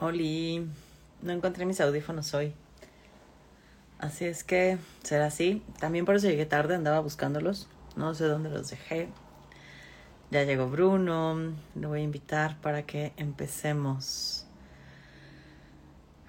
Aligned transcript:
Oli, 0.00 0.66
no 1.20 1.32
encontré 1.32 1.66
mis 1.66 1.78
audífonos 1.80 2.32
hoy. 2.32 2.54
Así 3.98 4.24
es 4.24 4.44
que 4.44 4.78
será 5.02 5.26
así. 5.26 5.62
También 5.78 6.06
por 6.06 6.16
eso 6.16 6.26
llegué 6.26 6.46
tarde, 6.46 6.74
andaba 6.74 7.00
buscándolos. 7.00 7.68
No 7.96 8.14
sé 8.14 8.24
dónde 8.24 8.48
los 8.48 8.70
dejé. 8.70 9.10
Ya 10.30 10.44
llegó 10.44 10.70
Bruno. 10.70 11.54
Lo 11.74 11.88
voy 11.88 12.00
a 12.00 12.02
invitar 12.02 12.58
para 12.62 12.86
que 12.86 13.12
empecemos. 13.18 14.46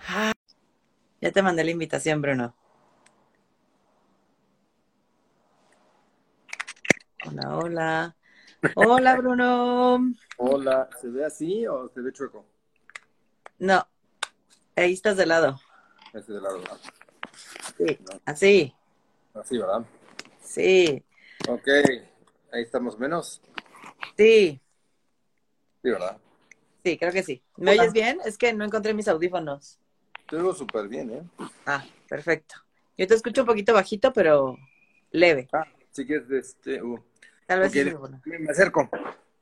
Ah, 0.05 0.33
ya 1.21 1.31
te 1.31 1.41
mandé 1.41 1.63
la 1.63 1.71
invitación, 1.71 2.21
Bruno. 2.21 2.53
Hola, 7.25 7.57
hola. 7.57 8.15
Hola, 8.75 9.15
Bruno. 9.15 10.13
Hola, 10.37 10.89
¿se 10.99 11.07
ve 11.07 11.23
así 11.23 11.65
o 11.67 11.87
se 11.87 12.01
ve 12.01 12.11
chueco? 12.11 12.45
No, 13.61 13.87
ahí 14.75 14.93
estás 14.93 15.17
de 15.17 15.27
lado. 15.27 15.59
Ese 16.13 16.33
de 16.33 16.41
lado, 16.41 16.59
¿verdad? 16.59 16.77
Sí, 17.77 17.97
No. 17.99 18.19
así. 18.25 18.73
Así, 19.35 19.57
¿verdad? 19.57 19.85
Sí, 20.43 21.05
Ok, 21.47 21.67
ahí 22.51 22.63
estamos 22.63 22.97
menos. 22.97 23.39
sí, 24.17 24.61
Sí, 25.83 25.89
¿verdad? 25.89 26.17
sí, 26.83 26.97
creo 26.97 27.11
que 27.11 27.23
sí. 27.23 27.43
¿Me 27.57 27.71
Hola. 27.71 27.83
oyes 27.83 27.93
bien? 27.93 28.19
Es 28.25 28.37
que 28.37 28.51
no 28.53 28.65
encontré 28.65 28.93
mis 28.93 29.07
audífonos. 29.07 29.79
Te 30.29 30.37
oigo 30.37 30.53
súper 30.53 30.87
bien, 30.87 31.11
¿eh? 31.11 31.23
Ah, 31.67 31.85
perfecto. 32.09 32.55
Yo 32.97 33.07
te 33.07 33.13
escucho 33.15 33.41
un 33.41 33.47
poquito 33.47 33.73
bajito, 33.73 34.11
pero 34.11 34.57
leve. 35.11 35.49
Ah, 35.53 35.67
si 35.91 36.05
quieres, 36.05 36.29
este... 36.31 36.81
uh, 36.81 36.99
Tal 37.45 37.59
vez 37.59 37.71
sí, 37.71 37.83
me 38.25 38.39
me 38.39 38.51
acerco. 38.51 38.89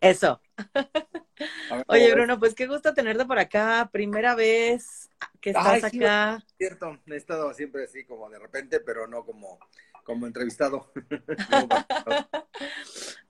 Eso. 0.01 0.41
Ver, 1.39 1.85
Oye. 1.87 2.13
Bruno, 2.13 2.39
pues 2.39 2.53
qué 2.53 2.67
gusto 2.67 2.93
tenerte 2.93 3.25
por 3.25 3.39
acá. 3.39 3.89
Primera 3.91 4.35
vez 4.35 5.09
que 5.41 5.51
estás 5.51 5.83
Ay, 5.83 5.91
sí, 5.91 6.03
acá. 6.03 6.43
Cierto, 6.57 6.99
he 7.07 7.15
estado 7.15 7.53
siempre 7.53 7.85
así 7.85 8.05
como 8.05 8.29
de 8.29 8.39
repente, 8.39 8.79
pero 8.79 9.07
no 9.07 9.25
como, 9.25 9.59
como 10.03 10.27
entrevistado. 10.27 10.91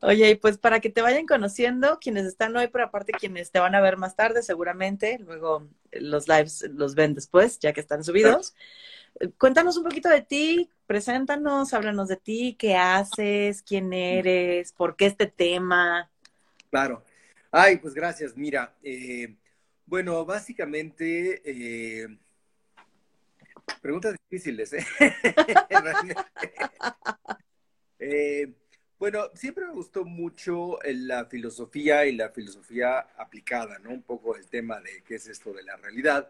Oye, 0.02 0.31
y 0.31 0.36
pues 0.36 0.58
para 0.58 0.80
que 0.80 0.89
te 0.89 1.02
vayan 1.02 1.25
conociendo, 1.25 2.00
quienes 2.00 2.25
están 2.25 2.56
hoy, 2.56 2.67
pero 2.67 2.86
aparte 2.86 3.11
quienes 3.14 3.52
te 3.52 3.59
van 3.59 3.75
a 3.75 3.81
ver 3.81 3.97
más 3.97 4.16
tarde, 4.16 4.41
seguramente, 4.41 5.19
luego 5.19 5.67
los 5.91 6.28
lives 6.28 6.66
los 6.72 6.95
ven 6.95 7.14
después, 7.14 7.59
ya 7.59 7.73
que 7.73 7.81
están 7.81 8.03
subidos. 8.03 8.56
Cuéntanos 9.38 9.75
un 9.75 9.84
poquito 9.84 10.08
de 10.08 10.22
ti, 10.22 10.69
preséntanos, 10.88 11.73
háblanos 11.73 12.08
de 12.08 12.16
ti, 12.16 12.56
qué 12.58 12.78
haces, 12.78 13.62
quién 13.62 13.91
eres, 13.91 14.72
por 14.72 14.95
qué 14.95 15.08
este 15.08 15.28
tema. 15.28 16.09
Claro. 16.69 17.03
Ay, 17.52 17.78
pues 17.78 17.94
gracias. 17.94 18.36
Mira, 18.38 18.75
eh, 18.83 19.36
bueno, 19.86 20.23
básicamente, 20.25 21.42
eh, 21.45 22.08
preguntas 23.81 24.16
difíciles, 24.30 24.73
¿eh? 24.73 24.86
Eh, 28.02 28.53
bueno, 28.97 29.25
siempre 29.33 29.66
me 29.66 29.73
gustó 29.73 30.06
mucho 30.06 30.81
eh, 30.83 30.94
la 30.94 31.25
filosofía 31.25 32.06
y 32.06 32.16
la 32.16 32.30
filosofía 32.30 33.00
aplicada, 33.17 33.78
¿no? 33.80 33.89
Un 33.89 34.03
poco 34.03 34.36
el 34.38 34.47
tema 34.47 34.80
de 34.80 35.03
qué 35.06 35.16
es 35.16 35.28
esto 35.28 35.52
de 35.53 35.63
la 35.63 35.75
realidad 35.75 36.30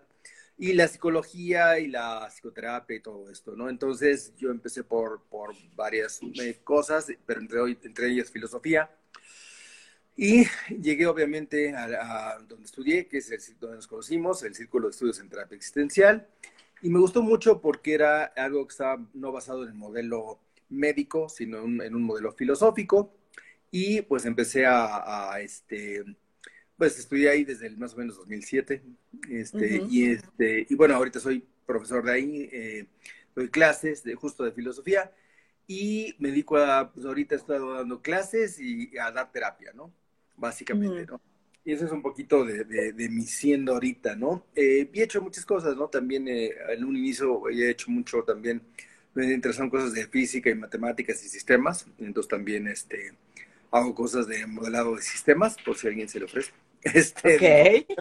y 0.57 0.73
la 0.73 0.87
psicología 0.87 1.79
y 1.79 1.87
la 1.87 2.27
psicoterapia 2.29 2.97
y 2.97 3.01
todo 3.01 3.29
esto, 3.29 3.55
¿no? 3.55 3.69
Entonces 3.69 4.33
yo 4.35 4.49
empecé 4.51 4.83
por, 4.83 5.21
por 5.29 5.53
varias 5.75 6.19
eh, 6.41 6.59
cosas, 6.63 7.07
pero 7.25 7.39
entre, 7.39 7.59
entre 7.83 8.07
ellas 8.09 8.31
filosofía. 8.31 8.89
Y 10.21 10.45
llegué 10.81 11.07
obviamente 11.07 11.73
a, 11.73 11.85
a 12.33 12.39
donde 12.39 12.65
estudié, 12.65 13.07
que 13.07 13.19
es 13.19 13.31
el, 13.31 13.39
donde 13.57 13.77
nos 13.77 13.87
conocimos, 13.87 14.43
el 14.43 14.53
Círculo 14.53 14.87
de 14.87 14.91
Estudios 14.91 15.17
en 15.21 15.29
Terapia 15.29 15.55
Existencial. 15.55 16.27
Y 16.81 16.89
me 16.89 16.99
gustó 16.99 17.23
mucho 17.23 17.61
porque 17.61 17.93
era 17.93 18.25
algo 18.25 18.67
que 18.67 18.73
estaba 18.73 19.01
no 19.13 19.31
basado 19.31 19.63
en 19.63 19.69
el 19.69 19.75
modelo 19.75 20.41
médico, 20.67 21.29
sino 21.29 21.59
en 21.59 21.63
un, 21.63 21.81
en 21.81 21.95
un 21.95 22.03
modelo 22.03 22.33
filosófico. 22.33 23.13
Y 23.71 24.01
pues 24.01 24.25
empecé 24.25 24.65
a, 24.65 25.31
a, 25.31 25.39
este, 25.39 26.03
pues 26.75 26.99
estudié 26.99 27.29
ahí 27.29 27.45
desde 27.45 27.67
el 27.67 27.77
más 27.77 27.93
o 27.93 27.97
menos 27.99 28.17
2007. 28.17 28.83
Este, 29.29 29.79
Ujú. 29.79 29.87
y, 29.89 30.11
este, 30.11 30.67
y 30.69 30.75
bueno, 30.75 30.95
ahorita 30.95 31.21
soy 31.21 31.47
profesor 31.65 32.03
de 32.03 32.11
ahí, 32.11 32.49
eh, 32.51 32.87
doy 33.33 33.47
clases 33.47 34.03
de, 34.03 34.15
justo 34.15 34.43
de 34.43 34.51
filosofía. 34.51 35.13
Y 35.65 36.13
me 36.19 36.27
dedico 36.27 36.57
a, 36.57 36.91
pues 36.91 37.05
ahorita 37.05 37.35
estoy 37.35 37.57
dando 37.77 38.01
clases 38.01 38.59
y 38.59 38.97
a 38.97 39.11
dar 39.11 39.31
terapia, 39.31 39.71
¿no? 39.73 39.93
Básicamente. 40.39 41.05
¿no? 41.05 41.21
Y 41.65 41.73
eso 41.73 41.85
es 41.85 41.91
un 41.91 42.01
poquito 42.01 42.45
de, 42.45 42.63
de, 42.63 42.93
de 42.93 43.09
mi 43.09 43.23
siendo 43.23 43.73
ahorita, 43.73 44.15
¿no? 44.15 44.45
Eh, 44.55 44.89
y 44.93 44.99
he 44.99 45.03
hecho 45.03 45.21
muchas 45.21 45.45
cosas, 45.45 45.75
¿no? 45.75 45.87
También 45.89 46.27
eh, 46.27 46.51
en 46.69 46.83
un 46.85 46.95
inicio 46.97 47.49
he 47.49 47.69
hecho 47.69 47.91
mucho 47.91 48.23
también, 48.23 48.61
me 49.13 49.31
interesan 49.33 49.69
cosas 49.69 49.93
de 49.93 50.07
física 50.07 50.49
y 50.49 50.55
matemáticas 50.55 51.23
y 51.25 51.29
sistemas, 51.29 51.85
entonces 51.99 52.29
también 52.29 52.67
este, 52.67 53.13
hago 53.71 53.93
cosas 53.95 54.27
de 54.27 54.45
modelado 54.47 54.95
de 54.95 55.01
sistemas, 55.01 55.57
por 55.65 55.77
si 55.77 55.87
a 55.87 55.89
alguien 55.91 56.09
se 56.09 56.19
le 56.19 56.25
ofrece. 56.25 56.51
Este, 56.81 57.41
Ok. 57.85 57.99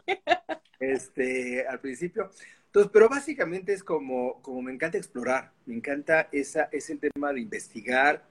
este, 0.78 1.66
al 1.66 1.80
principio. 1.80 2.30
Entonces, 2.66 2.90
pero 2.92 3.08
básicamente 3.08 3.72
es 3.72 3.82
como, 3.82 4.40
como 4.42 4.62
me 4.62 4.72
encanta 4.72 4.98
explorar, 4.98 5.52
me 5.66 5.74
encanta 5.74 6.28
esa, 6.32 6.68
ese 6.72 6.96
tema 6.96 7.32
de 7.32 7.40
investigar, 7.40 8.24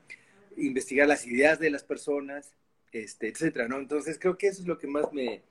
investigar 0.58 1.08
las 1.08 1.26
ideas 1.26 1.60
de 1.60 1.70
las 1.72 1.84
personas, 1.84 2.54
este, 3.04 3.28
etcétera, 3.30 3.68
¿no? 3.68 3.78
Entonces 3.80 4.18
creo 4.20 4.38
que 4.38 4.48
eso 4.48 4.62
es 4.62 4.68
lo 4.68 4.78
que 4.78 4.88
más 4.88 5.12
me, 5.14 5.42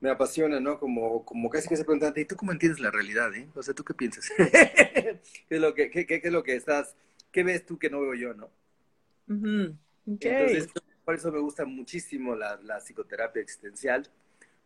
me 0.00 0.10
apasiona, 0.10 0.60
¿no? 0.60 0.78
Como, 0.80 1.24
como 1.24 1.50
casi 1.50 1.68
que 1.68 1.76
se 1.76 1.84
preguntan, 1.84 2.14
¿y 2.16 2.24
tú 2.26 2.36
cómo 2.36 2.52
entiendes 2.52 2.80
la 2.80 2.90
realidad, 2.92 3.34
eh? 3.34 3.48
O 3.56 3.62
sea, 3.62 3.74
¿tú 3.74 3.84
qué 3.84 3.94
piensas? 3.94 4.30
¿Qué 4.38 5.20
es 5.50 5.60
lo 5.60 5.74
que, 5.74 5.90
qué, 5.90 6.06
qué- 6.06 6.20
qué 6.20 6.28
es 6.28 6.32
lo 6.34 6.42
que 6.44 6.56
estás, 6.56 6.96
qué 7.32 7.42
ves 7.44 7.66
tú 7.66 7.78
que 7.78 7.90
no 7.90 8.00
veo 8.00 8.14
yo, 8.14 8.34
no? 8.34 8.50
Entonces, 10.20 10.68
por 11.04 11.14
eso 11.14 11.32
me 11.32 11.38
gusta 11.40 11.64
muchísimo 11.64 12.34
la, 12.34 12.56
la 12.62 12.78
psicoterapia 12.80 13.42
existencial, 13.42 14.08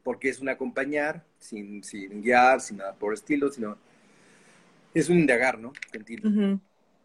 porque 0.03 0.29
es 0.29 0.41
un 0.41 0.49
acompañar, 0.49 1.25
sin, 1.39 1.85
sin 1.85 2.23
guiar, 2.23 2.61
sin 2.61 2.79
nada 2.79 2.95
por 2.95 3.15
estilo, 3.15 3.51
sino 3.51 3.79
es 4.95 5.09
un 5.09 5.19
indagar, 5.19 5.59
¿no? 5.59 5.73
Ujú. 6.23 6.61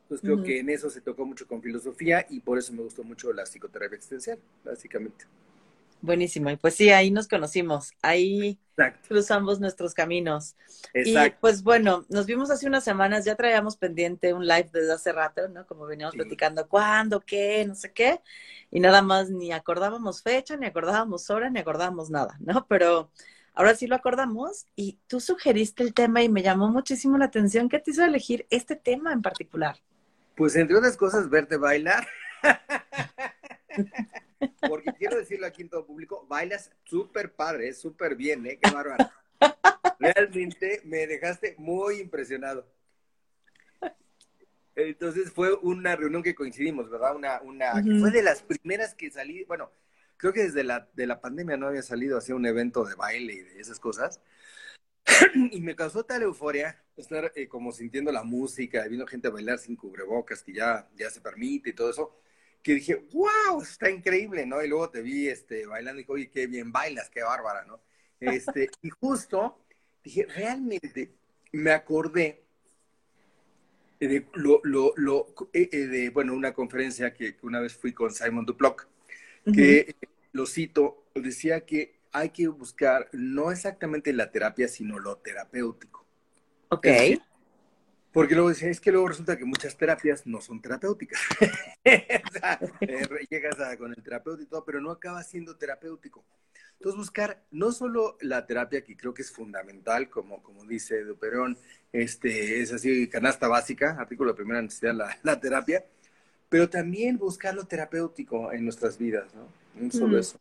Entonces 0.09 0.23
creo 0.23 0.41
que 0.41 0.59
en 0.59 0.69
eso 0.69 0.89
se 0.89 1.01
tocó 1.01 1.25
mucho 1.25 1.47
con 1.47 1.61
filosofía 1.61 2.25
y 2.29 2.39
por 2.41 2.57
eso 2.57 2.73
me 2.73 2.81
gustó 2.83 3.03
mucho 3.03 3.31
la 3.33 3.43
psicoterapia 3.45 3.95
existencial, 3.95 4.39
básicamente. 4.65 5.25
Buenísimo. 6.01 6.49
Y 6.49 6.55
pues 6.57 6.75
sí, 6.75 6.89
ahí 6.91 7.11
nos 7.11 7.27
conocimos. 7.27 7.91
Ahí 8.01 8.57
Exacto, 8.77 9.09
cruzamos 9.09 9.59
nuestros 9.59 9.93
caminos. 9.93 10.55
Y 10.93 10.99
exacto. 10.99 11.37
pues 11.41 11.61
bueno, 11.63 12.05
nos 12.09 12.25
vimos 12.25 12.49
hace 12.49 12.67
unas 12.67 12.85
semanas, 12.85 13.25
ya 13.25 13.35
traíamos 13.35 13.75
pendiente 13.77 14.33
un 14.33 14.47
live 14.47 14.69
desde 14.71 14.93
hace 14.93 15.11
rato, 15.11 15.47
¿no? 15.49 15.67
Como 15.67 15.85
veníamos 15.85 16.15
Sí. 16.15 16.17
platicando, 16.17 16.67
¿cuándo? 16.69 17.19
¿Qué? 17.19 17.65
No 17.67 17.75
sé 17.75 17.91
qué. 17.91 18.21
Y 18.71 18.79
nada 18.79 19.01
más 19.01 19.29
ni 19.29 19.51
acordábamos 19.51 20.21
fecha, 20.23 20.55
ni 20.55 20.65
acordábamos 20.67 21.29
hora, 21.29 21.49
ni 21.49 21.59
acordábamos 21.59 22.09
nada, 22.09 22.37
¿no? 22.39 22.65
Pero 22.67 23.11
ahora 23.53 23.75
sí 23.75 23.85
lo 23.87 23.95
acordamos 23.95 24.67
y 24.75 24.99
tú 25.07 25.19
sugeriste 25.19 25.83
el 25.83 25.93
tema 25.93 26.23
y 26.23 26.29
me 26.29 26.41
llamó 26.43 26.69
muchísimo 26.69 27.17
la 27.17 27.25
atención. 27.25 27.67
¿Qué 27.69 27.79
te 27.79 27.91
hizo 27.91 28.05
elegir 28.05 28.47
este 28.49 28.75
tema 28.77 29.11
en 29.11 29.21
particular? 29.21 29.77
Pues 30.39 30.55
entre 30.55 30.77
otras 30.77 30.95
cosas, 30.95 31.29
verte 31.29 31.57
bailar. 31.57 32.07
Porque 34.69 34.93
quiero 34.93 35.17
decirlo 35.17 35.45
aquí 35.45 35.63
en 35.63 35.69
todo 35.69 35.85
público, 35.85 36.25
bailas 36.29 36.71
súper 36.85 37.33
padre, 37.33 37.73
súper 37.73 38.15
bien, 38.15 38.45
¿eh? 38.45 38.57
Qué 38.57 38.71
bárbaro. 38.71 39.11
Realmente 39.99 40.79
me 40.85 41.07
dejaste 41.07 41.55
muy 41.57 41.99
impresionado. 41.99 42.65
Entonces 44.77 45.29
fue 45.29 45.53
una 45.55 45.97
reunión 45.97 46.23
que 46.23 46.33
coincidimos, 46.33 46.89
¿verdad? 46.89 47.17
Una, 47.17 47.41
una, 47.41 47.73
fue 47.99 48.09
de 48.09 48.23
las 48.23 48.41
primeras 48.41 48.95
que 48.95 49.11
salí, 49.11 49.43
bueno, 49.43 49.69
creo 50.15 50.31
que 50.31 50.43
desde 50.43 50.63
la, 50.63 50.87
de 50.93 51.05
la 51.05 51.19
pandemia 51.19 51.57
no 51.57 51.67
había 51.67 51.81
salido 51.81 52.17
hacia 52.17 52.33
un 52.33 52.45
evento 52.45 52.85
de 52.85 52.95
baile 52.95 53.33
y 53.33 53.39
de 53.39 53.59
esas 53.59 53.77
cosas. 53.77 54.21
Y 55.51 55.61
me 55.61 55.75
causó 55.75 56.03
tal 56.03 56.23
euforia 56.23 56.81
estar 56.95 57.31
eh, 57.35 57.47
como 57.47 57.71
sintiendo 57.71 58.11
la 58.11 58.23
música, 58.23 58.87
viendo 58.87 59.07
gente 59.07 59.29
bailar 59.29 59.59
sin 59.59 59.75
cubrebocas, 59.75 60.43
que 60.43 60.53
ya, 60.53 60.87
ya 60.95 61.09
se 61.09 61.21
permite 61.21 61.69
y 61.69 61.73
todo 61.73 61.89
eso, 61.89 62.21
que 62.61 62.75
dije, 62.75 62.95
wow, 63.13 63.61
está 63.61 63.89
increíble, 63.89 64.45
¿no? 64.45 64.63
Y 64.63 64.67
luego 64.67 64.89
te 64.89 65.01
vi 65.01 65.27
este, 65.27 65.65
bailando 65.65 65.99
y 65.99 66.03
dije, 66.03 66.11
oye, 66.11 66.29
qué 66.29 66.47
bien 66.47 66.71
bailas, 66.71 67.09
qué 67.09 67.23
bárbara, 67.23 67.63
¿no? 67.65 67.81
Este, 68.19 68.69
y 68.81 68.89
justo 68.89 69.65
dije, 70.03 70.25
realmente 70.25 71.13
me 71.51 71.71
acordé 71.71 72.43
de, 73.99 74.25
lo, 74.33 74.61
lo, 74.63 74.93
lo, 74.95 75.27
eh, 75.53 75.69
eh, 75.71 75.87
de 75.87 76.09
bueno, 76.09 76.33
una 76.33 76.53
conferencia 76.53 77.13
que, 77.13 77.35
que 77.35 77.45
una 77.45 77.59
vez 77.59 77.75
fui 77.75 77.93
con 77.93 78.13
Simon 78.13 78.45
Duplock, 78.45 78.87
que 79.53 79.95
lo 80.31 80.45
cito, 80.45 81.05
decía 81.15 81.65
que 81.65 81.98
hay 82.11 82.29
que 82.29 82.47
buscar 82.47 83.09
no 83.13 83.51
exactamente 83.51 84.13
la 84.13 84.31
terapia, 84.31 84.67
sino 84.67 84.99
lo 84.99 85.17
terapéutico. 85.17 86.05
Ok. 86.69 86.85
Decir, 86.85 87.21
porque 88.11 88.33
luego 88.33 88.49
decía, 88.49 88.69
es 88.69 88.79
que 88.79 88.91
luego 88.91 89.07
resulta 89.07 89.37
que 89.37 89.45
muchas 89.45 89.77
terapias 89.77 90.25
no 90.25 90.41
son 90.41 90.61
terapéuticas. 90.61 91.19
o 91.39 92.31
sea, 92.31 92.59
eh, 92.81 93.07
llegas 93.29 93.59
a- 93.59 93.77
con 93.77 93.91
el 93.91 94.01
terapeuta 94.01 94.41
y 94.41 94.47
todo, 94.47 94.65
pero 94.65 94.81
no 94.81 94.91
acaba 94.91 95.21
siendo 95.23 95.55
terapéutico. 95.55 96.25
Entonces, 96.73 96.97
buscar 96.97 97.43
no 97.51 97.71
solo 97.71 98.17
la 98.21 98.45
terapia, 98.45 98.83
que 98.83 98.95
creo 98.95 99.13
que 99.13 99.21
es 99.21 99.31
fundamental, 99.31 100.09
como, 100.09 100.41
como 100.41 100.63
dice 100.65 101.03
Duperón, 101.03 101.57
este, 101.91 102.61
es 102.61 102.71
así, 102.71 103.07
canasta 103.09 103.47
básica, 103.47 103.97
artículo 103.99 104.31
de 104.31 104.37
primera 104.37 104.61
necesidad, 104.61 104.93
la, 104.95 105.17
la 105.21 105.39
terapia, 105.39 105.85
pero 106.47 106.69
también 106.69 107.17
buscar 107.17 107.53
lo 107.53 107.65
terapéutico 107.67 108.51
en 108.51 108.63
nuestras 108.63 108.97
vidas, 108.97 109.33
¿no? 109.35 109.47
No 109.75 109.91
solo 109.91 110.17
mm. 110.17 110.19
eso. 110.19 110.39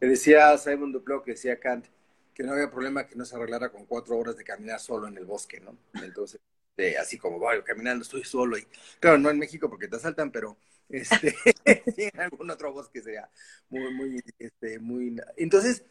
Que 0.00 0.06
decía 0.06 0.56
Simon 0.58 0.92
Duplo, 0.92 1.22
que 1.22 1.32
decía 1.32 1.58
Kant, 1.58 1.86
que 2.34 2.42
no 2.42 2.52
había 2.52 2.70
problema 2.70 3.06
que 3.06 3.16
no 3.16 3.24
se 3.24 3.34
arreglara 3.34 3.70
con 3.70 3.86
cuatro 3.86 4.18
horas 4.18 4.36
de 4.36 4.44
caminar 4.44 4.78
solo 4.78 5.08
en 5.08 5.16
el 5.16 5.24
bosque, 5.24 5.60
¿no? 5.60 5.76
Entonces, 6.02 6.40
así 7.00 7.18
como, 7.18 7.38
voy 7.38 7.62
caminando, 7.62 8.02
estoy 8.02 8.24
solo. 8.24 8.58
Y, 8.58 8.66
claro, 9.00 9.18
no 9.18 9.30
en 9.30 9.38
México 9.38 9.70
porque 9.70 9.88
te 9.88 9.96
asaltan, 9.96 10.30
pero 10.30 10.58
este, 10.88 11.34
en 11.96 12.20
algún 12.20 12.50
otro 12.50 12.72
bosque 12.72 13.02
sería 13.02 13.30
muy, 13.70 13.92
muy, 13.94 14.22
este, 14.38 14.78
muy... 14.78 15.16
Entonces, 15.36 15.84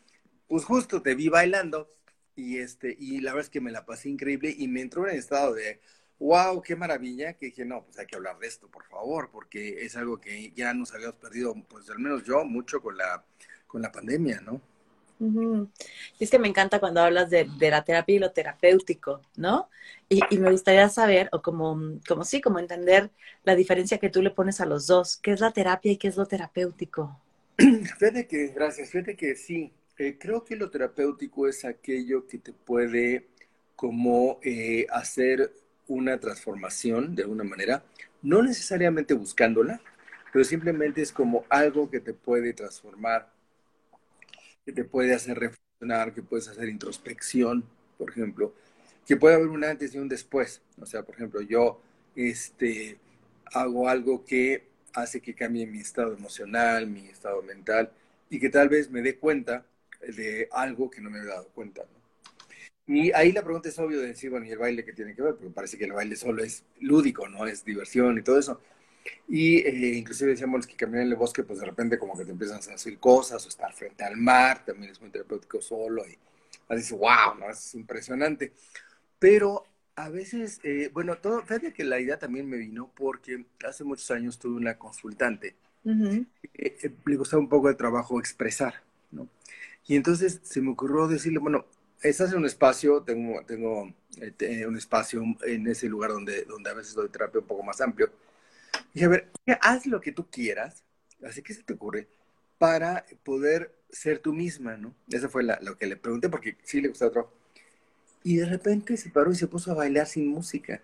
pues 0.48 0.64
justo 0.64 1.02
te 1.02 1.16
vi 1.16 1.30
bailando 1.30 1.92
y, 2.36 2.58
este, 2.58 2.96
y 2.98 3.22
la 3.22 3.32
verdad 3.32 3.46
es 3.46 3.50
que 3.50 3.62
me 3.62 3.72
la 3.72 3.86
pasé 3.86 4.10
increíble 4.10 4.54
y 4.56 4.68
me 4.68 4.82
entró 4.82 5.06
en 5.06 5.14
el 5.14 5.20
estado 5.20 5.54
de, 5.54 5.82
wow, 6.20 6.62
qué 6.62 6.76
maravilla, 6.76 7.34
que 7.34 7.48
dije, 7.48 7.66
no, 7.66 7.84
pues 7.84 7.98
hay 7.98 8.06
que 8.06 8.16
hablar 8.16 8.38
de 8.40 8.48
esto, 8.48 8.70
por 8.70 8.86
favor, 8.86 9.30
porque 9.32 9.84
es 9.86 9.96
algo 9.96 10.20
que 10.20 10.52
ya 10.52 10.74
nos 10.74 10.94
habíamos 10.94 11.16
perdido, 11.16 11.56
pues 11.68 11.90
al 11.90 12.00
menos 12.00 12.24
yo, 12.24 12.46
mucho 12.46 12.82
con 12.82 12.98
la, 12.98 13.26
con 13.76 13.82
la 13.82 13.92
pandemia, 13.92 14.40
¿no? 14.40 14.62
Es 16.18 16.30
que 16.30 16.40
me 16.40 16.48
encanta 16.48 16.80
cuando 16.80 17.02
hablas 17.02 17.30
de, 17.30 17.46
la 17.60 17.84
terapia 17.84 18.16
y 18.16 18.20
lo 18.20 18.32
terapéutico, 18.32 19.20
¿no? 19.36 19.70
Y, 20.08 20.22
me 20.38 20.50
gustaría 20.50 20.88
saber, 20.88 21.28
o 21.34 21.42
como, 21.42 22.00
como 22.08 22.24
sí, 22.24 22.40
como 22.40 22.60
entender 22.60 23.12
la 23.44 23.54
diferencia 23.54 23.98
que 23.98 24.10
tú 24.10 24.22
le 24.22 24.30
pones 24.30 24.62
a 24.62 24.66
los 24.66 24.88
dos. 24.88 25.18
¿Qué 25.18 25.34
es 25.34 25.42
la 25.42 25.52
terapia 25.52 25.92
y 25.92 25.98
qué 25.98 26.08
es 26.08 26.16
lo 26.16 26.26
terapéutico? 26.26 27.20
Fíjate 27.58 28.28
que, 28.28 28.48
gracias, 28.48 28.92
fíjate 28.92 29.18
que 29.18 29.36
sí. 29.36 29.74
Eh, 29.98 30.18
creo 30.18 30.46
que 30.46 30.56
lo 30.56 30.70
terapéutico 30.70 31.46
es 31.50 31.66
aquello 31.66 32.28
que 32.28 32.38
te 32.38 32.54
puede 32.54 33.28
como 33.76 34.40
eh, 34.42 34.88
hacer 34.90 35.52
una 35.88 36.18
transformación 36.18 37.14
de 37.14 37.24
alguna 37.24 37.44
manera, 37.44 37.84
no 38.22 38.42
necesariamente 38.42 39.14
buscándola, 39.14 39.82
pero 40.32 40.46
simplemente 40.46 41.02
es 41.02 41.12
como 41.12 41.44
algo 41.50 41.90
que 41.90 42.00
te 42.00 42.14
puede 42.14 42.54
transformar 42.54 43.35
que 44.66 44.74
te 44.74 44.84
puede 44.84 45.14
hacer 45.14 45.38
reflexionar, 45.40 46.14
que 46.14 46.22
puedes 46.24 46.48
hacer 46.48 46.70
introspección, 46.70 47.64
por 47.98 48.10
ejemplo, 48.10 48.54
que 49.06 49.18
puede 49.18 49.36
haber 49.36 49.48
un 49.48 49.64
antes 49.64 49.94
y 49.94 50.00
un 50.00 50.10
después. 50.10 50.62
O 50.82 50.86
sea, 50.86 51.04
por 51.04 51.16
ejemplo, 51.16 51.42
yo 51.42 51.80
este, 52.16 52.98
hago 53.54 53.88
algo 53.88 54.26
que 54.26 54.68
hace 54.94 55.22
que 55.22 55.36
cambie 55.36 55.68
mi 55.68 55.80
estado 55.80 56.14
emocional, 56.14 56.88
mi 56.88 57.08
estado 57.08 57.42
mental, 57.44 57.92
y 58.30 58.40
que 58.40 58.50
tal 58.50 58.70
vez 58.70 58.90
me 58.90 59.02
dé 59.02 59.18
cuenta 59.18 59.66
de 60.02 60.48
algo 60.52 60.90
que 60.90 61.02
no 61.02 61.10
me 61.10 61.20
había 61.20 61.34
dado 61.34 61.50
cuenta. 61.50 61.84
Y 62.88 63.12
ahí 63.14 63.32
la 63.32 63.44
pregunta 63.44 63.70
es 63.70 63.80
obvio 63.80 64.00
de 64.00 64.08
decir, 64.08 64.30
bueno, 64.30 64.46
¿y 64.46 64.52
el 64.52 64.60
baile 64.60 64.86
qué 64.86 64.94
tiene 64.94 65.16
que 65.16 65.22
ver? 65.22 65.36
Porque 65.36 65.50
parece 65.50 65.78
que 65.78 65.86
el 65.86 65.94
baile 65.94 66.16
solo 66.16 66.44
es 66.44 66.64
lúdico, 66.80 67.28
¿no? 67.28 67.46
Es 67.48 67.66
diversión 67.66 68.18
y 68.18 68.22
todo 68.22 68.38
eso. 68.38 68.62
Y 69.28 69.58
eh, 69.58 69.96
inclusive 69.96 70.32
decíamos 70.32 70.66
que 70.68 70.76
caminar 70.76 71.04
en 71.04 71.10
el 71.10 71.16
bosque, 71.16 71.44
pues 71.44 71.60
de 71.60 71.66
repente 71.66 71.98
como 71.98 72.18
que 72.18 72.26
te 72.26 72.32
empiezan 72.32 72.58
a 72.58 72.76
hacer 72.76 72.98
cosas 73.00 73.46
o 73.46 73.50
estar 73.50 73.74
frente 73.74 74.04
al 74.04 74.18
mar, 74.18 74.64
también 74.66 74.92
es 74.92 75.02
muy 75.02 75.10
terapéutico 75.10 75.62
solo 75.62 76.04
y 76.08 76.18
dices, 76.76 76.98
wow, 76.98 77.36
¿no? 77.40 77.50
es 77.50 77.76
impresionante. 77.76 78.54
Pero 79.20 79.66
a 79.96 80.10
veces, 80.10 80.60
eh, 80.64 80.90
bueno, 80.94 81.18
todo, 81.18 81.42
fíjate 81.42 81.74
que 81.74 81.84
la 81.84 82.00
idea 82.00 82.20
también 82.20 82.48
me 82.50 82.58
vino 82.58 82.92
porque 82.96 83.46
hace 83.68 83.84
muchos 83.84 84.10
años 84.12 84.40
tuve 84.40 84.58
una 84.58 84.78
consultante, 84.78 85.56
eh, 86.56 86.92
le 87.06 87.16
gustaba 87.16 87.42
un 87.42 87.50
poco 87.50 87.70
el 87.70 87.78
trabajo 87.78 88.20
expresar, 88.20 88.82
¿no? 89.12 89.28
Y 89.88 89.96
entonces 89.96 90.42
se 90.44 90.62
me 90.62 90.72
ocurrió 90.72 91.08
decirle, 91.08 91.40
bueno, 91.40 91.66
estás 92.02 92.32
en 92.32 92.40
un 92.40 92.46
espacio, 92.46 93.04
tengo, 93.04 93.44
tengo 93.46 93.84
un 93.84 94.78
espacio 94.78 95.24
en 95.44 95.68
ese 95.68 95.88
lugar 95.88 96.12
donde, 96.12 96.44
donde 96.46 96.70
a 96.70 96.74
veces 96.74 96.96
doy 96.96 97.10
terapia 97.10 97.42
un 97.42 97.48
poco 97.48 97.64
más 97.64 97.80
amplio, 97.82 98.12
y 98.94 99.04
a 99.04 99.10
ver, 99.10 99.32
haz 99.62 99.86
lo 99.86 100.02
que 100.02 100.12
tú 100.12 100.30
quieras, 100.30 100.84
así 101.24 101.42
que 101.42 101.54
se 101.54 101.64
te 101.64 101.74
ocurre, 101.74 102.08
para 102.58 103.06
poder 103.24 103.76
ser 103.90 104.20
tú 104.20 104.34
misma, 104.34 104.78
¿no? 104.78 104.96
Eso 105.10 105.30
fue 105.30 105.44
lo 105.44 105.78
que 105.78 105.88
le 105.88 105.98
pregunté, 105.98 106.30
porque 106.30 106.58
sí 106.64 106.82
le 106.82 106.90
gustaba 106.90 107.10
otro. 107.10 107.34
Y 108.24 108.38
de 108.38 108.46
repente 108.46 108.98
se 108.98 109.10
paró 109.10 109.32
y 109.32 109.36
se 109.36 109.48
puso 109.48 109.72
a 109.72 109.76
bailar 109.76 110.08
sin 110.08 110.28
música. 110.28 110.82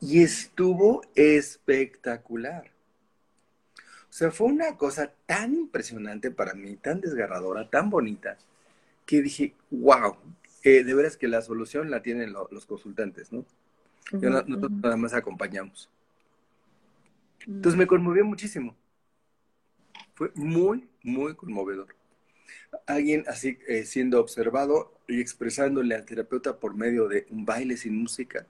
Y 0.00 0.22
estuvo 0.22 1.02
espectacular. 1.14 2.70
O 3.76 4.14
sea, 4.14 4.30
fue 4.30 4.48
una 4.48 4.76
cosa 4.76 5.12
tan 5.26 5.54
impresionante 5.54 6.30
para 6.30 6.54
mí, 6.54 6.76
tan 6.76 7.00
desgarradora, 7.00 7.70
tan 7.70 7.88
bonita, 7.88 8.36
que 9.06 9.22
dije, 9.22 9.54
wow, 9.70 10.16
eh, 10.64 10.84
de 10.84 10.94
veras 10.94 11.16
que 11.16 11.28
la 11.28 11.40
solución 11.40 11.90
la 11.90 12.02
tienen 12.02 12.32
los 12.32 12.66
consultantes, 12.66 13.32
¿no? 13.32 13.46
Nosotros 14.10 14.70
nada 14.72 14.96
más 14.96 15.14
acompañamos. 15.14 15.88
Entonces 17.46 17.78
me 17.78 17.86
conmovió 17.86 18.24
muchísimo. 18.24 18.76
Fue 20.14 20.30
muy, 20.34 20.88
muy 21.02 21.34
conmovedor. 21.34 21.94
Alguien 22.86 23.24
así 23.28 23.58
eh, 23.68 23.84
siendo 23.84 24.20
observado 24.20 24.94
y 25.08 25.20
expresándole 25.20 25.94
al 25.94 26.04
terapeuta 26.04 26.58
por 26.58 26.74
medio 26.74 27.08
de 27.08 27.26
un 27.30 27.44
baile 27.44 27.76
sin 27.76 27.96
música, 27.96 28.46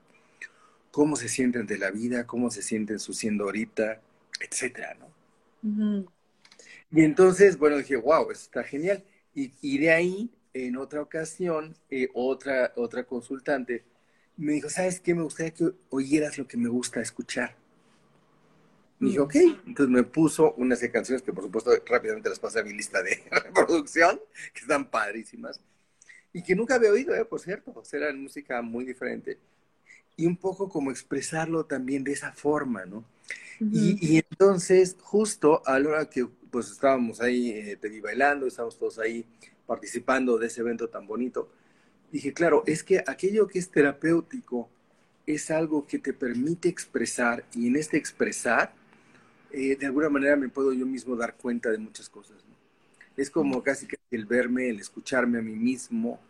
cómo 0.90 1.16
se 1.16 1.28
sienten 1.28 1.66
de 1.66 1.78
la 1.78 1.90
vida, 1.90 2.26
cómo 2.26 2.50
se 2.50 2.62
sienten 2.62 2.98
su 2.98 3.12
siendo 3.12 3.44
ahorita, 3.44 4.00
etcétera, 4.40 4.94
¿no? 4.94 5.06
Y 6.90 7.02
entonces, 7.02 7.58
bueno, 7.58 7.78
dije, 7.78 7.96
wow, 7.96 8.30
eso 8.30 8.42
está 8.42 8.62
genial. 8.62 9.02
Y, 9.34 9.52
y 9.62 9.78
de 9.78 9.90
ahí, 9.92 10.30
en 10.52 10.76
otra 10.76 11.00
ocasión, 11.00 11.74
eh, 11.90 12.08
otra, 12.14 12.72
otra 12.76 13.04
consultante 13.04 13.84
me 14.36 14.52
dijo, 14.52 14.68
¿sabes 14.68 15.00
qué? 15.00 15.14
Me 15.14 15.22
gustaría 15.22 15.52
que 15.52 15.72
oyeras 15.90 16.38
lo 16.38 16.46
que 16.46 16.56
me 16.56 16.68
gusta 16.68 17.00
escuchar. 17.00 17.56
Me 18.98 19.10
dijo, 19.10 19.24
ok. 19.24 19.34
Entonces 19.66 19.88
me 19.88 20.02
puso 20.04 20.52
unas 20.54 20.80
canciones 20.88 21.22
que 21.22 21.32
por 21.32 21.44
supuesto 21.44 21.72
rápidamente 21.86 22.28
las 22.28 22.38
pasé 22.38 22.60
a 22.60 22.64
mi 22.64 22.72
lista 22.72 23.02
de 23.02 23.22
reproducción, 23.30 24.20
que 24.54 24.60
están 24.60 24.88
padrísimas, 24.90 25.60
y 26.32 26.42
que 26.42 26.54
nunca 26.54 26.76
había 26.76 26.90
oído, 26.90 27.14
¿eh? 27.14 27.24
por 27.24 27.40
cierto, 27.40 27.72
pues 27.72 27.92
eran 27.94 28.20
música 28.22 28.62
muy 28.62 28.84
diferente. 28.84 29.38
Y 30.16 30.26
un 30.26 30.36
poco 30.36 30.68
como 30.68 30.90
expresarlo 30.90 31.64
también 31.64 32.04
de 32.04 32.12
esa 32.12 32.32
forma, 32.32 32.84
¿no? 32.84 33.04
y, 33.60 34.16
entonces, 34.16 34.96
justo 35.00 35.62
a 35.66 35.78
la 35.78 35.88
hora 35.88 36.10
que 36.10 36.26
pues 36.50 36.70
estábamos 36.70 37.20
ahí, 37.20 37.50
eh, 37.50 37.76
te 37.80 37.88
vi 37.88 38.00
bailando, 38.00 38.46
estábamos 38.46 38.76
todos 38.76 38.98
ahí 38.98 39.24
participando 39.66 40.36
de 40.36 40.48
ese 40.48 40.60
evento 40.60 40.88
tan 40.88 41.06
bonito, 41.06 41.48
dije, 42.12 42.32
claro, 42.32 42.62
es 42.66 42.84
que 42.84 43.02
aquello 43.06 43.48
que 43.48 43.58
es 43.58 43.70
terapéutico 43.70 44.68
es 45.26 45.50
algo 45.50 45.86
que 45.86 45.98
te 45.98 46.12
permite 46.12 46.68
expresar 46.68 47.44
y 47.54 47.66
en 47.66 47.76
este 47.76 47.96
expresar, 47.96 48.72
eh, 49.50 49.76
de 49.76 49.86
alguna 49.86 50.08
manera 50.08 50.36
me 50.36 50.48
puedo 50.48 50.72
yo 50.72 50.86
mismo 50.86 51.16
dar 51.16 51.34
cuenta 51.34 51.70
de 51.70 51.78
muchas 51.78 52.08
cosas. 52.08 52.36
Es 53.16 53.30
como 53.30 53.62
casi 53.62 53.86
que 53.86 53.96
el 54.10 54.26
verme, 54.26 54.68
el 54.68 54.80
escucharme 54.80 55.38
a 55.38 55.42
mí 55.42 55.54
mismo 55.54 56.20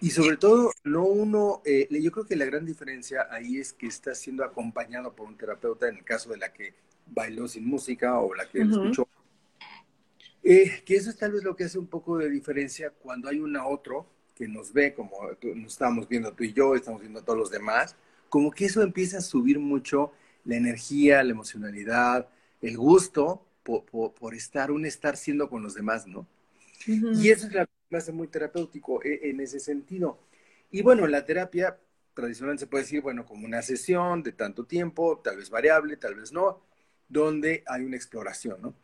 y 0.00 0.10
sobre 0.10 0.36
todo, 0.36 0.72
no 0.84 1.04
uno, 1.04 1.62
eh, 1.64 1.88
yo 1.90 2.12
creo 2.12 2.26
que 2.26 2.36
la 2.36 2.44
gran 2.44 2.66
diferencia 2.66 3.26
ahí 3.30 3.58
es 3.58 3.72
que 3.72 3.86
está 3.86 4.14
siendo 4.14 4.44
acompañado 4.44 5.14
por 5.14 5.26
un 5.28 5.36
terapeuta, 5.36 5.88
en 5.88 5.96
el 5.96 6.04
caso 6.04 6.30
de 6.30 6.36
la 6.36 6.52
que 6.52 6.74
bailó 7.06 7.48
sin 7.48 7.66
música 7.66 8.18
o 8.18 8.34
la 8.34 8.46
que 8.48 8.62
escuchó. 8.62 9.08
Eh, 10.42 10.82
que 10.84 10.96
eso 10.96 11.08
es 11.08 11.16
tal 11.16 11.32
vez 11.32 11.42
lo 11.42 11.56
que 11.56 11.64
hace 11.64 11.78
un 11.78 11.86
poco 11.86 12.18
de 12.18 12.28
diferencia 12.28 12.90
cuando 12.90 13.30
hay 13.30 13.40
un 13.40 13.56
otro 13.56 14.06
que 14.34 14.48
nos 14.48 14.72
ve, 14.72 14.94
como 14.94 15.16
nos 15.54 15.72
estamos 15.72 16.08
viendo 16.08 16.32
tú 16.32 16.44
y 16.44 16.52
yo, 16.52 16.74
estamos 16.74 17.00
viendo 17.00 17.20
a 17.20 17.24
todos 17.24 17.38
los 17.38 17.50
demás, 17.50 17.96
como 18.28 18.50
que 18.50 18.66
eso 18.66 18.82
empieza 18.82 19.18
a 19.18 19.20
subir 19.20 19.58
mucho 19.58 20.12
la 20.44 20.56
energía, 20.56 21.22
la 21.22 21.30
emocionalidad, 21.30 22.28
el 22.60 22.76
gusto 22.76 23.44
por, 23.62 24.34
estar, 24.34 24.70
un 24.70 24.84
estar 24.86 25.16
siendo 25.16 25.48
con 25.48 25.62
los 25.62 25.74
demás, 25.74 26.06
¿no? 26.06 26.26
Y 26.86 27.30
eso 27.30 27.46
es 27.46 27.52
que 27.52 27.64
me 27.88 27.98
hace 27.98 28.12
muy 28.12 28.26
terapéutico 28.26 29.02
e, 29.02 29.30
en 29.30 29.40
ese 29.40 29.58
sentido. 29.58 30.18
Y 30.70 30.82
bueno, 30.82 31.06
la 31.06 31.24
terapia 31.24 31.78
tradicionalmente 32.12 32.64
se 32.64 32.66
puede 32.66 32.84
decir, 32.84 33.00
bueno, 33.00 33.24
como 33.24 33.46
una 33.46 33.62
sesión 33.62 34.22
de 34.22 34.32
tanto 34.32 34.64
tiempo, 34.64 35.20
tal 35.22 35.36
vez 35.38 35.48
variable, 35.48 35.96
tal 35.96 36.14
vez 36.14 36.32
no, 36.32 36.60
donde 37.08 37.62
hay 37.66 37.84
una 37.84 37.96
exploración, 37.96 38.60
¿no? 38.60 38.74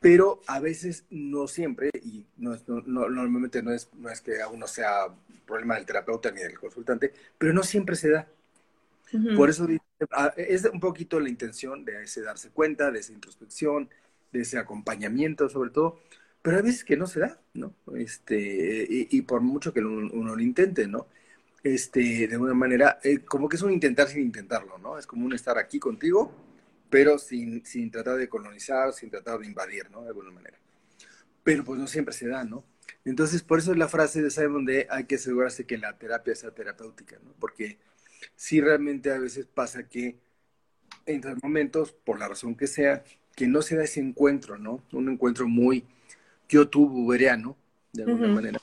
Pero 0.00 0.40
a 0.46 0.60
veces 0.60 1.04
no 1.10 1.46
siempre, 1.46 1.90
y 2.02 2.24
no, 2.38 2.56
normalmente 2.86 3.62
no 3.62 3.72
es, 3.72 3.90
no 3.94 4.08
es 4.08 4.22
que 4.22 4.32
uno 4.50 4.66
sea 4.66 5.08
problema 5.46 5.74
del 5.74 5.84
terapeuta 5.84 6.30
ni 6.30 6.40
del 6.40 6.58
consultante, 6.58 7.12
pero 7.36 7.52
no 7.52 7.62
siempre 7.62 7.96
se 7.96 8.10
da. 8.10 8.28
Por 9.36 9.50
eso 9.50 9.66
ah, 10.12 10.32
es 10.36 10.64
un 10.64 10.80
poquito 10.80 11.20
la 11.20 11.28
intención 11.28 11.84
de 11.84 12.04
ese 12.04 12.22
darse 12.22 12.50
cuenta, 12.50 12.90
de 12.90 13.00
esa 13.00 13.12
introspección, 13.12 13.90
de 14.32 14.42
ese 14.42 14.56
acompañamiento 14.58 15.48
sobre 15.48 15.70
todo, 15.70 15.98
pero 16.42 16.56
hay 16.56 16.62
veces 16.62 16.84
que 16.84 16.96
no 16.96 17.06
se 17.06 17.20
da, 17.20 17.38
¿no? 17.52 17.74
Este, 17.96 18.86
y, 18.88 19.20
por 19.22 19.42
mucho 19.42 19.74
que 19.74 19.80
uno, 19.80 20.34
lo 20.36 20.40
intente, 20.40 20.86
¿no? 20.86 21.08
Este, 21.62 22.26
de 22.26 22.34
alguna 22.34 22.54
manera, 22.54 23.00
eh, 23.02 23.18
como 23.18 23.48
que 23.48 23.56
es 23.56 23.62
un 23.62 23.72
intentar 23.72 24.08
sin 24.08 24.22
intentarlo, 24.22 24.78
¿no? 24.78 24.96
Es 24.96 25.06
como 25.06 25.26
un 25.26 25.34
estar 25.34 25.58
aquí 25.58 25.78
contigo 25.78 26.32
pero 26.90 27.18
sin, 27.18 27.64
sin 27.64 27.90
tratar 27.90 28.16
de 28.16 28.28
colonizar, 28.28 28.92
sin 28.92 29.10
tratar 29.10 29.38
de 29.38 29.46
invadir, 29.46 29.90
¿no? 29.90 30.02
De 30.02 30.08
alguna 30.08 30.30
manera. 30.30 30.58
pero 31.42 31.64
pues 31.64 31.80
no 31.80 31.86
siempre 31.86 32.14
se 32.14 32.28
da, 32.28 32.44
¿no? 32.44 32.64
Entonces, 33.04 33.42
por 33.42 33.58
eso 33.58 33.72
es 33.72 33.78
la 33.78 33.88
frase 33.88 34.22
de 34.22 34.30
Simon 34.30 34.64
de 34.64 34.86
hay 34.90 35.04
que 35.04 35.14
asegurarse 35.16 35.64
que 35.66 35.78
la 35.78 35.96
terapia 35.96 36.34
sea 36.34 36.50
terapéutica, 36.50 37.18
¿no? 37.24 37.32
Porque 37.40 37.78
sí 38.36 38.60
realmente 38.60 39.10
a 39.12 39.18
veces 39.18 39.46
pasa 39.46 39.88
que 39.88 40.16
entre 41.06 41.34
momentos, 41.42 41.92
por 41.92 42.18
la 42.18 42.28
razón 42.28 42.54
que 42.56 42.66
sea, 42.66 43.04
que 43.36 43.46
no 43.46 43.62
se 43.62 43.76
da 43.76 43.84
ese 43.84 44.00
encuentro, 44.00 44.58
¿no? 44.58 44.82
Un 44.92 45.08
encuentro 45.08 45.48
muy 45.48 45.84
youtuberiano, 46.48 47.56
de 47.92 48.02
alguna 48.04 48.28
manera, 48.28 48.60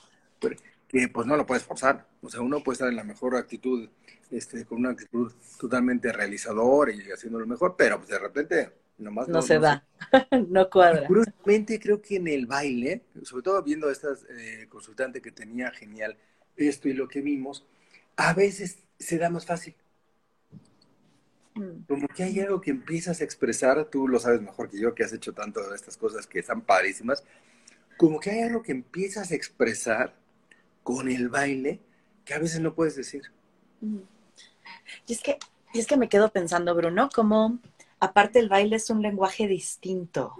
que 0.98 1.08
pues 1.08 1.26
no 1.26 1.36
lo 1.36 1.46
puedes 1.46 1.64
forzar. 1.64 2.06
O 2.22 2.28
sea, 2.28 2.40
uno 2.40 2.62
puede 2.62 2.74
estar 2.74 2.88
en 2.88 2.96
la 2.96 3.04
mejor 3.04 3.36
actitud, 3.36 3.88
este, 4.30 4.64
con 4.64 4.78
una 4.78 4.90
actitud 4.90 5.32
totalmente 5.58 6.12
realizadora 6.12 6.92
y 6.92 7.10
haciendo 7.10 7.38
lo 7.38 7.46
mejor, 7.46 7.76
pero 7.76 7.98
pues 7.98 8.08
de 8.08 8.18
repente 8.18 8.72
nomás 8.98 9.28
no, 9.28 9.40
se 9.40 9.58
da, 9.58 9.86
no 10.48 10.68
cuadra. 10.68 11.06
Curiosamente 11.06 11.78
creo 11.78 12.02
que 12.02 12.16
en 12.16 12.26
el 12.28 12.46
baile, 12.46 13.02
sobre 13.22 13.44
todo 13.44 13.62
viendo 13.62 13.88
a 13.88 13.92
esta 13.92 14.08
eh, 14.30 14.66
consultante 14.68 15.22
que 15.22 15.30
tenía 15.30 15.70
genial 15.70 16.16
esto 16.56 16.88
y 16.88 16.94
lo 16.94 17.06
que 17.06 17.20
vimos, 17.20 17.64
a 18.16 18.34
veces 18.34 18.78
se 18.98 19.18
da 19.18 19.30
más 19.30 19.46
fácil. 19.46 19.76
Mm. 21.54 21.84
Como 21.86 22.08
que 22.08 22.24
hay 22.24 22.40
algo 22.40 22.60
que 22.60 22.72
empiezas 22.72 23.20
a 23.20 23.24
expresar, 23.24 23.84
tú 23.84 24.08
lo 24.08 24.18
sabes 24.18 24.40
mejor 24.40 24.68
que 24.68 24.80
yo, 24.80 24.94
que 24.94 25.04
has 25.04 25.12
hecho 25.12 25.32
tanto 25.32 25.68
de 25.68 25.76
estas 25.76 25.96
cosas 25.96 26.26
que 26.26 26.40
están 26.40 26.62
padrísimas, 26.62 27.22
como 27.96 28.18
que 28.18 28.30
hay 28.30 28.40
algo 28.42 28.62
que 28.62 28.72
empiezas 28.72 29.30
a 29.30 29.36
expresar 29.36 30.18
con 30.88 31.10
el 31.10 31.28
baile 31.28 31.80
que 32.24 32.32
a 32.32 32.38
veces 32.38 32.60
no 32.60 32.72
puedes 32.72 32.96
decir. 32.96 33.30
Y 35.06 35.12
es 35.12 35.20
que, 35.20 35.36
y 35.74 35.80
es 35.80 35.86
que 35.86 35.98
me 35.98 36.08
quedo 36.08 36.30
pensando, 36.30 36.74
Bruno, 36.74 37.10
como 37.14 37.58
aparte 38.00 38.38
el 38.38 38.48
baile 38.48 38.76
es 38.76 38.88
un 38.88 39.02
lenguaje 39.02 39.46
distinto, 39.48 40.32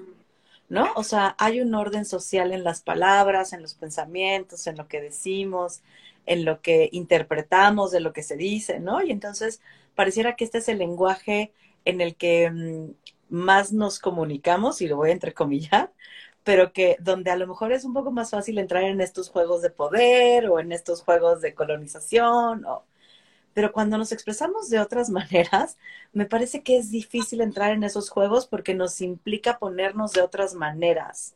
¿no? 0.70 0.90
O 0.96 1.04
sea, 1.04 1.36
hay 1.38 1.60
un 1.60 1.74
orden 1.74 2.06
social 2.06 2.52
en 2.52 2.64
las 2.64 2.80
palabras, 2.80 3.52
en 3.52 3.60
los 3.60 3.74
pensamientos, 3.74 4.66
en 4.66 4.78
lo 4.78 4.88
que 4.88 5.02
decimos, 5.02 5.82
en 6.24 6.46
lo 6.46 6.62
que 6.62 6.88
interpretamos 6.92 7.90
de 7.90 8.00
lo 8.00 8.14
que 8.14 8.22
se 8.22 8.38
dice, 8.38 8.80
¿no? 8.80 9.02
Y 9.02 9.10
entonces 9.10 9.60
pareciera 9.94 10.34
que 10.34 10.44
este 10.44 10.58
es 10.58 10.70
el 10.70 10.78
lenguaje 10.78 11.52
en 11.84 12.00
el 12.00 12.16
que 12.16 12.50
mm, 12.50 12.94
más 13.28 13.74
nos 13.74 13.98
comunicamos, 13.98 14.80
y 14.80 14.88
lo 14.88 14.96
voy 14.96 15.10
a 15.10 15.12
entrecomillar, 15.12 15.92
pero 16.48 16.72
que 16.72 16.96
donde 16.98 17.30
a 17.30 17.36
lo 17.36 17.46
mejor 17.46 17.72
es 17.72 17.84
un 17.84 17.92
poco 17.92 18.10
más 18.10 18.30
fácil 18.30 18.56
entrar 18.56 18.84
en 18.84 19.02
estos 19.02 19.28
juegos 19.28 19.60
de 19.60 19.68
poder 19.68 20.46
o 20.48 20.60
en 20.60 20.72
estos 20.72 21.02
juegos 21.02 21.42
de 21.42 21.52
colonización 21.52 22.64
o, 22.64 22.86
pero 23.52 23.70
cuando 23.70 23.98
nos 23.98 24.12
expresamos 24.12 24.70
de 24.70 24.80
otras 24.80 25.10
maneras, 25.20 25.76
me 26.14 26.24
parece 26.24 26.62
que 26.62 26.78
es 26.78 26.90
difícil 26.90 27.42
entrar 27.42 27.72
en 27.72 27.84
esos 27.84 28.08
juegos 28.08 28.46
porque 28.46 28.72
nos 28.74 29.02
implica 29.02 29.58
ponernos 29.58 30.12
de 30.12 30.22
otras 30.22 30.54
maneras 30.54 31.34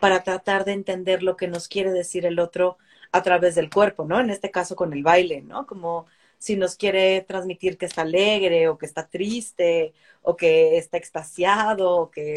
para 0.00 0.24
tratar 0.24 0.64
de 0.64 0.72
entender 0.72 1.22
lo 1.22 1.36
que 1.36 1.46
nos 1.46 1.68
quiere 1.68 1.92
decir 1.92 2.26
el 2.26 2.40
otro 2.40 2.78
a 3.12 3.22
través 3.22 3.54
del 3.54 3.70
cuerpo, 3.70 4.06
¿no? 4.06 4.18
En 4.18 4.28
este 4.28 4.50
caso 4.50 4.74
con 4.74 4.92
el 4.92 5.04
baile, 5.04 5.40
¿no? 5.42 5.68
Como 5.68 6.06
si 6.38 6.56
nos 6.56 6.74
quiere 6.74 7.20
transmitir 7.20 7.78
que 7.78 7.86
está 7.86 8.02
alegre 8.02 8.66
o 8.68 8.76
que 8.76 8.86
está 8.86 9.06
triste 9.06 9.94
o 10.22 10.34
que 10.34 10.78
está 10.78 10.96
extasiado 10.96 11.96
o 11.96 12.10
que, 12.10 12.34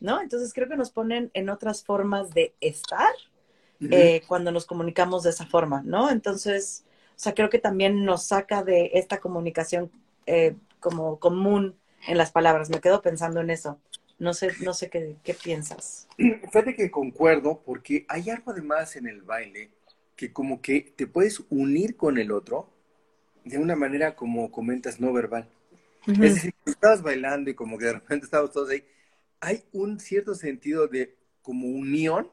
¿no? 0.00 0.20
Entonces 0.20 0.52
creo 0.52 0.68
que 0.68 0.76
nos 0.76 0.90
ponen 0.90 1.30
en 1.34 1.48
otras 1.48 1.84
formas 1.84 2.30
de 2.30 2.54
estar 2.60 3.12
eh, 3.90 4.22
cuando 4.26 4.50
nos 4.52 4.66
comunicamos 4.66 5.24
de 5.24 5.30
esa 5.30 5.46
forma, 5.46 5.82
¿no? 5.84 6.10
Entonces, 6.10 6.84
o 7.10 7.18
sea, 7.18 7.34
creo 7.34 7.50
que 7.50 7.58
también 7.58 8.04
nos 8.04 8.26
saca 8.26 8.62
de 8.62 8.92
esta 8.94 9.18
comunicación 9.18 9.90
eh, 10.26 10.54
como 10.80 11.18
común 11.18 11.76
en 12.06 12.18
las 12.18 12.30
palabras. 12.30 12.70
Me 12.70 12.80
quedo 12.80 13.02
pensando 13.02 13.40
en 13.40 13.50
eso. 13.50 13.78
No 14.18 14.32
sé, 14.32 14.52
no 14.60 14.72
sé 14.74 14.90
qué, 14.90 15.16
qué 15.22 15.34
piensas. 15.34 16.08
Fíjate 16.16 16.74
que 16.74 16.90
concuerdo, 16.90 17.60
porque 17.64 18.06
hay 18.08 18.30
algo 18.30 18.52
además 18.52 18.96
en 18.96 19.06
el 19.06 19.22
baile 19.22 19.70
que 20.16 20.32
como 20.32 20.60
que 20.62 20.92
te 20.96 21.06
puedes 21.06 21.42
unir 21.50 21.96
con 21.96 22.18
el 22.18 22.30
otro 22.30 22.70
de 23.44 23.58
una 23.58 23.76
manera 23.76 24.14
como 24.14 24.50
comentas 24.50 25.00
no 25.00 25.12
verbal. 25.12 25.48
Es 26.06 26.34
decir, 26.34 26.54
estabas 26.66 27.02
bailando 27.02 27.50
y 27.50 27.54
como 27.54 27.78
que 27.78 27.86
de 27.86 27.92
repente 27.94 28.26
estábamos 28.26 28.52
todos 28.52 28.68
ahí, 28.70 28.84
hay 29.44 29.62
un 29.72 30.00
cierto 30.00 30.34
sentido 30.34 30.88
de 30.88 31.14
como 31.42 31.68
unión, 31.68 32.30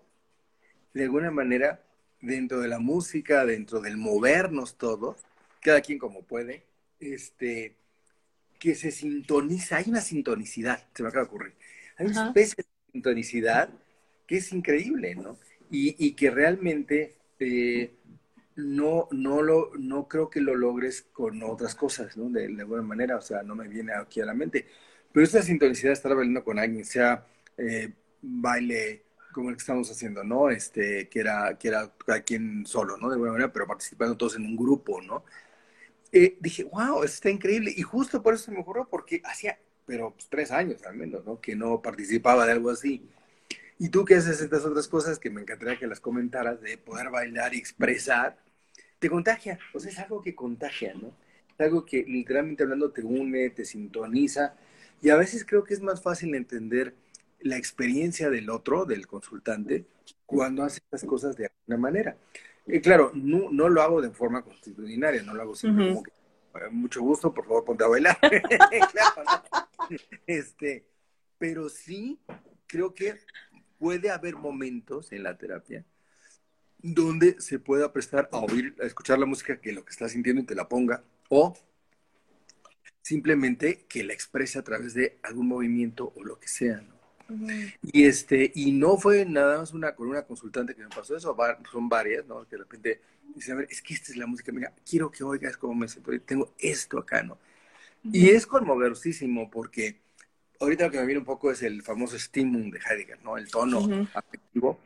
de 0.94 1.04
alguna 1.04 1.30
manera, 1.30 1.84
dentro 2.22 2.62
de 2.62 2.70
la 2.70 2.80
música, 2.80 3.46
dentro 3.46 3.82
del 3.82 3.98
movernos 3.98 4.78
todos, 4.78 5.18
cada 5.60 5.82
quien 5.82 6.00
como 6.00 6.24
puede, 6.24 6.64
este, 7.00 7.76
que 8.60 8.76
se 8.76 8.92
sintoniza, 8.92 9.78
hay 9.78 9.86
una 9.90 10.02
sintonicidad, 10.02 10.88
se 10.94 11.04
me 11.04 11.10
acaba 11.10 11.26
de 11.26 11.28
ocurrir, 11.28 11.54
hay 11.98 12.08
una 12.08 12.28
especie 12.28 12.64
de 12.64 12.92
sintonicidad 12.94 13.70
que 14.26 14.38
es 14.38 14.52
increíble, 14.54 15.16
¿no? 15.16 15.38
Y, 15.70 16.14
que 16.14 16.30
realmente 16.30 17.16
eh, 17.40 17.96
no, 18.56 19.08
no, 19.12 19.42
lo, 19.42 19.72
no 19.78 20.08
creo 20.08 20.30
que 20.30 20.42
lo 20.42 20.54
logres 20.56 21.02
con 21.14 21.44
otras 21.44 21.76
cosas, 21.76 22.16
¿no? 22.18 22.30
De, 22.30 22.48
de, 22.48 22.62
alguna 22.62 22.82
manera, 22.82 23.18
o 23.18 23.22
sea, 23.22 23.42
no 23.44 23.56
me 23.56 23.68
viene 23.68 23.94
aquí 23.94 24.20
a 24.22 24.26
la 24.26 24.34
mente. 24.34 24.68
Pero 25.14 25.26
esta 25.26 25.42
sintonicidad, 25.42 25.94
estar 25.94 26.16
bailando 26.16 26.44
con 26.44 26.60
alguien, 26.60 26.86
sea 26.86 27.26
eh, 27.58 27.92
baile 28.22 29.04
como 29.34 29.50
el 29.50 29.56
que 29.56 29.62
estamos 29.62 29.90
haciendo, 29.92 30.24
¿no? 30.24 30.50
Este, 30.50 31.08
que 31.10 31.20
era, 31.20 31.58
que 31.58 31.70
era 31.70 31.92
cada 32.06 32.22
quien 32.22 32.66
solo, 32.66 32.98
¿no? 32.98 33.08
De 33.10 33.14
alguna 33.16 33.32
manera, 33.32 33.54
pero 33.54 33.68
participando 33.68 34.18
todos 34.18 34.36
en 34.36 34.46
un 34.46 34.56
grupo, 34.58 35.02
¿no? 35.02 35.24
Eh, 36.12 36.38
dije, 36.42 36.64
wow, 36.66 37.04
está 37.04 37.30
increíble. 37.30 37.74
Y 37.76 37.82
justo 37.84 38.22
por 38.22 38.34
eso 38.34 38.52
me 38.52 38.60
ocurrió, 38.60 38.88
porque 38.90 39.22
hacía, 39.26 39.60
pero 39.86 40.12
pues, 40.14 40.28
tres 40.30 40.52
años 40.52 40.84
al 40.86 40.96
menos, 40.96 41.26
¿no? 41.26 41.40
Que 41.42 41.56
no 41.56 41.82
participaba 41.82 42.46
de 42.46 42.54
algo 42.54 42.70
así. 42.72 43.10
Y 43.80 43.90
tú 43.90 44.06
que 44.06 44.16
haces 44.16 44.42
estas 44.42 44.66
otras 44.66 44.88
cosas 44.88 45.20
que 45.20 45.30
me 45.30 45.42
encantaría 45.42 45.80
que 45.80 45.88
las 45.88 46.00
comentaras, 46.00 46.62
de 46.62 46.78
poder 46.78 47.10
bailar 47.10 47.54
y 47.56 47.58
expresar, 47.60 48.38
te 49.00 49.10
contagia. 49.10 49.60
O 49.74 49.80
sea, 49.80 49.92
es 49.92 50.00
algo 50.00 50.22
que 50.22 50.36
contagia, 50.36 50.94
¿no? 50.94 51.14
Es 51.56 51.62
algo 51.62 51.86
que 51.86 52.04
literalmente 52.04 52.64
hablando 52.64 52.92
te 52.92 53.02
une, 53.04 53.50
te 53.52 53.66
sintoniza. 53.66 54.56
Y 55.02 55.10
a 55.10 55.18
veces 55.18 55.46
creo 55.46 55.64
que 55.64 55.74
es 55.74 55.82
más 55.82 56.02
fácil 56.02 56.36
entender 56.36 56.96
la 57.40 57.58
experiencia 57.58 58.30
del 58.30 58.50
otro, 58.50 58.86
del 58.86 59.08
consultante, 59.08 59.86
cuando 60.26 60.64
hace 60.64 60.78
estas 60.78 61.04
cosas 61.04 61.36
de 61.36 61.48
alguna 61.48 61.78
manera. 61.78 62.18
Y 62.68 62.80
claro, 62.80 63.12
no, 63.14 63.52
no 63.52 63.68
lo 63.68 63.82
hago 63.82 64.02
de 64.02 64.12
forma 64.12 64.44
constitucionaria, 64.44 65.24
no 65.24 65.34
lo 65.34 65.42
hago 65.42 65.56
siempre 65.56 65.90
como 65.90 66.04
que, 66.04 66.12
mucho 66.70 67.02
gusto, 67.02 67.34
por 67.34 67.46
favor, 67.46 67.66
ponte 67.66 67.84
a 67.84 67.88
bailar. 67.88 68.18
este, 70.28 70.86
pero 71.38 71.68
sí 71.70 72.20
creo 72.68 72.94
que 72.94 73.16
puede 73.80 74.12
haber 74.12 74.36
momentos 74.36 75.12
en 75.12 75.24
la 75.24 75.38
terapia 75.38 75.84
donde 76.84 77.40
se 77.40 77.60
pueda 77.60 77.94
prestar 77.94 78.30
a 78.32 78.40
oír, 78.40 78.76
a 78.82 78.86
escuchar 78.86 79.20
la 79.20 79.26
música 79.26 79.60
que 79.60 79.72
lo 79.72 79.86
que 79.86 79.92
estás 79.92 80.12
sintiendo 80.12 80.42
y 80.42 80.46
te 80.46 80.56
la 80.56 80.68
ponga, 80.68 81.04
o 81.30 81.56
simplemente 83.02 83.86
que 83.88 84.04
la 84.04 84.14
exprese 84.14 84.60
a 84.60 84.64
través 84.64 84.94
de 84.94 85.18
algún 85.24 85.48
movimiento 85.48 86.14
o 86.16 86.24
lo 86.24 86.40
que 86.40 86.48
sea, 86.48 86.82
¿no? 86.82 87.02
Y 87.82 88.06
este, 88.06 88.52
y 88.54 88.74
no 88.74 88.98
fue 88.98 89.26
nada 89.26 89.60
más 89.60 89.74
una 89.74 89.96
con 89.96 90.08
una 90.08 90.24
consultante 90.24 90.76
que 90.76 90.84
me 90.84 90.90
pasó 90.90 91.16
eso, 91.16 91.36
son 91.72 91.90
varias, 91.90 92.26
¿no? 92.28 92.44
Que 92.44 92.58
de 92.58 92.64
repente 92.64 93.02
dice, 93.34 93.54
a 93.54 93.56
ver, 93.56 93.68
es 93.70 93.82
que 93.82 93.94
esta 93.94 94.12
es 94.12 94.18
la 94.18 94.28
música, 94.28 94.52
mira, 94.52 94.74
quiero 94.88 95.10
que 95.10 95.24
oigas 95.24 95.56
cómo 95.58 95.74
me 95.74 95.88
siento, 95.88 96.12
tengo 96.26 96.54
esto 96.60 97.00
acá, 97.00 97.24
¿no? 97.24 97.38
Y 98.04 98.30
es 98.30 98.46
conmoversísimo 98.48 99.50
porque 99.50 100.02
ahorita 100.60 100.86
lo 100.86 100.92
que 100.92 101.00
me 101.00 101.06
viene 101.06 101.20
un 101.20 101.26
poco 101.26 101.52
es 101.52 101.62
el 101.62 101.84
famoso 101.84 102.18
Stimmung 102.18 102.72
de 102.72 102.80
Heidegger, 102.80 103.24
¿no? 103.24 103.38
El 103.38 103.50
tono 103.50 104.08
afectivo, 104.14 104.80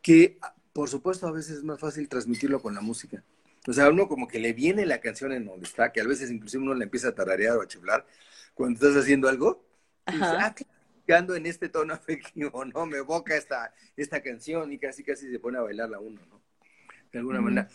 que 0.00 0.38
por 0.72 0.88
supuesto 0.88 1.26
a 1.26 1.32
veces 1.32 1.58
es 1.58 1.64
más 1.64 1.80
fácil 1.80 2.08
transmitirlo 2.08 2.62
con 2.62 2.74
la 2.74 2.80
música. 2.80 3.22
O 3.70 3.72
sea, 3.72 3.88
uno 3.88 4.08
como 4.08 4.26
que 4.26 4.40
le 4.40 4.52
viene 4.52 4.84
la 4.84 5.00
canción 5.00 5.30
en 5.30 5.44
donde 5.44 5.64
está, 5.64 5.92
que 5.92 6.00
a 6.00 6.04
veces 6.04 6.28
inclusive 6.28 6.64
uno 6.64 6.74
le 6.74 6.82
empieza 6.82 7.10
a 7.10 7.14
tararear 7.14 7.56
o 7.56 7.62
a 7.62 7.68
chiflar 7.68 8.04
cuando 8.52 8.74
estás 8.74 9.00
haciendo 9.00 9.28
algo. 9.28 9.64
Y 10.08 10.14
dice, 10.14 10.24
ah, 10.26 10.52
en 11.06 11.46
este 11.46 11.68
tono 11.68 11.94
afectivo, 11.94 12.64
¿no? 12.64 12.84
Me 12.86 12.98
evoca 12.98 13.36
esta, 13.36 13.72
esta 13.96 14.22
canción 14.22 14.72
y 14.72 14.78
casi 14.78 15.04
casi 15.04 15.30
se 15.30 15.38
pone 15.38 15.58
a 15.58 15.60
bailarla 15.60 16.00
uno, 16.00 16.20
¿no? 16.28 16.42
De 17.12 17.20
alguna 17.20 17.40
manera. 17.40 17.68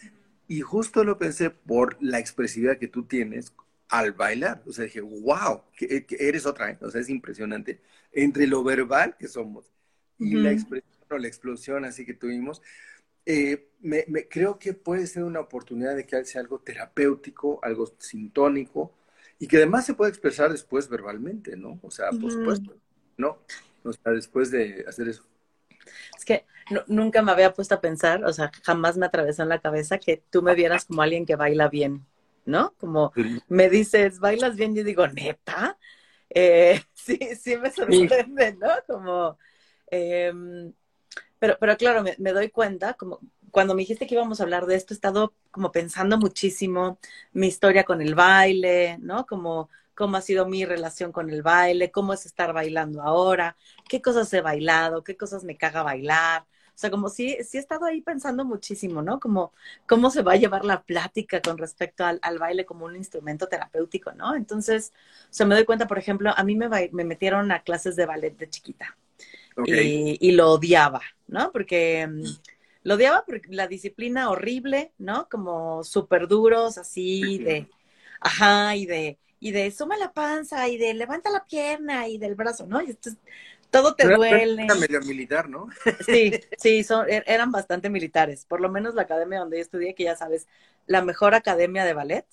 Y 0.49 0.59
justo 0.59 1.05
lo 1.05 1.17
pensé 1.17 1.49
por 1.49 1.95
la 2.01 2.19
expresividad 2.19 2.77
que 2.77 2.89
tú 2.89 3.05
tienes 3.05 3.53
al 3.87 4.11
bailar. 4.11 4.63
O 4.65 4.73
sea, 4.73 4.83
dije, 4.83 4.99
wow, 4.99 5.61
que, 5.77 6.05
eres 6.19 6.45
otra, 6.45 6.71
¿eh? 6.71 6.77
O 6.81 6.91
sea, 6.91 6.99
es 6.99 7.07
impresionante. 7.07 7.79
Entre 8.11 8.47
lo 8.47 8.65
verbal 8.65 9.15
que 9.17 9.29
somos 9.29 9.71
y 10.17 10.33
la 10.33 10.51
expresión 10.51 10.91
o 11.09 11.17
la 11.17 11.27
explosión 11.27 11.85
así 11.85 12.05
que 12.05 12.13
tuvimos, 12.13 12.61
eh, 13.25 13.69
me, 13.81 14.05
creo 14.29 14.57
que 14.57 14.73
puede 14.73 15.07
ser 15.07 15.23
una 15.23 15.39
oportunidad 15.39 15.95
de 15.95 16.05
que 16.05 16.23
sea 16.25 16.41
algo 16.41 16.59
terapéutico, 16.59 17.59
algo 17.63 17.85
sintónico, 17.99 18.93
y 19.39 19.47
que 19.47 19.57
además 19.57 19.85
se 19.85 19.93
puede 19.93 20.09
expresar 20.09 20.51
después 20.51 20.89
verbalmente, 20.89 21.55
¿no? 21.55 21.79
O 21.83 21.91
sea, 21.91 22.09
por 22.09 22.31
supuesto. 22.31 22.75
¿no? 23.17 23.39
O 23.83 23.93
sea, 23.93 24.11
después 24.11 24.51
de 24.51 24.85
hacer 24.87 25.09
eso. 25.09 25.23
Es 26.17 26.25
que 26.25 26.45
nunca 26.87 27.21
me 27.21 27.31
había 27.31 27.53
puesto 27.53 27.75
a 27.75 27.81
pensar, 27.81 28.23
o 28.25 28.33
sea, 28.33 28.51
jamás 28.63 28.97
me 28.97 29.05
atravesó 29.05 29.43
en 29.43 29.49
la 29.49 29.59
cabeza 29.59 29.99
que 29.99 30.23
tú 30.29 30.41
me 30.41 30.55
vieras 30.55 30.85
como 30.85 31.01
alguien 31.01 31.25
que 31.25 31.35
baila 31.35 31.67
bien, 31.67 32.05
¿no? 32.45 32.73
Como 32.79 33.13
me 33.47 33.69
dices, 33.69 34.19
bailas 34.19 34.55
bien, 34.55 34.75
yo 34.75 34.83
digo, 34.83 35.07
neta, 35.07 35.77
eh, 36.29 36.81
sí, 36.93 37.19
sí 37.39 37.57
me 37.57 37.71
sorprende, 37.71 38.55
¿no? 38.55 38.69
Como, 38.87 39.37
em, 39.87 40.73
Pero, 41.39 41.57
pero 41.59 41.77
claro, 41.77 42.03
me, 42.03 42.31
doy 42.31 42.49
cuenta, 42.49 42.93
como 42.95 43.19
cuando 43.51 43.75
me 43.75 43.81
dijiste 43.81 44.07
que 44.07 44.15
íbamos 44.15 44.39
a 44.39 44.43
hablar 44.43 44.65
de 44.65 44.75
esto, 44.75 44.93
he 44.93 44.95
estado 44.95 45.33
como 45.51 45.71
pensando 45.71 46.17
muchísimo 46.17 46.99
mi 47.33 47.47
historia 47.47 47.83
con 47.85 48.01
el 48.01 48.15
baile, 48.15 48.97
¿no? 48.99 49.25
Como 49.25 49.69
cómo 49.95 50.17
ha 50.17 50.21
sido 50.21 50.45
mi 50.47 50.65
relación 50.65 51.11
con 51.11 51.29
el 51.29 51.41
baile, 51.41 51.91
cómo 51.91 52.13
es 52.13 52.25
estar 52.25 52.53
bailando 52.53 53.01
ahora, 53.01 53.55
qué 53.89 54.01
cosas 54.01 54.31
he 54.33 54.41
bailado, 54.41 55.03
qué 55.03 55.17
cosas 55.17 55.43
me 55.43 55.57
caga 55.57 55.83
bailar. 55.83 56.43
O 56.43 56.77
sea, 56.77 56.91
como 56.91 57.07
sí, 57.09 57.37
sí 57.43 57.57
he 57.57 57.59
estado 57.61 57.85
ahí 57.85 58.01
pensando 58.01 58.43
muchísimo, 58.43 59.01
¿no? 59.01 59.19
Como 59.19 59.53
cómo 59.87 60.11
se 60.11 60.21
va 60.23 60.33
a 60.33 60.35
llevar 60.35 60.65
la 60.65 60.83
plática 60.83 61.41
con 61.41 61.57
respecto 61.57 62.03
al, 62.05 62.19
baile 62.39 62.65
como 62.65 62.85
un 62.85 62.95
instrumento 62.97 63.47
terapéutico, 63.47 64.11
¿no? 64.13 64.35
Entonces, 64.35 64.91
o 65.31 65.33
sea, 65.33 65.45
me 65.45 65.55
doy 65.55 65.65
cuenta, 65.65 65.87
por 65.87 65.97
ejemplo, 65.97 66.33
a 66.35 66.43
mí 66.43 66.55
me, 66.55 66.67
me 66.91 67.05
metieron 67.05 67.51
a 67.51 67.61
clases 67.63 67.95
de 67.95 68.05
ballet 68.05 68.37
de 68.37 68.49
chiquita 68.49 68.97
okay. 69.55 70.17
y, 70.19 70.29
y, 70.29 70.31
lo 70.31 70.51
odiaba, 70.51 71.01
¿no? 71.27 71.51
Porque 71.51 72.07
mm, 72.07 72.23
lo 72.83 72.95
odiaba 72.95 73.23
porque 73.25 73.47
la 73.49 73.67
disciplina 73.67 74.29
horrible, 74.29 74.91
¿no? 74.97 75.27
Como 75.29 75.83
súper 75.83 76.27
duros, 76.27 76.77
así 76.77 77.39
de, 77.39 77.67
ajá, 78.19 78.75
y 78.75 78.85
de, 78.85 79.17
y 79.39 79.51
de 79.51 79.71
suma 79.71 79.97
la 79.97 80.13
panza, 80.13 80.67
y 80.67 80.77
de 80.77 80.93
levanta 80.93 81.29
la 81.29 81.45
pierna, 81.45 82.07
y 82.07 82.17
del 82.17 82.35
brazo, 82.35 82.67
¿no? 82.67 82.81
Y 82.81 82.91
esto, 82.91 83.09
todo 83.71 83.95
te 83.95 84.07
duele. 84.07 84.65
Era 84.65 84.75
medio 84.75 85.01
militar, 85.01 85.49
¿no? 85.49 85.67
Sí, 86.05 86.31
sí, 86.57 86.83
son, 86.83 87.09
er, 87.09 87.23
eran 87.27 87.51
bastante 87.51 87.89
militares. 87.89 88.45
Por 88.45 88.61
lo 88.61 88.69
menos 88.69 88.95
la 88.95 89.01
academia 89.01 89.39
donde 89.39 89.57
yo 89.57 89.61
estudié, 89.61 89.95
que 89.95 90.03
ya 90.03 90.15
sabes, 90.15 90.47
la 90.85 91.01
mejor 91.01 91.33
academia 91.33 91.85
de 91.85 91.93
ballet. 91.93 92.25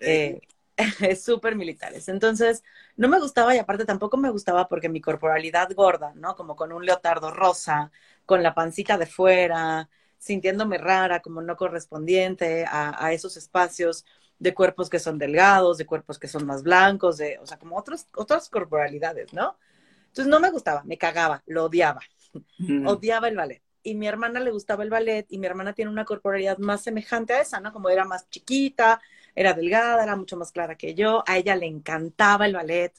Eh, 0.00 0.40
es 0.40 0.55
súper 1.20 1.56
militares. 1.56 2.08
Entonces, 2.08 2.62
no 2.96 3.08
me 3.08 3.20
gustaba 3.20 3.54
y 3.54 3.58
aparte 3.58 3.84
tampoco 3.84 4.16
me 4.16 4.30
gustaba 4.30 4.68
porque 4.68 4.88
mi 4.88 5.00
corporalidad 5.00 5.70
gorda, 5.74 6.12
¿no? 6.14 6.36
Como 6.36 6.56
con 6.56 6.72
un 6.72 6.84
leotardo 6.84 7.30
rosa, 7.30 7.90
con 8.24 8.42
la 8.42 8.54
pancita 8.54 8.98
de 8.98 9.06
fuera, 9.06 9.88
sintiéndome 10.18 10.78
rara, 10.78 11.20
como 11.20 11.42
no 11.42 11.56
correspondiente 11.56 12.64
a, 12.66 13.04
a 13.04 13.12
esos 13.12 13.36
espacios 13.36 14.04
de 14.38 14.54
cuerpos 14.54 14.90
que 14.90 14.98
son 14.98 15.18
delgados, 15.18 15.78
de 15.78 15.86
cuerpos 15.86 16.18
que 16.18 16.28
son 16.28 16.46
más 16.46 16.62
blancos, 16.62 17.16
de, 17.16 17.38
o 17.40 17.46
sea, 17.46 17.58
como 17.58 17.76
otros, 17.76 18.06
otras 18.14 18.48
corporalidades, 18.48 19.32
¿no? 19.32 19.56
Entonces 20.08 20.26
no 20.26 20.40
me 20.40 20.50
gustaba, 20.50 20.82
me 20.84 20.98
cagaba, 20.98 21.42
lo 21.46 21.64
odiaba, 21.64 22.00
mm. 22.58 22.86
odiaba 22.86 23.28
el 23.28 23.36
ballet. 23.36 23.62
Y 23.82 23.94
mi 23.94 24.08
hermana 24.08 24.40
le 24.40 24.50
gustaba 24.50 24.82
el 24.82 24.90
ballet 24.90 25.26
y 25.30 25.38
mi 25.38 25.46
hermana 25.46 25.72
tiene 25.72 25.90
una 25.90 26.04
corporalidad 26.04 26.58
más 26.58 26.82
semejante 26.82 27.34
a 27.34 27.40
esa, 27.40 27.60
¿no? 27.60 27.72
Como 27.72 27.88
era 27.88 28.04
más 28.04 28.28
chiquita, 28.28 29.00
era 29.36 29.52
delgada, 29.52 30.02
era 30.02 30.16
mucho 30.16 30.36
más 30.36 30.50
clara 30.50 30.76
que 30.76 30.94
yo, 30.94 31.22
a 31.26 31.36
ella 31.36 31.54
le 31.54 31.66
encantaba 31.66 32.46
el 32.46 32.54
ballet. 32.54 32.92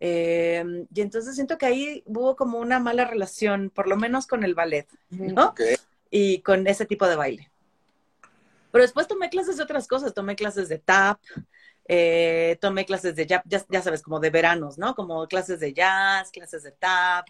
Eh, 0.00 0.86
y 0.92 1.00
entonces 1.00 1.34
siento 1.34 1.58
que 1.58 1.66
ahí 1.66 2.02
hubo 2.06 2.34
como 2.36 2.58
una 2.58 2.80
mala 2.80 3.04
relación, 3.04 3.70
por 3.70 3.86
lo 3.86 3.96
menos 3.96 4.26
con 4.26 4.44
el 4.44 4.54
ballet, 4.54 4.88
¿no? 5.10 5.50
Okay. 5.50 5.76
Y 6.10 6.40
con 6.40 6.66
ese 6.66 6.86
tipo 6.86 7.06
de 7.06 7.16
baile. 7.16 7.50
Pero 8.72 8.82
después 8.82 9.06
tomé 9.08 9.28
clases 9.28 9.58
de 9.58 9.62
otras 9.62 9.86
cosas, 9.86 10.14
tomé 10.14 10.36
clases 10.36 10.70
de 10.70 10.78
tap, 10.78 11.20
eh, 11.86 12.56
tomé 12.60 12.86
clases 12.86 13.14
de 13.14 13.26
ya, 13.26 13.42
ya, 13.46 13.62
ya, 13.68 13.82
sabes, 13.82 14.02
como 14.02 14.20
de 14.20 14.30
veranos, 14.30 14.78
¿no? 14.78 14.94
Como 14.94 15.26
clases 15.26 15.60
de 15.60 15.74
jazz, 15.74 16.30
clases 16.30 16.62
de 16.62 16.72
tap. 16.72 17.26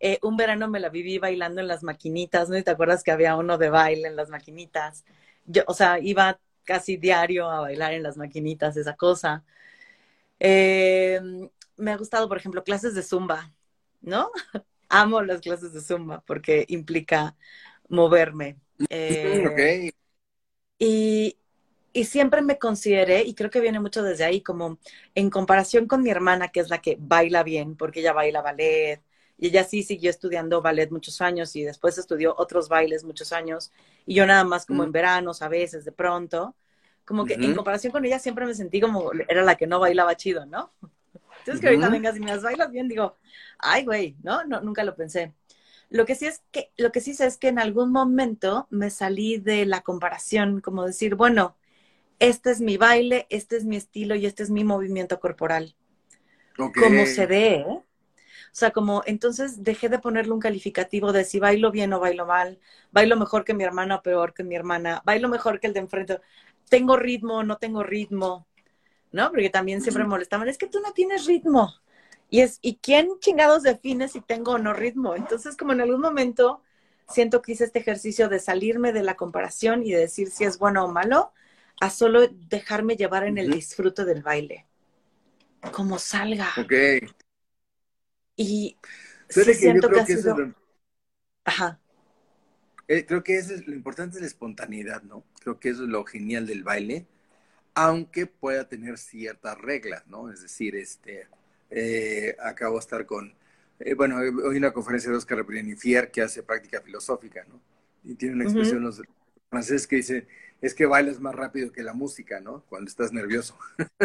Eh, 0.00 0.18
un 0.22 0.36
verano 0.36 0.68
me 0.68 0.80
la 0.80 0.88
viví 0.88 1.18
bailando 1.18 1.60
en 1.60 1.68
las 1.68 1.84
maquinitas, 1.84 2.48
¿no? 2.48 2.56
¿Y 2.56 2.62
te 2.64 2.72
acuerdas 2.72 3.04
que 3.04 3.12
había 3.12 3.36
uno 3.36 3.56
de 3.56 3.70
baile 3.70 4.08
en 4.08 4.16
las 4.16 4.30
maquinitas? 4.30 5.04
Yo, 5.46 5.62
o 5.66 5.74
sea, 5.74 5.98
iba 6.00 6.38
casi 6.68 6.98
diario 6.98 7.48
a 7.50 7.60
bailar 7.60 7.94
en 7.94 8.02
las 8.02 8.18
maquinitas, 8.18 8.76
esa 8.76 8.94
cosa. 8.94 9.42
Eh, 10.38 11.18
me 11.78 11.92
ha 11.92 11.96
gustado, 11.96 12.28
por 12.28 12.36
ejemplo, 12.36 12.62
clases 12.62 12.94
de 12.94 13.02
zumba, 13.02 13.54
¿no? 14.02 14.30
Amo 14.90 15.22
las 15.22 15.40
clases 15.40 15.72
de 15.72 15.80
zumba 15.80 16.22
porque 16.26 16.66
implica 16.68 17.34
moverme. 17.88 18.58
Eh, 18.90 19.46
okay. 19.50 19.90
y, 20.78 21.38
y 21.94 22.04
siempre 22.04 22.42
me 22.42 22.58
consideré, 22.58 23.22
y 23.22 23.34
creo 23.34 23.48
que 23.48 23.60
viene 23.62 23.80
mucho 23.80 24.02
desde 24.02 24.24
ahí, 24.24 24.42
como 24.42 24.78
en 25.14 25.30
comparación 25.30 25.86
con 25.86 26.02
mi 26.02 26.10
hermana, 26.10 26.48
que 26.48 26.60
es 26.60 26.68
la 26.68 26.82
que 26.82 26.98
baila 27.00 27.44
bien, 27.44 27.76
porque 27.76 28.00
ella 28.00 28.12
baila 28.12 28.42
ballet, 28.42 29.02
y 29.38 29.48
ella 29.48 29.64
sí 29.64 29.82
siguió 29.82 30.10
estudiando 30.10 30.60
ballet 30.60 30.90
muchos 30.90 31.20
años 31.20 31.54
y 31.54 31.62
después 31.62 31.96
estudió 31.96 32.34
otros 32.36 32.68
bailes 32.68 33.04
muchos 33.04 33.32
años. 33.32 33.70
Y 34.04 34.14
yo 34.14 34.26
nada 34.26 34.44
más 34.44 34.66
como 34.66 34.82
mm. 34.82 34.86
en 34.86 34.92
veranos, 34.92 35.42
a 35.42 35.48
veces, 35.48 35.84
de 35.84 35.92
pronto. 35.92 36.56
Como 37.04 37.24
que 37.24 37.34
uh 37.34 37.38
-huh. 37.38 37.44
en 37.44 37.54
comparación 37.54 37.92
con 37.92 38.04
ella 38.04 38.18
siempre 38.18 38.44
me 38.44 38.54
sentí 38.54 38.80
como 38.80 39.12
era 39.28 39.42
la 39.42 39.54
que 39.54 39.66
no 39.66 39.80
bailaba 39.80 40.16
chido, 40.16 40.44
¿no? 40.44 40.72
Entonces 41.38 41.60
que 41.60 41.68
ahorita 41.68 41.88
vengas 41.88 42.16
y 42.16 42.20
me 42.20 42.26
las 42.26 42.42
bailas 42.42 42.70
bien, 42.70 42.88
digo, 42.88 43.16
ay, 43.58 43.84
güey, 43.84 44.16
¿no? 44.22 44.44
¿no? 44.44 44.60
Nunca 44.60 44.84
lo 44.84 44.94
pensé. 44.94 45.32
Lo 45.88 46.04
que 46.04 46.14
sí 46.14 46.26
es 46.26 46.42
que, 46.50 46.70
lo 46.76 46.92
que 46.92 47.00
sí 47.00 47.14
sé 47.14 47.26
es 47.26 47.38
que 47.38 47.48
en 47.48 47.58
algún 47.58 47.92
momento 47.92 48.66
me 48.70 48.90
salí 48.90 49.38
de 49.38 49.64
la 49.64 49.80
comparación, 49.80 50.60
como 50.60 50.84
decir, 50.84 51.14
bueno, 51.14 51.56
este 52.18 52.50
es 52.50 52.60
mi 52.60 52.76
baile, 52.76 53.26
este 53.30 53.56
es 53.56 53.64
mi 53.64 53.76
estilo 53.76 54.14
y 54.14 54.26
este 54.26 54.42
es 54.42 54.50
mi 54.50 54.64
movimiento 54.64 55.18
corporal. 55.20 55.74
Okay. 56.58 56.82
Como 56.82 57.06
se 57.06 57.26
ve, 57.26 57.54
¿eh? 57.54 57.64
O 57.66 57.84
sea, 58.52 58.70
como 58.70 59.02
entonces 59.06 59.62
dejé 59.62 59.88
de 59.88 59.98
ponerle 59.98 60.32
un 60.32 60.40
calificativo 60.40 61.12
de 61.12 61.24
si 61.24 61.38
bailo 61.38 61.70
bien 61.70 61.92
o 61.92 62.00
bailo 62.00 62.26
mal, 62.26 62.58
bailo 62.90 63.16
mejor 63.16 63.44
que 63.44 63.54
mi 63.54 63.64
hermana 63.64 63.96
o 63.96 64.02
peor 64.02 64.34
que 64.34 64.44
mi 64.44 64.54
hermana, 64.54 65.02
bailo 65.04 65.28
mejor 65.28 65.60
que 65.60 65.66
el 65.66 65.72
de 65.72 65.80
enfrente, 65.80 66.20
tengo 66.68 66.96
ritmo 66.96 67.38
o 67.38 67.42
no 67.42 67.56
tengo 67.56 67.82
ritmo, 67.82 68.46
¿no? 69.12 69.30
Porque 69.30 69.50
también 69.50 69.80
siempre 69.80 70.04
me 70.04 70.10
molestaban, 70.10 70.48
es 70.48 70.58
que 70.58 70.66
tú 70.66 70.80
no 70.80 70.92
tienes 70.92 71.26
ritmo. 71.26 71.74
Y 72.30 72.40
es, 72.40 72.58
¿y 72.60 72.76
quién 72.76 73.08
chingados 73.20 73.62
define 73.62 74.08
si 74.08 74.20
tengo 74.20 74.52
o 74.52 74.58
no 74.58 74.74
ritmo? 74.74 75.16
Entonces, 75.16 75.56
como 75.56 75.72
en 75.72 75.80
algún 75.80 76.00
momento 76.00 76.62
siento 77.08 77.40
que 77.40 77.52
hice 77.52 77.64
este 77.64 77.78
ejercicio 77.78 78.28
de 78.28 78.38
salirme 78.38 78.92
de 78.92 79.02
la 79.02 79.16
comparación 79.16 79.82
y 79.82 79.92
de 79.92 80.00
decir 80.00 80.30
si 80.30 80.44
es 80.44 80.58
bueno 80.58 80.84
o 80.84 80.88
malo, 80.88 81.32
a 81.80 81.90
solo 81.90 82.26
dejarme 82.28 82.96
llevar 82.96 83.24
en 83.24 83.38
el 83.38 83.50
disfrute 83.50 84.04
del 84.04 84.22
baile. 84.22 84.66
Como 85.72 85.98
salga. 85.98 86.50
Ok. 86.58 86.72
Y 88.38 88.76
sí 89.28 89.44
que 89.44 89.54
siento 89.54 89.88
yo 89.88 89.92
creo 89.92 90.06
que, 90.06 90.06
que, 90.06 90.12
ha 90.12 90.16
sido... 90.16 90.32
eso 90.32 90.42
es 90.42 90.48
lo, 90.48 90.54
Ajá. 91.44 91.80
eh, 92.86 93.04
creo 93.04 93.24
que 93.24 93.36
eso 93.36 93.52
es 93.52 93.66
lo 93.66 93.74
importante 93.74 94.16
es 94.16 94.20
la 94.20 94.28
espontaneidad, 94.28 95.02
¿no? 95.02 95.24
Creo 95.40 95.58
que 95.58 95.70
eso 95.70 95.82
es 95.82 95.88
lo 95.88 96.04
genial 96.04 96.46
del 96.46 96.62
baile, 96.62 97.06
aunque 97.74 98.26
pueda 98.26 98.68
tener 98.68 98.96
ciertas 98.96 99.58
reglas, 99.58 100.06
¿no? 100.06 100.30
Es 100.30 100.40
decir, 100.40 100.76
este, 100.76 101.26
eh, 101.70 102.36
acabo 102.40 102.74
de 102.74 102.80
estar 102.80 103.06
con, 103.06 103.34
eh, 103.80 103.94
bueno, 103.94 104.18
hoy 104.18 104.56
una 104.56 104.72
conferencia 104.72 105.10
de 105.10 105.16
Oscar 105.16 105.42
Brenifier 105.42 106.12
que 106.12 106.22
hace 106.22 106.44
práctica 106.44 106.80
filosófica, 106.80 107.44
¿no? 107.48 107.60
Y 108.04 108.14
tiene 108.14 108.36
una 108.36 108.44
expresión 108.44 108.84
uh 108.84 108.90
-huh. 108.90 108.98
los 108.98 109.02
franceses 109.50 109.88
que 109.88 109.96
dice, 109.96 110.28
es 110.60 110.74
que 110.74 110.86
bailas 110.86 111.18
más 111.18 111.34
rápido 111.34 111.72
que 111.72 111.82
la 111.82 111.92
música, 111.92 112.38
¿no? 112.38 112.62
Cuando 112.68 112.88
estás 112.88 113.12
nervioso. 113.12 113.58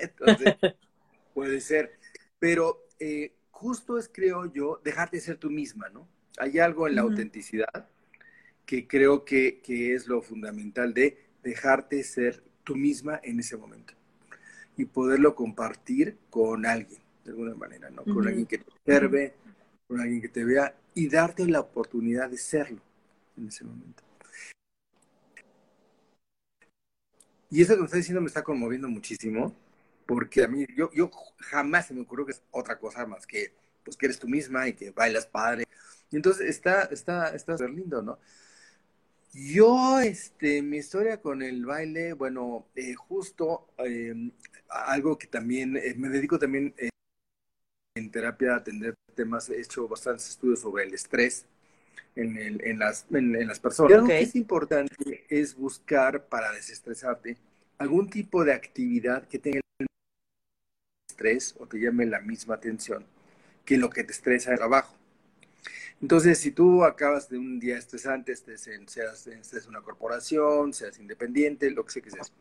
Entonces, 0.00 0.54
puede 1.32 1.62
ser. 1.62 1.98
Pero 2.38 2.86
eh, 2.98 3.32
justo 3.60 3.98
es, 3.98 4.08
creo 4.10 4.50
yo, 4.50 4.80
dejarte 4.82 5.20
ser 5.20 5.36
tú 5.36 5.50
misma, 5.50 5.90
¿no? 5.90 6.08
Hay 6.38 6.58
algo 6.58 6.88
en 6.88 6.94
la 6.96 7.04
uh 7.04 7.08
-huh. 7.08 7.10
autenticidad 7.10 7.88
que 8.64 8.86
creo 8.86 9.24
que, 9.24 9.60
que, 9.60 9.94
es 9.94 10.06
lo 10.06 10.22
fundamental 10.22 10.94
de 10.94 11.18
dejarte 11.42 12.02
ser 12.02 12.42
tú 12.64 12.74
misma 12.74 13.20
en 13.22 13.40
ese 13.40 13.56
momento 13.56 13.92
y 14.76 14.86
poderlo 14.86 15.34
compartir 15.34 16.16
con 16.30 16.64
alguien, 16.64 17.02
de 17.24 17.32
alguna 17.32 17.54
manera, 17.54 17.90
¿no? 17.90 18.02
Con 18.04 18.16
uh 18.16 18.20
-huh. 18.20 18.28
alguien 18.28 18.46
que 18.46 18.58
te 18.58 18.70
observe, 18.70 19.22
uh 19.26 19.48
-huh. 19.48 19.86
con 19.88 20.00
alguien 20.00 20.20
que 20.22 20.28
te 20.28 20.44
vea 20.44 20.74
y 20.94 21.08
darte 21.08 21.44
la 21.46 21.60
oportunidad 21.60 22.30
de 22.30 22.38
serlo 22.38 22.80
en 23.36 23.48
ese 23.48 23.64
momento. 23.64 24.02
Y 27.50 27.60
eso 27.60 27.74
que 27.74 27.80
me 27.80 27.86
está 27.86 27.96
diciendo 27.98 28.20
me 28.22 28.28
está 28.28 28.42
conmoviendo 28.42 28.88
muchísimo, 28.88 29.54
porque 30.06 30.44
a 30.44 30.48
mí, 30.48 30.66
yo, 30.76 30.90
yo 30.92 31.10
jamás 31.38 31.86
se 31.86 31.94
me 31.94 32.02
ocurrió 32.02 32.26
que 32.26 32.32
es 32.32 32.42
otra 32.50 32.78
cosa 32.78 33.06
más 33.06 33.26
que, 33.26 33.52
pues, 33.84 33.96
que 33.96 34.06
eres 34.06 34.18
tú 34.18 34.28
misma 34.28 34.68
y 34.68 34.74
que 34.74 34.90
bailas 34.90 35.26
padre. 35.26 35.64
Y 36.10 36.16
entonces 36.16 36.48
está, 36.48 36.84
está, 36.84 37.34
está 37.34 37.56
súper 37.56 37.70
lindo, 37.70 38.02
¿no? 38.02 38.18
Yo, 39.32 40.00
este, 40.00 40.60
mi 40.60 40.78
historia 40.78 41.20
con 41.20 41.42
el 41.42 41.64
baile, 41.64 42.14
bueno, 42.14 42.66
eh, 42.74 42.94
justo 42.94 43.68
eh, 43.78 44.32
algo 44.68 45.16
que 45.16 45.28
también, 45.28 45.76
eh, 45.76 45.94
me 45.96 46.08
dedico 46.08 46.36
también 46.38 46.74
en 47.94 48.10
terapia 48.10 48.54
a 48.54 48.56
atender 48.56 48.94
temas, 49.14 49.48
he 49.50 49.60
hecho 49.60 49.86
bastantes 49.86 50.30
estudios 50.30 50.60
sobre 50.60 50.84
el 50.84 50.94
estrés, 50.94 51.46
en, 52.16 52.36
el, 52.36 52.60
en, 52.64 52.78
las, 52.80 53.06
en, 53.10 53.36
en, 53.36 53.46
las 53.46 53.60
personas. 53.60 53.92
Okay. 53.92 54.00
Lo 54.00 54.06
que 54.06 54.20
es 54.20 54.34
importante 54.34 55.26
es 55.28 55.54
buscar 55.54 56.26
para 56.26 56.50
desestresarte 56.52 57.36
algún 57.78 58.10
tipo 58.10 58.44
de 58.44 58.52
actividad 58.52 59.28
que 59.28 59.38
tenga 59.38 59.60
estrés 61.20 61.54
o 61.58 61.66
te 61.66 61.78
llame 61.78 62.06
la 62.06 62.20
misma 62.20 62.54
atención 62.54 63.04
que 63.64 63.76
lo 63.76 63.90
que 63.90 64.04
te 64.04 64.12
estresa 64.12 64.52
el 64.52 64.58
trabajo. 64.58 64.96
Entonces, 66.00 66.38
si 66.38 66.50
tú 66.50 66.82
acabas 66.82 67.28
de 67.28 67.36
un 67.36 67.60
día 67.60 67.76
estresante, 67.76 68.32
estés 68.32 68.66
en, 68.68 68.88
seas, 68.88 69.26
estés 69.26 69.64
en 69.64 69.70
una 69.70 69.82
corporación, 69.82 70.72
seas 70.72 70.98
independiente, 70.98 71.70
lo 71.70 71.84
que 71.84 71.92
sea 71.92 72.02
que 72.02 72.10
seas, 72.10 72.32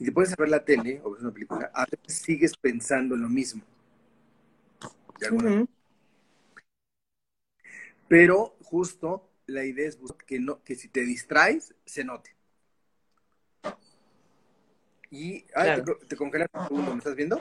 y 0.00 0.04
te 0.04 0.12
pones 0.12 0.32
a 0.32 0.36
ver 0.36 0.48
la 0.48 0.64
tele 0.64 1.00
o 1.04 1.12
ves 1.12 1.22
una 1.22 1.32
película, 1.32 1.70
a 1.72 1.86
veces 1.86 2.20
sigues 2.20 2.56
pensando 2.56 3.14
en 3.14 3.22
lo 3.22 3.28
mismo. 3.28 3.62
¿De 5.20 5.26
alguna 5.26 5.50
uh 5.50 5.54
-huh. 5.60 5.68
Pero 8.08 8.56
justo 8.64 9.30
la 9.46 9.64
idea 9.64 9.88
es 9.88 9.98
que, 10.26 10.40
no, 10.40 10.62
que 10.64 10.74
si 10.74 10.88
te 10.88 11.02
distraes, 11.02 11.74
se 11.84 12.02
note. 12.04 12.34
Y, 15.10 15.44
ay, 15.54 15.82
te, 15.82 15.94
te 16.06 16.16
congelas 16.16 16.48
¿me 16.70 16.98
estás 16.98 17.14
viendo? 17.14 17.40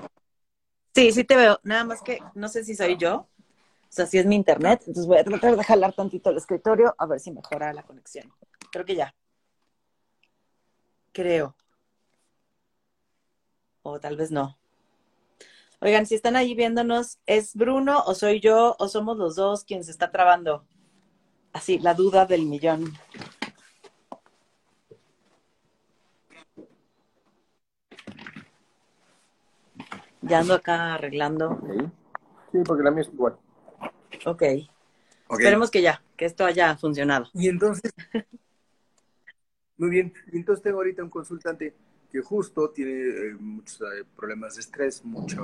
Sí, 0.97 1.12
sí 1.12 1.23
te 1.23 1.36
veo. 1.36 1.60
Nada 1.62 1.83
más 1.83 2.01
que 2.01 2.17
no 2.33 2.49
sé 2.49 2.63
si 2.63 2.75
soy 2.75 2.97
yo. 2.97 3.17
O 3.17 3.88
sea, 3.88 4.07
si 4.07 4.17
es 4.17 4.25
mi 4.25 4.36
internet. 4.36 4.79
Entonces 4.79 5.05
voy 5.05 5.19
a 5.19 5.23
tratar 5.23 5.55
de 5.55 5.63
jalar 5.63 5.93
tantito 5.93 6.31
el 6.31 6.38
escritorio 6.38 6.95
a 6.97 7.05
ver 7.05 7.19
si 7.19 7.29
mejora 7.29 7.71
la 7.71 7.83
conexión. 7.83 8.33
Creo 8.71 8.83
que 8.83 8.95
ya. 8.95 9.13
Creo. 11.12 11.55
O 13.83 13.99
tal 13.99 14.17
vez 14.17 14.31
no. 14.31 14.57
Oigan, 15.81 16.07
si 16.07 16.15
están 16.15 16.36
ahí 16.36 16.55
viéndonos, 16.55 17.19
¿es 17.27 17.53
Bruno 17.53 18.01
o 18.07 18.15
soy 18.15 18.39
yo 18.39 18.75
o 18.79 18.88
somos 18.88 19.17
los 19.17 19.36
dos 19.36 19.65
quienes 19.65 19.89
está 19.89 20.10
trabando? 20.10 20.65
Así, 21.53 21.77
la 21.77 21.93
duda 21.93 22.25
del 22.25 22.47
millón. 22.47 22.91
Ya 30.27 30.39
ando 30.39 30.53
acá 30.53 30.95
arreglando. 30.95 31.59
Sí, 32.51 32.59
porque 32.65 32.83
la 32.83 32.91
mía 32.91 33.01
es 33.01 33.09
igual. 33.13 33.37
ok. 34.25 34.43
Esperemos 35.29 35.71
que 35.71 35.81
ya, 35.81 36.01
que 36.15 36.25
esto 36.25 36.45
haya 36.45 36.77
funcionado. 36.77 37.27
Y 37.33 37.49
entonces, 37.49 37.91
muy 39.77 39.89
bien, 39.89 40.13
entonces 40.31 40.63
tengo 40.63 40.77
ahorita 40.77 41.03
un 41.03 41.09
consultante 41.09 41.73
que 42.09 42.21
justo 42.21 42.69
tiene 42.69 42.91
eh, 42.91 43.35
muchos 43.37 43.81
eh, 43.81 44.05
problemas 44.15 44.55
de 44.55 44.61
estrés, 44.61 45.03
mucho, 45.03 45.41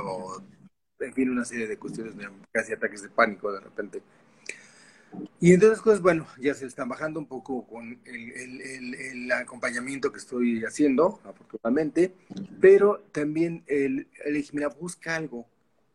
en 1.00 1.14
fin, 1.14 1.30
una 1.30 1.44
serie 1.44 1.68
de 1.68 1.78
cuestiones, 1.78 2.16
casi 2.52 2.74
ataques 2.74 3.04
de 3.04 3.10
pánico 3.10 3.52
de 3.52 3.60
repente. 3.60 4.02
Y 5.44 5.52
entonces, 5.52 5.82
pues 5.84 6.00
bueno, 6.00 6.26
ya 6.40 6.54
se 6.54 6.66
están 6.66 6.88
bajando 6.88 7.20
un 7.20 7.26
poco 7.26 7.68
con 7.68 8.00
el, 8.06 9.30
acompañamiento 9.30 10.10
que 10.10 10.20
estoy 10.20 10.64
haciendo, 10.64 11.20
afortunadamente, 11.26 12.14
pero 12.62 13.04
también 13.12 13.62
el, 13.68 14.08
el 14.24 14.46
mira, 14.54 14.70
busca 14.70 15.18
algo 15.18 15.46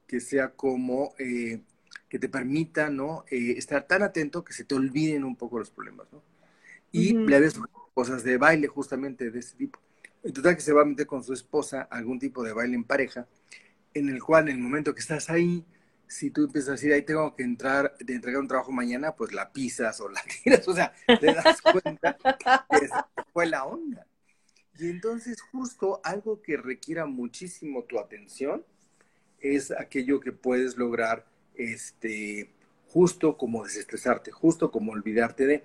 que 0.07 0.21
sea 0.21 0.51
como, 0.51 1.15
eh, 1.19 1.63
que 2.11 2.19
te 2.19 2.29
permita, 2.29 2.91
¿no? 2.91 3.25
Eh, 3.31 3.55
estar 3.57 3.87
tan 3.87 4.03
atento 4.03 4.45
que 4.45 4.53
se 4.53 4.65
te 4.65 4.75
olviden 4.75 5.25
un 5.25 5.35
poco 5.35 5.59
los 5.59 5.71
problemas, 5.71 6.09
¿no? 6.13 6.23
Y 6.93 7.15
le 7.15 7.37
había 7.37 7.49
cosas 7.95 8.23
de 8.25 8.37
baile 8.37 8.67
justamente 8.67 9.31
de 9.31 9.39
ese 9.39 9.57
tipo. 9.57 9.81
En 10.25 10.35
total 10.35 10.57
que 10.57 10.61
se 10.61 10.75
va 10.75 10.83
a 10.83 10.85
meter 10.85 11.07
con 11.07 11.25
su 11.25 11.33
esposa 11.33 11.89
algún 11.91 12.19
tipo 12.19 12.43
de 12.43 12.53
baile 12.53 12.75
en 12.75 12.85
pareja, 12.85 13.27
en 13.95 14.11
el 14.11 14.23
cual 14.23 14.51
en 14.51 14.57
el 14.57 14.63
momento 14.63 14.95
que 14.95 15.01
estás 15.01 15.31
ahí, 15.31 15.65
si 16.09 16.31
tú 16.31 16.45
empiezas 16.45 16.71
a 16.71 16.73
decir, 16.73 16.93
ahí 16.93 17.03
tengo 17.03 17.35
que 17.37 17.43
entrar, 17.43 17.97
de 17.99 18.15
entregar 18.15 18.41
un 18.41 18.49
trabajo 18.49 18.73
mañana, 18.73 19.15
pues 19.15 19.33
la 19.33 19.53
pisas 19.53 20.01
o 20.01 20.09
la 20.09 20.21
tiras, 20.43 20.67
o 20.67 20.75
sea, 20.75 20.93
te 21.07 21.27
das 21.27 21.61
cuenta 21.61 22.17
que 22.71 22.89
fue 23.33 23.47
la 23.47 23.65
onda. 23.65 24.07
Y 24.79 24.89
entonces 24.89 25.41
justo 25.41 26.01
algo 26.05 26.41
que 26.41 26.57
requiera 26.57 27.05
muchísimo 27.05 27.85
tu 27.85 27.99
atención 27.99 28.65
es 29.41 29.71
aquello 29.71 30.21
que 30.21 30.33
puedes 30.33 30.77
lograr, 30.77 31.27
este, 31.55 32.51
justo 32.89 33.37
como 33.37 33.65
desestresarte, 33.65 34.31
justo 34.31 34.71
como 34.71 34.93
olvidarte 34.93 35.47
de, 35.47 35.65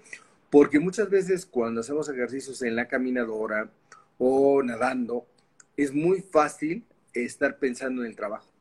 porque 0.49 0.79
muchas 0.79 1.09
veces 1.09 1.45
cuando 1.45 1.81
hacemos 1.81 2.09
ejercicios 2.09 2.61
en 2.61 2.75
la 2.75 2.87
caminadora 2.87 3.71
o 4.17 4.61
nadando, 4.61 5.25
es 5.77 5.93
muy 5.93 6.21
fácil 6.21 6.85
estar 7.13 7.57
pensando 7.57 8.03
en 8.03 8.09
el 8.09 8.15
trabajo 8.15 8.52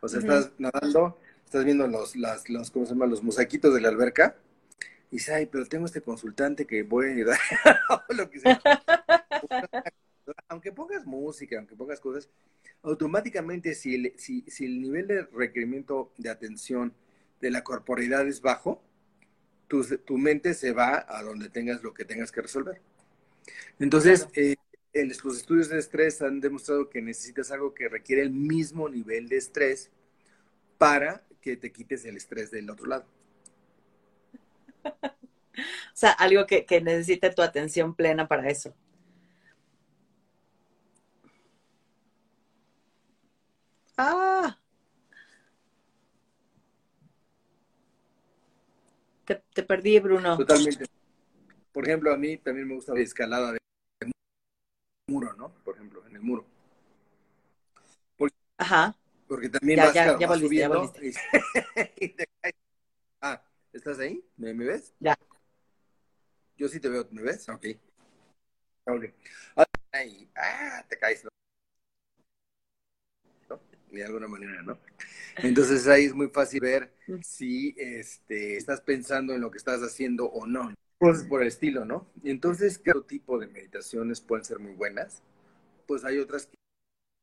o 0.00 0.08
sea, 0.08 0.20
estás 0.20 0.52
nadando, 0.58 1.18
estás 1.44 1.64
viendo 1.64 1.86
los, 1.86 2.16
las, 2.16 2.48
los, 2.48 2.70
¿cómo 2.70 2.86
se 2.86 2.92
llama? 2.92 3.06
Los 3.06 3.22
mosaquitos 3.22 3.74
de 3.74 3.80
la 3.80 3.88
alberca. 3.88 4.36
Y 5.10 5.16
dices, 5.16 5.34
ay, 5.34 5.46
pero 5.46 5.64
tengo 5.66 5.86
este 5.86 6.02
consultante 6.02 6.66
que 6.66 6.82
voy 6.82 7.06
a 7.06 7.12
ayudar. 7.12 7.38
lo 8.10 8.30
que 8.30 8.40
sea. 8.40 8.60
aunque 10.48 10.72
pongas 10.72 11.06
música, 11.06 11.58
aunque 11.58 11.74
pongas 11.74 12.00
cosas, 12.00 12.28
automáticamente 12.82 13.74
si 13.74 13.94
el, 13.94 14.12
si, 14.18 14.42
si 14.42 14.66
el 14.66 14.80
nivel 14.80 15.06
de 15.06 15.22
requerimiento 15.22 16.12
de 16.18 16.30
atención 16.30 16.92
de 17.40 17.50
la 17.50 17.64
corporeidad 17.64 18.26
es 18.26 18.40
bajo, 18.40 18.82
tu, 19.66 19.84
tu, 19.98 20.16
mente 20.18 20.54
se 20.54 20.72
va 20.72 21.04
a 21.08 21.22
donde 21.22 21.50
tengas 21.50 21.82
lo 21.82 21.92
que 21.92 22.04
tengas 22.04 22.32
que 22.32 22.42
resolver. 22.42 22.80
Entonces, 23.78 24.28
eh, 24.34 24.56
los 24.94 25.36
estudios 25.36 25.68
de 25.68 25.78
estrés 25.78 26.22
han 26.22 26.40
demostrado 26.40 26.88
que 26.88 27.02
necesitas 27.02 27.50
algo 27.50 27.74
que 27.74 27.88
requiere 27.88 28.22
el 28.22 28.30
mismo 28.30 28.88
nivel 28.88 29.28
de 29.28 29.36
estrés 29.36 29.90
para 30.78 31.24
que 31.40 31.56
te 31.56 31.72
quites 31.72 32.04
el 32.04 32.16
estrés 32.16 32.50
del 32.50 32.70
otro 32.70 32.86
lado. 32.86 33.06
o 34.84 35.94
sea, 35.94 36.12
algo 36.12 36.46
que, 36.46 36.64
que 36.64 36.80
necesite 36.80 37.30
tu 37.30 37.42
atención 37.42 37.94
plena 37.94 38.26
para 38.26 38.48
eso. 38.48 38.74
Ah. 43.96 44.56
Te, 49.24 49.42
te, 49.52 49.62
perdí, 49.62 49.98
Bruno. 49.98 50.36
Totalmente. 50.36 50.86
Por 51.72 51.86
ejemplo, 51.86 52.12
a 52.12 52.16
mí 52.16 52.38
también 52.38 52.66
me 52.66 52.74
gusta 52.74 52.94
la 52.94 53.00
escalada 53.00 53.52
de 53.52 53.58
muro, 55.08 55.32
¿no? 55.34 55.52
Por 55.64 55.74
ejemplo, 55.74 56.06
en 56.06 56.16
el 56.16 56.22
muro. 56.22 56.46
Ajá. 58.58 58.96
Porque 59.26 59.48
también 59.48 59.76
ya, 59.76 59.84
vas, 59.84 59.94
ya, 59.94 60.18
ya 60.18 60.26
volviste, 60.26 60.56
ya 60.56 60.68
volviste. 60.68 61.12
Y, 62.00 62.08
te 62.08 62.26
caes. 62.40 62.54
Ah, 63.20 63.42
¿estás 63.72 63.98
ahí? 63.98 64.24
¿Me, 64.36 64.52
ves? 64.52 64.94
Ya. 65.00 65.16
Yo 66.56 66.68
sí 66.68 66.80
te 66.80 66.88
veo, 66.88 67.06
¿me 67.10 67.22
ves? 67.22 67.48
Ok. 67.48 67.66
okay. 68.84 69.14
Ay, 69.92 70.28
ah, 70.36 70.84
te 70.88 70.98
caes, 70.98 71.24
¿no? 71.24 71.30
De 73.90 74.04
alguna 74.04 74.28
manera, 74.28 74.60
¿no? 74.62 74.78
Entonces 75.36 75.86
ahí 75.86 76.06
es 76.06 76.14
muy 76.14 76.28
fácil 76.28 76.60
ver 76.60 76.92
si 77.22 77.74
este, 77.78 78.56
estás 78.56 78.80
pensando 78.80 79.34
en 79.34 79.40
lo 79.40 79.50
que 79.50 79.58
estás 79.58 79.80
haciendo 79.82 80.26
o 80.26 80.46
no 80.46 80.74
cosas 80.98 81.24
por 81.24 81.42
el 81.42 81.48
estilo, 81.48 81.84
¿no? 81.84 82.06
Y 82.22 82.30
entonces, 82.30 82.78
¿qué 82.78 82.92
tipo 83.06 83.38
de 83.38 83.46
meditaciones 83.46 84.20
pueden 84.20 84.44
ser 84.44 84.58
muy 84.58 84.72
buenas? 84.72 85.22
Pues 85.86 86.04
hay 86.04 86.18
otras 86.18 86.48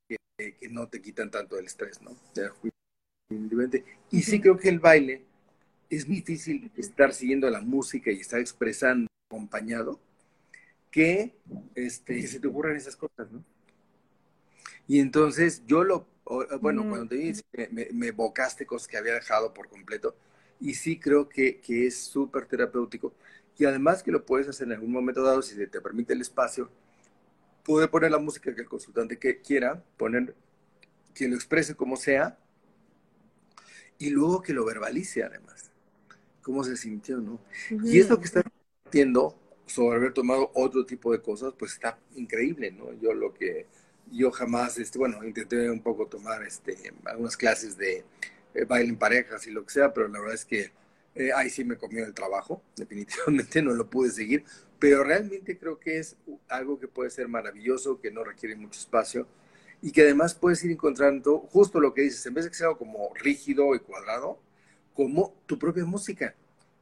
que, 0.08 0.18
que, 0.38 0.70
no 0.70 0.88
te 0.88 1.02
quitan 1.02 1.30
tanto 1.30 1.58
el 1.60 1.66
estrés, 1.66 2.02
¿no? 2.02 2.16
Y 4.12 4.22
sí 4.22 4.40
creo 4.40 4.58
que 4.58 4.70
el 4.70 4.80
baile 4.80 5.26
es 5.90 6.08
difícil 6.08 6.72
estar 6.76 7.14
siguiendo 7.14 7.50
la 7.50 7.62
música 7.62 8.12
y 8.12 8.20
estar 8.20 8.40
expresando 8.40 9.08
acompañado 9.30 10.00
que, 10.92 11.36
este, 11.76 12.26
se 12.28 12.40
te 12.40 12.48
ocurran 12.48 12.76
esas 12.76 12.96
cosas, 12.96 13.32
¿no? 13.32 13.44
Y 14.88 15.00
entonces 15.00 15.64
yo 15.66 15.84
lo, 15.84 16.08
bueno, 16.62 16.88
cuando 16.88 17.08
te 17.08 17.16
vi, 17.16 17.34
me, 17.72 17.90
me, 17.92 18.08
evocaste 18.08 18.66
cosas 18.66 18.88
que 18.88 18.98
había 18.98 19.16
dejado 19.16 19.54
por 19.54 19.68
completo 19.68 20.16
y 20.60 20.76
sí 20.76 21.00
creo 21.00 21.28
que, 21.28 21.60
que 21.60 21.88
es 21.88 21.98
súper 21.98 22.46
terapéutico 22.46 23.14
y 23.58 23.66
además 23.66 24.04
que 24.04 24.12
lo 24.12 24.26
puedes 24.26 24.48
hacer 24.48 24.68
en 24.68 24.74
algún 24.74 24.92
momento 24.92 25.24
dado, 25.24 25.42
si 25.42 25.56
te 25.68 25.82
permite 25.82 26.14
el 26.14 26.22
espacio, 26.22 26.70
puede 27.64 27.88
poner 27.88 28.12
la 28.12 28.20
música 28.20 28.54
que 28.54 28.62
el 28.62 28.68
consultante 28.68 29.18
que 29.18 29.42
quiera, 29.42 29.84
poner, 29.98 30.36
que 31.14 31.28
lo 31.28 31.36
exprese 31.36 31.76
como 31.76 31.96
sea, 31.96 32.38
y 33.98 34.10
luego 34.10 34.42
que 34.42 34.54
lo 34.54 34.66
verbalice 34.66 35.24
además, 35.24 35.72
cómo 36.42 36.64
se 36.64 36.76
sintió, 36.76 37.18
¿no? 37.18 37.40
Y 37.84 38.00
esto 38.00 38.20
que 38.20 38.26
está 38.26 38.44
haciendo 38.86 39.40
sobre 39.66 39.98
haber 39.98 40.14
tomado 40.14 40.52
otro 40.54 40.86
tipo 40.86 41.12
de 41.12 41.22
cosas, 41.22 41.54
pues 41.58 41.74
está 41.74 41.98
increíble, 42.16 42.72
¿no? 42.72 42.94
Yo 42.94 43.14
lo 43.14 43.34
que, 43.34 43.68
yo 44.12 44.32
jamás, 44.32 44.78
este, 44.78 45.00
bueno, 45.00 45.24
intenté 45.24 45.70
un 45.70 45.82
poco 45.82 46.08
tomar 46.08 46.44
este, 46.44 46.94
algunas 47.06 47.38
clases 47.38 47.78
de 47.78 48.04
eh, 48.54 48.66
baile 48.66 48.90
en 48.90 48.98
parejas 48.98 49.48
y 49.48 49.52
lo 49.52 49.66
que 49.66 49.74
sea, 49.74 49.94
pero 49.94 50.08
la 50.08 50.20
verdad 50.20 50.36
es 50.36 50.46
que 50.46 50.72
eh, 51.16 51.32
ahí 51.34 51.50
sí 51.50 51.64
me 51.64 51.78
comió 51.78 52.06
el 52.06 52.14
trabajo, 52.14 52.62
definitivamente 52.76 53.62
no 53.62 53.74
lo 53.74 53.90
pude 53.90 54.12
seguir, 54.12 54.44
pero 54.80 55.04
realmente 55.04 55.58
creo 55.58 55.80
que 55.80 56.00
es 56.00 56.18
algo 56.50 56.80
que 56.80 56.88
puede 56.88 57.10
ser 57.10 57.28
maravilloso, 57.28 58.00
que 58.00 58.12
no 58.12 58.24
requiere 58.24 58.56
mucho 58.56 58.80
espacio 58.80 59.28
y 59.82 59.92
que 59.92 60.02
además 60.02 60.36
puedes 60.36 60.64
ir 60.64 60.72
encontrando 60.72 61.40
justo 61.40 61.80
lo 61.80 61.94
que 61.94 62.02
dices, 62.02 62.26
en 62.26 62.34
vez 62.34 62.46
de 62.46 62.52
que 62.52 62.58
sea 62.58 62.68
algo 62.68 62.80
como 62.80 63.14
rígido 63.14 63.76
y 63.76 63.80
cuadrado, 63.80 64.40
como 64.94 65.34
tu 65.46 65.58
propia 65.60 65.86
música. 65.86 66.36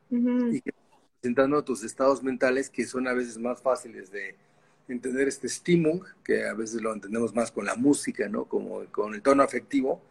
Y 0.10 0.62
que 0.62 0.72
presentando 1.20 1.64
tus 1.64 1.84
estados 1.84 2.22
mentales 2.22 2.70
que 2.70 2.86
son 2.86 3.08
a 3.08 3.14
veces 3.14 3.40
más 3.40 3.62
fáciles 3.62 4.12
de 4.12 4.36
entender 4.88 5.28
este 5.28 5.48
estímulo, 5.48 6.06
que 6.24 6.46
a 6.46 6.54
veces 6.54 6.82
lo 6.82 6.94
entendemos 6.94 7.34
más 7.34 7.52
con 7.52 7.66
la 7.66 7.76
música, 7.76 8.30
¿no? 8.30 8.46
Como 8.46 8.86
con 8.92 9.16
el 9.16 9.22
tono 9.22 9.42
afectivo, 9.42 10.02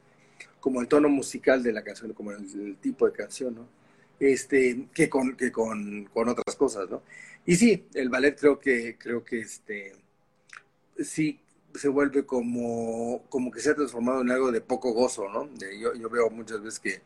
como 0.59 0.81
el 0.81 0.89
tono 0.89 1.09
musical 1.09 1.63
de 1.63 1.73
la 1.73 1.83
canción, 1.83 2.13
como 2.13 2.33
el 2.33 2.77
tipo 2.79 3.07
de 3.07 3.13
canción, 3.13 3.55
¿no? 3.55 3.82
Este, 4.23 4.87
que, 4.95 5.09
con, 5.09 5.37
que 5.37 5.51
con, 5.51 6.05
con, 6.07 6.29
otras 6.29 6.57
cosas, 6.57 6.89
¿no? 6.89 7.03
Y 7.45 7.57
sí, 7.57 7.89
el 7.95 8.09
ballet 8.09 8.39
creo 8.39 8.61
que, 8.61 8.97
creo 8.97 9.25
que 9.25 9.41
este, 9.41 9.97
sí 11.03 11.41
se 11.75 11.89
vuelve 11.89 12.25
como, 12.25 13.25
como 13.29 13.51
que 13.51 13.61
se 13.61 13.71
ha 13.71 13.75
transformado 13.75 14.21
en 14.21 14.31
algo 14.31 14.53
de 14.53 14.61
poco 14.61 14.93
gozo, 14.93 15.29
¿no? 15.29 15.49
yo, 15.81 15.95
yo, 15.95 16.09
veo 16.09 16.31
muchas 16.31 16.63
veces 16.63 16.79
que 16.79 17.03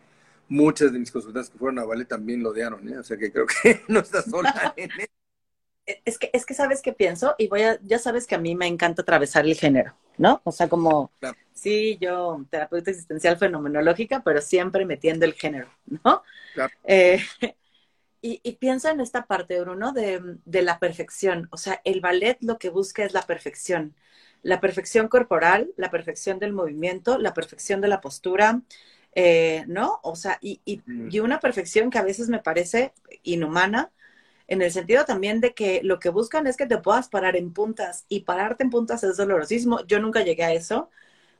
muchas 0.49 0.93
de 0.93 0.99
mis 0.99 1.11
consultantes 1.11 1.51
que 1.51 1.59
fueron 1.59 1.79
a 1.79 1.85
ballet 1.85 2.07
también 2.07 2.43
lo 2.43 2.51
odiaron, 2.51 2.87
¿eh? 2.89 2.99
O 2.99 3.03
sea 3.03 3.17
que 3.17 3.33
creo 3.33 3.47
que 3.47 3.81
no 3.89 4.01
estás 4.01 4.27
sola 4.27 4.75
en 4.77 4.91
eso. 4.91 5.09
Es 6.05 6.19
que, 6.19 6.31
es 6.33 6.45
que 6.45 6.53
sabes 6.53 6.83
qué 6.83 6.93
pienso 6.93 7.35
y 7.39 7.47
voy 7.49 7.63
a, 7.63 7.81
ya 7.85 7.99
sabes 7.99 8.27
que 8.27 8.35
a 8.35 8.39
mí 8.39 8.57
me 8.57 8.67
encanta 8.67 9.03
atravesar 9.03 9.47
el 9.47 9.55
género, 9.55 9.97
¿no? 10.19 10.41
O 10.45 10.53
sea, 10.53 10.69
como, 10.69 11.11
sí, 11.53 11.99
yo, 12.01 12.45
terapeuta 12.51 12.91
existencial 12.91 13.37
fenomenológica, 13.37 14.23
pero 14.25 14.41
siempre 14.41 14.85
metiendo 14.85 15.25
el 15.25 15.35
género, 15.35 15.69
¿no? 15.87 16.23
Claro. 16.55 16.73
Eh, 16.85 17.21
y, 18.23 18.41
y, 18.43 18.53
piensa 18.53 18.91
en 18.91 19.01
esta 19.01 19.27
parte, 19.27 19.61
Bruno, 19.61 19.93
de, 19.93 20.21
de 20.45 20.63
la 20.63 20.79
perfección. 20.79 21.49
O 21.53 21.57
sea, 21.57 21.81
el 21.85 22.01
ballet 22.01 22.39
lo 22.41 22.59
que 22.59 22.71
busca 22.71 23.05
es 23.05 23.13
la 23.13 23.23
perfección. 23.23 23.95
La 24.43 24.61
perfección 24.61 25.09
corporal, 25.09 25.71
la 25.77 25.91
perfección 25.91 26.39
del 26.39 26.53
movimiento, 26.53 27.19
la 27.19 27.35
perfección 27.35 27.81
de 27.81 27.89
la 27.89 28.01
postura, 28.01 28.63
eh, 29.19 29.65
¿no? 29.67 29.99
O 30.03 30.15
sea, 30.15 30.39
y, 30.43 30.61
y, 30.65 30.83
mm. 30.85 31.09
y, 31.11 31.21
una 31.21 31.41
perfección 31.41 31.89
que 31.89 31.99
a 31.99 32.03
veces 32.03 32.29
me 32.29 32.39
parece 32.39 32.93
inhumana, 33.23 33.91
en 34.49 34.63
el 34.63 34.71
sentido 34.71 35.05
también 35.05 35.41
de 35.41 35.55
que 35.55 35.81
lo 35.83 35.99
que 35.99 36.09
buscan 36.09 36.47
es 36.47 36.57
que 36.57 36.67
te 36.67 36.79
puedas 36.79 37.09
parar 37.09 37.37
en 37.37 37.53
puntas, 37.53 38.05
y 38.09 38.21
pararte 38.21 38.65
en 38.65 38.71
puntas 38.71 39.03
es 39.05 39.17
dolorosísimo. 39.17 39.85
Yo 39.87 40.01
nunca 40.01 40.23
llegué 40.23 40.45
a 40.45 40.53
eso, 40.53 40.91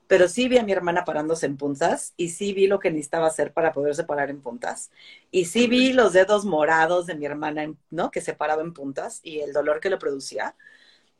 pero 0.09 0.29
sí 0.29 0.49
vi 0.49 0.59
a 0.59 0.63
mi 0.65 0.73
hermana 0.73 1.05
parándose 1.05 1.47
en 1.47 1.57
puntas, 1.57 2.15
y 2.17 2.31
sí 2.31 2.53
vi 2.53 2.67
lo 2.67 2.79
que 2.79 2.91
necesitaba 2.91 3.27
hacer 3.27 3.53
para 3.53 3.73
poderse 3.73 4.05
parar 4.05 4.31
en 4.31 4.41
puntas, 4.41 4.91
y 5.31 5.47
sí 5.47 5.67
vi 5.67 5.93
los 5.93 6.13
dedos 6.13 6.45
morados 6.45 7.07
de 7.07 7.15
mi 7.17 7.27
hermana, 7.27 7.73
¿no? 7.91 8.11
Que 8.11 8.21
se 8.21 8.35
paraba 8.35 8.63
en 8.63 8.73
puntas, 8.73 9.21
y 9.23 9.41
el 9.41 9.53
dolor 9.53 9.81
que 9.81 9.91
le 9.91 9.97
producía, 9.99 10.57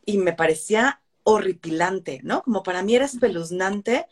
y 0.05 0.19
me 0.19 0.33
parecía 0.33 1.01
horripilante, 1.25 2.21
¿no? 2.23 2.43
Como 2.43 2.63
para 2.63 2.83
mí 2.83 2.95
era 2.95 3.05
espeluznante 3.05 4.07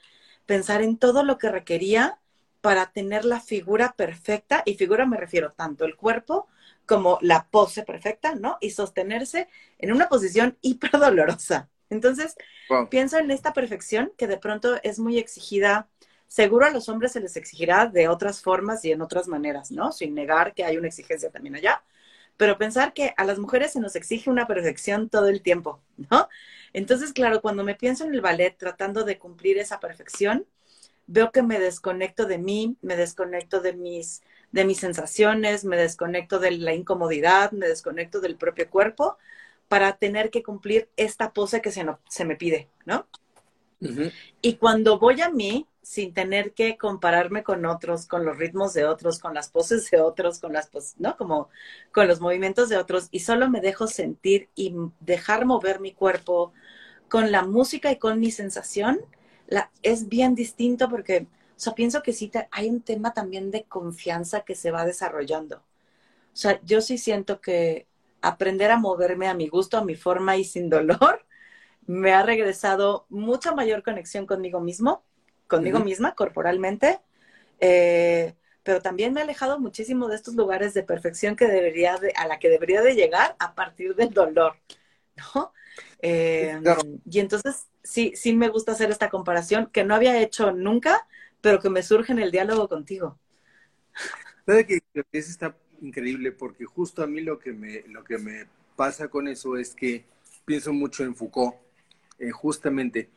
pensar 0.46 0.82
en 0.82 0.98
todo 0.98 1.22
lo 1.22 1.38
que 1.38 1.50
requería 1.50 2.18
para 2.60 2.90
tener 2.92 3.24
la 3.24 3.40
figura 3.40 3.94
perfecta, 3.96 4.62
y 4.64 4.74
figura 4.74 5.06
me 5.06 5.16
refiero 5.16 5.52
tanto 5.52 5.84
el 5.84 5.96
cuerpo 5.96 6.48
como 6.86 7.18
la 7.22 7.48
pose 7.50 7.82
perfecta, 7.82 8.34
¿no? 8.34 8.58
Y 8.60 8.70
sostenerse 8.70 9.48
en 9.78 9.92
una 9.92 10.08
posición 10.08 10.58
hiper 10.62 10.92
dolorosa. 10.92 11.68
Entonces, 11.90 12.36
pienso 12.88 13.18
en 13.18 13.30
esta 13.30 13.52
perfección 13.52 14.12
que 14.16 14.26
de 14.26 14.38
pronto 14.38 14.76
es 14.82 14.98
muy 14.98 15.18
exigida. 15.18 15.88
Seguro 16.28 16.66
a 16.66 16.70
los 16.70 16.88
hombres 16.88 17.12
se 17.12 17.20
les 17.20 17.36
exigirá 17.36 17.86
de 17.86 18.08
otras 18.08 18.42
formas 18.42 18.84
y 18.84 18.92
en 18.92 19.02
otras 19.02 19.28
maneras, 19.28 19.70
¿no? 19.70 19.92
Sin 19.92 20.14
negar 20.14 20.54
que 20.54 20.64
hay 20.64 20.76
una 20.76 20.88
exigencia 20.88 21.30
también 21.30 21.56
allá. 21.56 21.82
Pero 22.36 22.58
pensar 22.58 22.92
que 22.94 23.14
a 23.16 23.24
las 23.24 23.38
mujeres 23.38 23.72
se 23.72 23.80
nos 23.80 23.94
exige 23.94 24.30
una 24.30 24.46
perfección 24.46 25.08
todo 25.08 25.28
el 25.28 25.42
tiempo, 25.42 25.80
¿no? 26.10 26.28
Entonces, 26.72 27.12
claro, 27.12 27.40
cuando 27.40 27.62
me 27.62 27.76
pienso 27.76 28.04
en 28.04 28.14
el 28.14 28.20
ballet 28.20 28.56
tratando 28.58 29.04
de 29.04 29.18
cumplir 29.18 29.58
esa 29.58 29.78
perfección, 29.78 30.46
veo 31.06 31.30
que 31.32 31.42
me 31.42 31.60
desconecto 31.60 32.26
de 32.26 32.38
mí, 32.38 32.76
me 32.82 32.96
desconecto 32.96 33.60
de 33.60 33.74
mis, 33.74 34.22
de 34.54 34.64
mis 34.64 34.78
sensaciones, 34.78 35.64
me 35.64 35.76
desconecto 35.76 36.38
de 36.38 36.52
la 36.52 36.74
incomodidad, 36.74 37.50
me 37.50 37.66
desconecto 37.66 38.20
del 38.20 38.36
propio 38.36 38.70
cuerpo 38.70 39.18
para 39.66 39.96
tener 39.96 40.30
que 40.30 40.44
cumplir 40.44 40.88
esta 40.96 41.32
pose 41.32 41.60
que 41.60 41.72
se, 41.72 41.82
no, 41.82 41.98
se 42.08 42.24
me 42.24 42.36
pide, 42.36 42.70
¿no? 42.84 43.08
Y 44.40 44.54
cuando 44.54 45.00
voy 45.00 45.20
a 45.22 45.28
mí, 45.28 45.66
sin 45.82 46.14
tener 46.14 46.52
que 46.52 46.78
compararme 46.78 47.42
con 47.42 47.66
otros, 47.66 48.06
con 48.06 48.24
los 48.24 48.38
ritmos 48.38 48.72
de 48.74 48.84
otros, 48.84 49.18
con 49.18 49.34
las 49.34 49.50
poses 49.50 49.90
de 49.90 50.00
otros, 50.00 50.38
con 50.38 50.52
las 50.52 50.68
poses, 50.68 50.94
¿no? 50.98 51.16
Como 51.16 51.48
con 51.92 52.06
los 52.06 52.20
movimientos 52.20 52.68
de 52.68 52.76
otros, 52.76 53.08
y 53.10 53.20
solo 53.20 53.50
me 53.50 53.60
dejo 53.60 53.88
sentir 53.88 54.48
y 54.54 54.72
dejar 55.00 55.46
mover 55.46 55.80
mi 55.80 55.92
cuerpo 55.92 56.52
con 57.08 57.32
la 57.32 57.42
música 57.42 57.90
y 57.90 57.98
con 57.98 58.20
mi 58.20 58.30
sensación, 58.30 59.00
la, 59.48 59.72
es 59.82 60.08
bien 60.08 60.36
distinto 60.36 60.88
porque, 60.88 61.26
o 61.56 61.60
sea, 61.60 61.74
pienso 61.74 62.02
que 62.02 62.12
sí 62.12 62.30
hay 62.50 62.68
un 62.68 62.80
tema 62.82 63.14
también 63.14 63.50
de 63.50 63.64
confianza 63.64 64.40
que 64.42 64.54
se 64.54 64.70
va 64.70 64.84
desarrollando. 64.84 65.58
O 65.58 66.36
sea, 66.36 66.60
yo 66.64 66.80
sí 66.80 66.98
siento 66.98 67.40
que 67.40 67.86
aprender 68.22 68.70
a 68.70 68.78
moverme 68.78 69.28
a 69.28 69.34
mi 69.34 69.48
gusto, 69.48 69.78
a 69.78 69.84
mi 69.84 69.94
forma 69.94 70.36
y 70.36 70.44
sin 70.44 70.68
dolor, 70.68 71.24
me 71.86 72.12
ha 72.12 72.22
regresado 72.22 73.06
mucha 73.08 73.54
mayor 73.54 73.82
conexión 73.82 74.26
conmigo 74.26 74.60
mismo, 74.60 75.04
conmigo 75.46 75.78
misma, 75.80 76.14
corporalmente, 76.14 77.00
eh, 77.60 78.34
pero 78.62 78.80
también 78.80 79.12
me 79.12 79.20
ha 79.20 79.24
alejado 79.24 79.60
muchísimo 79.60 80.08
de 80.08 80.16
estos 80.16 80.34
lugares 80.34 80.74
de 80.74 80.82
perfección 80.82 81.36
que 81.36 81.46
debería 81.46 81.98
de, 81.98 82.12
a 82.16 82.26
la 82.26 82.38
que 82.38 82.48
debería 82.48 82.80
de 82.80 82.94
llegar 82.94 83.36
a 83.38 83.54
partir 83.54 83.94
del 83.94 84.10
dolor, 84.10 84.56
¿no? 85.16 85.52
Eh, 86.00 86.58
y 87.10 87.20
entonces 87.20 87.66
sí, 87.82 88.12
sí 88.16 88.34
me 88.34 88.48
gusta 88.48 88.72
hacer 88.72 88.90
esta 88.90 89.10
comparación 89.10 89.66
que 89.66 89.84
no 89.84 89.94
había 89.94 90.20
hecho 90.20 90.52
nunca, 90.52 91.06
pero 91.44 91.60
que 91.60 91.68
me 91.68 91.82
surge 91.82 92.10
en 92.10 92.20
el 92.20 92.30
diálogo 92.30 92.70
contigo. 92.70 93.18
¿Sabe 94.46 94.66
que 94.66 94.80
eso 95.12 95.30
está 95.30 95.54
increíble? 95.82 96.32
Porque 96.32 96.64
justo 96.64 97.02
a 97.02 97.06
mí 97.06 97.20
lo 97.20 97.38
que 97.38 97.52
me, 97.52 97.82
lo 97.82 98.02
que 98.02 98.16
me 98.16 98.46
pasa 98.76 99.08
con 99.08 99.28
eso 99.28 99.58
es 99.58 99.74
que 99.74 100.06
pienso 100.46 100.72
mucho 100.72 101.04
en 101.04 101.14
Foucault, 101.14 101.56
eh, 102.18 102.30
justamente 102.30 103.10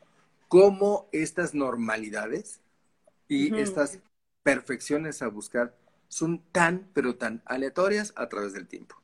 cómo 0.50 1.08
estas 1.14 1.54
normalidades 1.54 2.60
y 3.30 3.56
estas 3.56 4.00
perfecciones 4.44 5.22
a 5.22 5.30
buscar 5.30 5.74
son 6.10 6.44
tan, 6.52 6.90
pero 6.94 7.16
tan 7.16 7.42
aleatorias 7.46 8.12
a 8.18 8.28
través 8.28 8.52
del 8.52 8.68
tiempo. 8.68 9.02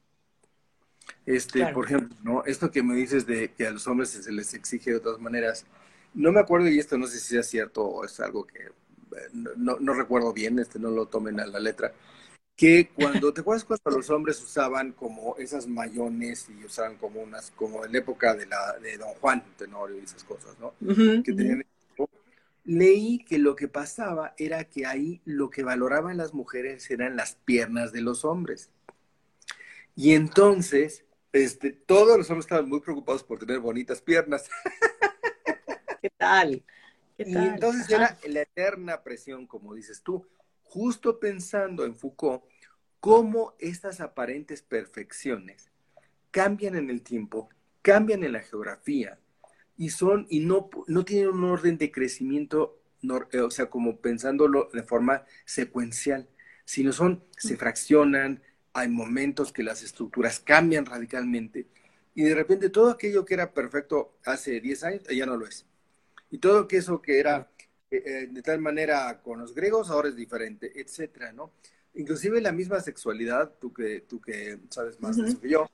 Este, 1.25 1.65
por 1.67 1.85
ejemplo, 1.85 2.17
¿no? 2.23 2.43
Esto 2.43 2.71
que 2.71 2.83
me 2.83 2.95
dices 2.95 3.25
de 3.25 3.53
que 3.53 3.67
a 3.67 3.71
los 3.71 3.87
hombres 3.87 4.09
se 4.09 4.31
les 4.33 4.53
exige 4.53 4.91
de 4.91 4.97
otras 4.97 5.19
maneras, 5.19 5.65
no 6.13 6.33
me 6.33 6.41
acuerdo 6.41 6.67
y 6.67 6.77
esto 6.77 6.97
no 6.97 7.07
sé 7.07 7.21
si 7.21 7.37
es 7.37 7.47
cierto 7.47 7.85
o 7.85 8.03
es 8.03 8.19
algo 8.19 8.45
que 8.45 8.82
no, 9.33 9.77
no, 9.79 9.93
recuerdo 9.93 10.33
bien, 10.33 10.59
este 10.59 10.79
no 10.79 10.89
lo 10.89 11.07
tomen 11.07 11.39
a 11.39 11.45
la 11.45 11.59
letra, 11.59 11.93
que 12.55 12.89
cuando, 12.93 13.33
¿te 13.33 13.41
acuerdas 13.41 13.65
cuando 13.65 13.97
los 13.97 14.09
hombres 14.09 14.41
usaban 14.41 14.91
como 14.91 15.35
esas 15.37 15.67
mayones 15.67 16.47
y 16.49 16.65
usaban 16.65 16.97
como 16.97 17.21
unas, 17.21 17.51
como 17.51 17.83
en 17.85 17.91
la 17.91 17.97
época 17.99 18.35
de, 18.35 18.45
la, 18.45 18.77
de 18.79 18.97
Don 18.97 19.09
Juan 19.15 19.43
Tenorio 19.57 19.97
y 19.97 20.03
esas 20.03 20.23
cosas, 20.23 20.55
¿no? 20.59 20.73
que 21.23 21.33
tenían 21.33 21.63
leí 22.63 23.19
que 23.19 23.37
lo 23.37 23.55
que 23.55 23.67
pasaba 23.67 24.33
era 24.37 24.63
que 24.65 24.85
ahí 24.85 25.21
lo 25.25 25.49
que 25.49 25.63
valoraban 25.63 26.17
las 26.17 26.33
mujeres 26.33 26.89
eran 26.89 27.15
las 27.15 27.35
piernas 27.35 27.91
de 27.91 28.01
los 28.01 28.25
hombres. 28.25 28.69
Y 29.95 30.13
entonces, 30.13 31.05
este, 31.33 31.71
todos 31.71 32.17
los 32.17 32.29
hombres 32.29 32.45
estaban 32.45 32.69
muy 32.69 32.79
preocupados 32.79 33.23
por 33.23 33.39
tener 33.39 33.59
bonitas 33.59 34.01
piernas. 34.01 34.49
¿Qué 36.01 36.09
tal? 36.17 36.63
Y 37.25 37.35
entonces 37.35 37.89
era 37.89 38.17
la 38.27 38.41
eterna 38.41 39.03
presión, 39.03 39.47
como 39.47 39.73
dices 39.73 40.01
tú, 40.01 40.27
justo 40.63 41.19
pensando 41.19 41.85
en 41.85 41.95
Foucault, 41.95 42.43
cómo 42.99 43.53
estas 43.59 43.99
aparentes 43.99 44.61
perfecciones 44.61 45.71
cambian 46.31 46.75
en 46.75 46.89
el 46.89 47.01
tiempo, 47.01 47.49
cambian 47.81 48.23
en 48.23 48.31
la 48.31 48.41
geografía 48.41 49.19
y 49.77 49.89
son 49.89 50.25
y 50.29 50.39
no, 50.39 50.69
no 50.87 51.05
tienen 51.05 51.29
un 51.29 51.43
orden 51.43 51.77
de 51.77 51.91
crecimiento, 51.91 52.79
eh, 53.31 53.39
o 53.41 53.51
sea, 53.51 53.69
como 53.69 53.97
pensándolo 53.97 54.69
de 54.73 54.83
forma 54.83 55.25
secuencial, 55.45 56.29
sino 56.65 56.91
son, 56.91 57.23
se 57.37 57.57
fraccionan, 57.57 58.41
hay 58.73 58.87
momentos 58.87 59.53
que 59.53 59.63
las 59.63 59.83
estructuras 59.83 60.39
cambian 60.39 60.85
radicalmente 60.85 61.67
y 62.15 62.23
de 62.23 62.35
repente 62.35 62.69
todo 62.69 62.89
aquello 62.89 63.25
que 63.25 63.33
era 63.33 63.53
perfecto 63.53 64.17
hace 64.25 64.59
10 64.59 64.83
años 64.83 65.03
ya 65.09 65.25
no 65.25 65.37
lo 65.37 65.45
es. 65.45 65.65
Y 66.33 66.39
todo 66.39 66.67
eso 66.71 66.99
que 66.99 67.19
era 67.19 67.47
eh, 67.91 68.01
eh, 68.03 68.27
de 68.31 68.41
tal 68.41 68.59
manera 68.59 69.21
con 69.21 69.39
los 69.39 69.53
griegos 69.53 69.91
ahora 69.91 70.09
es 70.09 70.15
diferente, 70.15 70.71
etcétera, 70.81 71.31
¿no? 71.31 71.51
Inclusive 71.93 72.41
la 72.41 72.51
misma 72.51 72.79
sexualidad, 72.79 73.51
tú 73.61 73.71
que, 73.71 73.99
tú 74.01 74.19
que 74.19 74.57
sabes 74.69 74.99
más 74.99 75.15
de 75.15 75.27
eso 75.27 75.39
que 75.39 75.49
yo, 75.49 75.69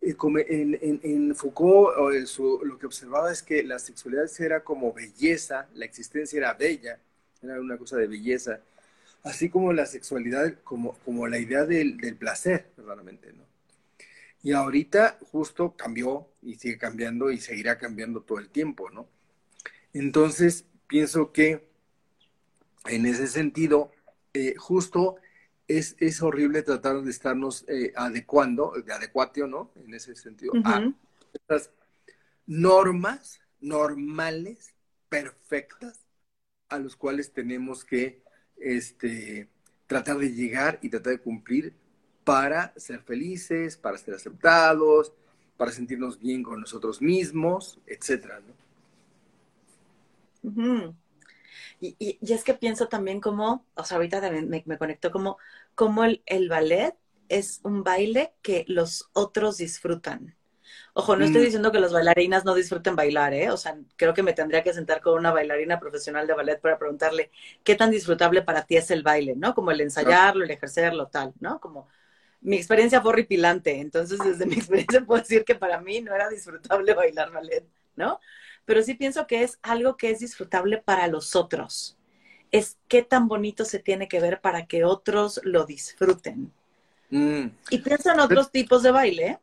eh, 0.00 0.16
en, 0.48 0.78
en, 0.80 1.00
en, 1.02 1.36
Foucault 1.36 1.94
lo 2.64 2.78
que 2.78 2.86
observaba 2.86 3.30
es 3.30 3.42
que 3.42 3.62
la 3.64 3.78
sexualidad 3.78 4.30
era 4.38 4.64
como 4.64 4.94
belleza, 4.94 5.68
la 5.74 5.84
existencia 5.84 6.38
era 6.38 6.54
bella, 6.54 6.98
era 7.42 7.60
una 7.60 7.76
cosa 7.76 7.98
de 7.98 8.06
belleza, 8.06 8.60
así 9.24 9.50
como 9.50 9.74
la 9.74 9.84
sexualidad, 9.84 10.54
como, 10.64 10.94
como 11.04 11.28
la 11.28 11.38
idea 11.38 11.66
del, 11.66 11.98
del 11.98 12.16
placer, 12.16 12.70
verdaderamente, 12.78 13.30
¿no? 13.34 13.44
Y 14.42 14.52
ahorita 14.52 15.18
justo 15.30 15.76
cambió 15.76 16.28
y 16.40 16.54
sigue 16.54 16.78
cambiando 16.78 17.30
y 17.30 17.38
seguirá 17.38 17.76
cambiando 17.76 18.22
todo 18.22 18.38
el 18.38 18.48
tiempo, 18.48 18.88
¿no? 18.88 19.06
Entonces, 19.92 20.66
pienso 20.86 21.32
que 21.32 21.68
en 22.86 23.06
ese 23.06 23.26
sentido, 23.26 23.90
eh, 24.32 24.54
justo 24.56 25.16
es, 25.68 25.96
es, 26.00 26.22
horrible 26.22 26.62
tratar 26.62 27.02
de 27.02 27.10
estarnos 27.10 27.64
eh, 27.68 27.92
adecuando, 27.96 28.72
de 28.84 28.92
adecuatio, 28.92 29.46
¿no? 29.46 29.70
En 29.76 29.94
ese 29.94 30.14
sentido, 30.16 30.52
a 30.64 30.92
estas 31.32 31.70
normas 32.46 33.40
normales, 33.60 34.74
perfectas, 35.08 36.00
a 36.68 36.78
los 36.78 36.96
cuales 36.96 37.32
tenemos 37.32 37.84
que 37.84 38.22
este, 38.56 39.48
tratar 39.86 40.18
de 40.18 40.32
llegar 40.32 40.78
y 40.82 40.88
tratar 40.88 41.12
de 41.12 41.20
cumplir 41.20 41.74
para 42.24 42.72
ser 42.76 43.02
felices, 43.02 43.76
para 43.76 43.98
ser 43.98 44.14
aceptados, 44.14 45.12
para 45.56 45.70
sentirnos 45.70 46.18
bien 46.18 46.42
con 46.42 46.60
nosotros 46.60 47.00
mismos, 47.02 47.78
etcétera, 47.86 48.40
¿no? 48.40 48.61
Y, 51.80 51.96
y, 51.98 52.32
es 52.32 52.44
que 52.44 52.54
pienso 52.54 52.88
también 52.88 53.20
como, 53.20 53.66
o 53.74 53.84
sea, 53.84 53.96
ahorita 53.96 54.20
también 54.20 54.48
me, 54.48 54.62
me 54.66 54.78
conectó 54.78 55.10
como, 55.10 55.38
como 55.74 56.04
el, 56.04 56.22
el 56.26 56.48
ballet 56.48 56.94
es 57.28 57.60
un 57.64 57.82
baile 57.82 58.34
que 58.42 58.64
los 58.68 59.10
otros 59.12 59.56
disfrutan. 59.56 60.36
Ojo, 60.94 61.16
no 61.16 61.24
estoy 61.24 61.40
mm. 61.40 61.44
diciendo 61.44 61.72
que 61.72 61.80
las 61.80 61.92
bailarinas 61.92 62.44
no 62.44 62.54
disfruten 62.54 62.94
bailar, 62.94 63.32
¿eh? 63.32 63.50
O 63.50 63.56
sea, 63.56 63.78
creo 63.96 64.12
que 64.12 64.22
me 64.22 64.34
tendría 64.34 64.62
que 64.62 64.74
sentar 64.74 65.00
con 65.00 65.18
una 65.18 65.32
bailarina 65.32 65.80
profesional 65.80 66.26
de 66.26 66.34
ballet 66.34 66.60
para 66.60 66.78
preguntarle 66.78 67.30
qué 67.64 67.74
tan 67.74 67.90
disfrutable 67.90 68.42
para 68.42 68.64
ti 68.64 68.76
es 68.76 68.90
el 68.90 69.02
baile, 69.02 69.34
¿no? 69.34 69.54
Como 69.54 69.70
el 69.70 69.80
ensayarlo, 69.80 70.44
el 70.44 70.50
ejercerlo, 70.50 71.08
tal, 71.08 71.32
¿no? 71.40 71.60
Como 71.60 71.88
mi 72.42 72.56
experiencia 72.56 73.00
fue 73.00 73.12
horripilante, 73.12 73.80
entonces 73.80 74.18
desde 74.18 74.44
mi 74.44 74.54
experiencia 74.56 75.04
puedo 75.04 75.22
decir 75.22 75.44
que 75.44 75.54
para 75.54 75.80
mí 75.80 76.00
no 76.02 76.14
era 76.14 76.28
disfrutable 76.28 76.92
bailar 76.92 77.32
ballet, 77.32 77.66
¿no? 77.96 78.20
Pero 78.64 78.82
sí 78.82 78.94
pienso 78.94 79.26
que 79.26 79.42
es 79.42 79.58
algo 79.62 79.96
que 79.96 80.10
es 80.10 80.20
disfrutable 80.20 80.78
para 80.78 81.06
los 81.08 81.34
otros. 81.34 81.98
Es 82.50 82.78
qué 82.88 83.02
tan 83.02 83.28
bonito 83.28 83.64
se 83.64 83.78
tiene 83.78 84.08
que 84.08 84.20
ver 84.20 84.40
para 84.40 84.66
que 84.66 84.84
otros 84.84 85.40
lo 85.42 85.64
disfruten. 85.64 86.52
Mm. 87.10 87.46
Y 87.70 87.78
pienso 87.78 88.10
en 88.12 88.20
otros 88.20 88.50
tipos 88.50 88.82
de 88.82 88.90
baile, 88.90 89.40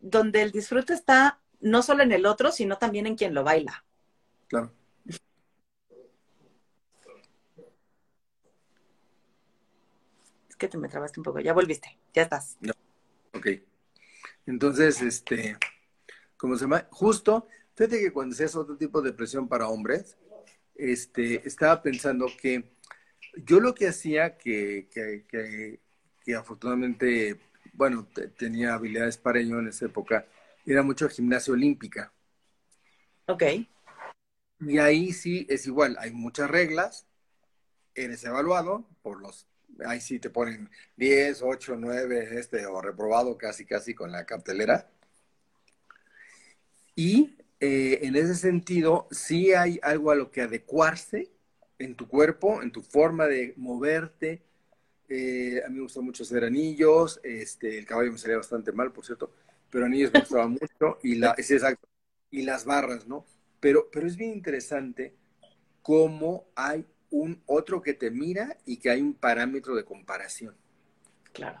donde 0.00 0.42
el 0.42 0.52
disfrute 0.52 0.92
está 0.92 1.40
no 1.60 1.82
solo 1.82 2.02
en 2.02 2.12
el 2.12 2.26
otro, 2.26 2.52
sino 2.52 2.78
también 2.78 3.06
en 3.06 3.16
quien 3.16 3.34
lo 3.34 3.44
baila. 3.44 3.84
Claro. 4.48 4.72
Es 10.48 10.56
que 10.56 10.68
te 10.68 10.78
me 10.78 10.88
trabaste 10.88 11.20
un 11.20 11.24
poco, 11.24 11.40
ya 11.40 11.52
volviste, 11.52 11.98
ya 12.14 12.22
estás. 12.22 12.56
Ok. 13.34 13.48
Entonces, 14.46 15.02
este, 15.02 15.58
¿cómo 16.36 16.56
se 16.56 16.62
llama? 16.62 16.86
Justo, 16.90 17.46
fíjate 17.76 18.00
que 18.00 18.12
cuando 18.12 18.34
se 18.34 18.44
hace 18.44 18.58
otro 18.58 18.76
tipo 18.76 19.00
de 19.00 19.12
presión 19.12 19.46
para 19.46 19.68
hombres, 19.68 20.16
este, 20.74 21.46
estaba 21.46 21.80
pensando 21.80 22.26
que 22.40 22.72
yo 23.44 23.60
lo 23.60 23.74
que 23.74 23.86
hacía 23.86 24.36
que, 24.36 24.88
que, 24.90 25.80
que 26.24 26.34
afortunadamente 26.34 27.38
bueno, 27.76 28.08
tenía 28.38 28.74
habilidades 28.74 29.18
para 29.18 29.38
ello 29.38 29.58
en 29.58 29.68
esa 29.68 29.86
época, 29.86 30.26
era 30.64 30.82
mucho 30.82 31.08
gimnasia 31.08 31.52
olímpica. 31.52 32.12
Ok. 33.26 33.42
Y 34.60 34.78
ahí 34.78 35.12
sí 35.12 35.46
es 35.50 35.66
igual, 35.66 35.96
hay 36.00 36.12
muchas 36.12 36.50
reglas, 36.50 37.06
eres 37.94 38.24
evaluado 38.24 38.88
por 39.02 39.20
los, 39.20 39.46
ahí 39.84 40.00
sí 40.00 40.18
te 40.18 40.30
ponen 40.30 40.70
10, 40.96 41.42
8, 41.42 41.76
9, 41.78 42.38
este, 42.38 42.64
o 42.66 42.80
reprobado 42.80 43.36
casi, 43.36 43.66
casi 43.66 43.94
con 43.94 44.10
la 44.10 44.24
cartelera. 44.24 44.90
Y 46.94 47.36
eh, 47.60 48.00
en 48.02 48.16
ese 48.16 48.34
sentido, 48.34 49.08
sí 49.10 49.52
hay 49.52 49.80
algo 49.82 50.10
a 50.10 50.14
lo 50.14 50.30
que 50.30 50.42
adecuarse 50.42 51.30
en 51.78 51.94
tu 51.94 52.08
cuerpo, 52.08 52.62
en 52.62 52.72
tu 52.72 52.82
forma 52.82 53.26
de 53.26 53.54
moverte, 53.56 54.42
eh, 55.08 55.62
a 55.64 55.68
mí 55.68 55.76
me 55.76 55.82
gustó 55.82 56.02
mucho 56.02 56.22
hacer 56.22 56.44
anillos. 56.44 57.20
Este, 57.22 57.78
el 57.78 57.86
caballo 57.86 58.12
me 58.12 58.18
salía 58.18 58.36
bastante 58.36 58.72
mal, 58.72 58.92
por 58.92 59.04
cierto, 59.04 59.30
pero 59.70 59.86
anillos 59.86 60.12
me 60.12 60.20
gustaba 60.20 60.48
mucho. 60.48 60.98
Y, 61.02 61.16
la, 61.16 61.34
exacto, 61.36 61.88
y 62.30 62.42
las 62.42 62.64
barras, 62.64 63.06
¿no? 63.06 63.24
Pero, 63.60 63.88
pero 63.90 64.06
es 64.06 64.16
bien 64.16 64.32
interesante 64.32 65.14
cómo 65.82 66.46
hay 66.54 66.84
un 67.10 67.42
otro 67.46 67.80
que 67.80 67.94
te 67.94 68.10
mira 68.10 68.56
y 68.64 68.78
que 68.78 68.90
hay 68.90 69.00
un 69.00 69.14
parámetro 69.14 69.74
de 69.74 69.84
comparación. 69.84 70.54
Claro. 71.32 71.60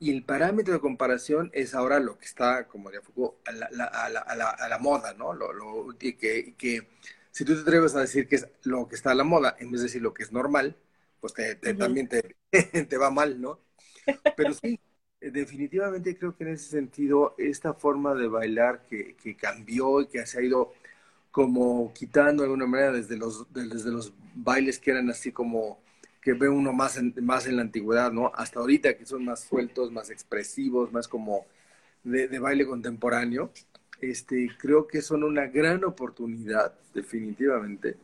Y 0.00 0.10
el 0.10 0.24
parámetro 0.24 0.72
de 0.74 0.80
comparación 0.80 1.50
es 1.52 1.74
ahora 1.74 2.00
lo 2.00 2.18
que 2.18 2.24
está, 2.24 2.66
como 2.68 2.90
de 2.90 3.02
Foucault, 3.02 3.36
a 3.46 3.52
la, 3.52 3.66
a 3.66 4.08
la, 4.08 4.20
a 4.20 4.34
la, 4.34 4.50
a 4.50 4.68
la 4.68 4.78
moda, 4.78 5.12
¿no? 5.14 5.34
Lo, 5.34 5.52
lo, 5.52 5.94
y 6.00 6.14
que, 6.14 6.54
que 6.56 6.88
si 7.30 7.44
tú 7.44 7.54
te 7.54 7.60
atreves 7.60 7.94
a 7.94 8.00
decir 8.00 8.26
que 8.26 8.36
es 8.36 8.48
lo 8.62 8.88
que 8.88 8.96
está 8.96 9.10
a 9.12 9.14
la 9.14 9.24
moda, 9.24 9.56
en 9.60 9.70
vez 9.70 9.80
de 9.82 9.88
decir 9.88 10.02
lo 10.02 10.14
que 10.14 10.22
es 10.22 10.32
normal, 10.32 10.74
pues 11.20 11.34
te, 11.34 11.54
también 11.74 12.08
te, 12.08 12.34
te, 12.88 12.96
va 12.96 13.10
mal, 13.10 13.40
¿no? 13.42 13.60
Pero 14.36 14.54
sí, 14.54 14.80
definitivamente 15.20 16.16
creo 16.16 16.34
que 16.36 16.44
en 16.44 16.50
ese 16.54 16.70
sentido, 16.70 17.34
esta 17.38 17.74
forma 17.74 18.14
de 18.14 18.28
bailar 18.28 18.86
que, 18.88 19.16
que 19.16 19.36
cambió 19.36 20.00
y 20.00 20.06
que 20.08 20.24
se 20.26 20.38
ha 20.38 20.42
ido 20.42 20.72
como 21.30 21.92
quitando 21.94 22.42
de 22.42 22.46
alguna 22.48 22.66
manera 22.66 22.92
desde 22.92 23.16
los, 23.16 23.46
desde 23.52 23.90
los 23.90 24.12
bailes 24.34 24.78
que 24.78 24.92
eran 24.92 25.10
así 25.10 25.32
como 25.32 25.80
que 26.20 26.34
ve 26.34 26.48
uno 26.48 26.72
más 26.72 26.96
en, 26.96 27.14
más 27.22 27.46
en 27.46 27.56
la 27.56 27.62
antigüedad, 27.62 28.12
¿no? 28.12 28.32
Hasta 28.34 28.60
ahorita 28.60 28.96
que 28.96 29.06
son 29.06 29.24
más 29.24 29.40
sueltos, 29.40 29.90
más 29.90 30.10
expresivos, 30.10 30.92
más 30.92 31.08
como 31.08 31.46
de, 32.04 32.38
baile 32.38 32.66
contemporáneo, 32.66 33.52
este, 34.00 34.48
creo 34.58 34.86
que 34.86 35.02
son 35.02 35.24
una 35.24 35.46
gran 35.46 35.84
oportunidad, 35.84 36.74
definitivamente, 36.94 37.96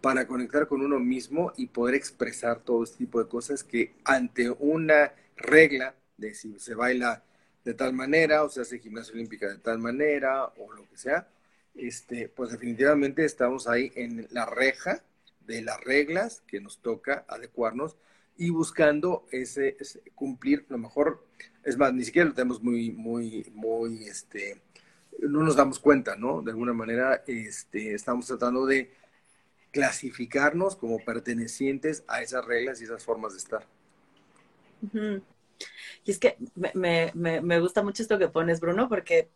para 0.00 0.26
conectar 0.26 0.66
con 0.66 0.82
uno 0.82 0.98
mismo 0.98 1.52
y 1.56 1.66
poder 1.66 1.94
expresar 1.94 2.60
todo 2.60 2.84
este 2.84 2.98
tipo 2.98 3.22
de 3.22 3.28
cosas 3.28 3.64
que 3.64 3.94
ante 4.04 4.50
una 4.50 5.12
regla 5.36 5.94
de 6.16 6.34
si 6.34 6.58
se 6.58 6.74
baila 6.74 7.22
de 7.64 7.74
tal 7.74 7.92
manera 7.92 8.42
o 8.42 8.48
se 8.48 8.60
hace 8.62 8.78
gimnasia 8.78 9.14
olímpica 9.14 9.48
de 9.48 9.58
tal 9.58 9.78
manera 9.78 10.46
o 10.46 10.72
lo 10.72 10.88
que 10.88 10.96
sea, 10.96 11.28
este, 11.74 12.28
pues 12.28 12.50
definitivamente 12.50 13.24
estamos 13.24 13.68
ahí 13.68 13.92
en 13.94 14.26
la 14.30 14.46
reja 14.46 15.02
de 15.46 15.62
las 15.62 15.80
reglas 15.80 16.42
que 16.46 16.60
nos 16.60 16.78
toca 16.78 17.24
adecuarnos 17.28 17.96
y 18.36 18.50
buscando 18.50 19.26
ese, 19.30 19.76
cumplir 20.14 20.64
lo 20.68 20.78
mejor, 20.78 21.24
es 21.64 21.76
más, 21.76 21.92
ni 21.92 22.04
siquiera 22.04 22.28
lo 22.28 22.34
tenemos 22.34 22.62
muy, 22.62 22.90
muy, 22.90 23.50
muy, 23.54 24.04
este, 24.04 24.60
no 25.20 25.42
nos 25.42 25.56
damos 25.56 25.78
cuenta, 25.78 26.16
¿no? 26.16 26.42
De 26.42 26.50
alguna 26.50 26.72
manera, 26.72 27.22
este, 27.26 27.94
estamos 27.94 28.26
tratando 28.26 28.66
de 28.66 28.92
clasificarnos 29.70 30.76
como 30.76 30.98
pertenecientes 30.98 32.04
a 32.06 32.22
esas 32.22 32.44
reglas 32.44 32.80
y 32.80 32.84
esas 32.84 33.04
formas 33.04 33.32
de 33.32 33.38
estar. 33.38 33.66
Y 36.04 36.10
es 36.10 36.18
que 36.18 36.36
me, 36.74 37.12
me, 37.14 37.40
me, 37.40 37.60
gusta 37.60 37.82
mucho 37.82 38.02
esto 38.02 38.18
que 38.18 38.28
pones, 38.28 38.60
Bruno, 38.60 38.88
porque 38.88 39.28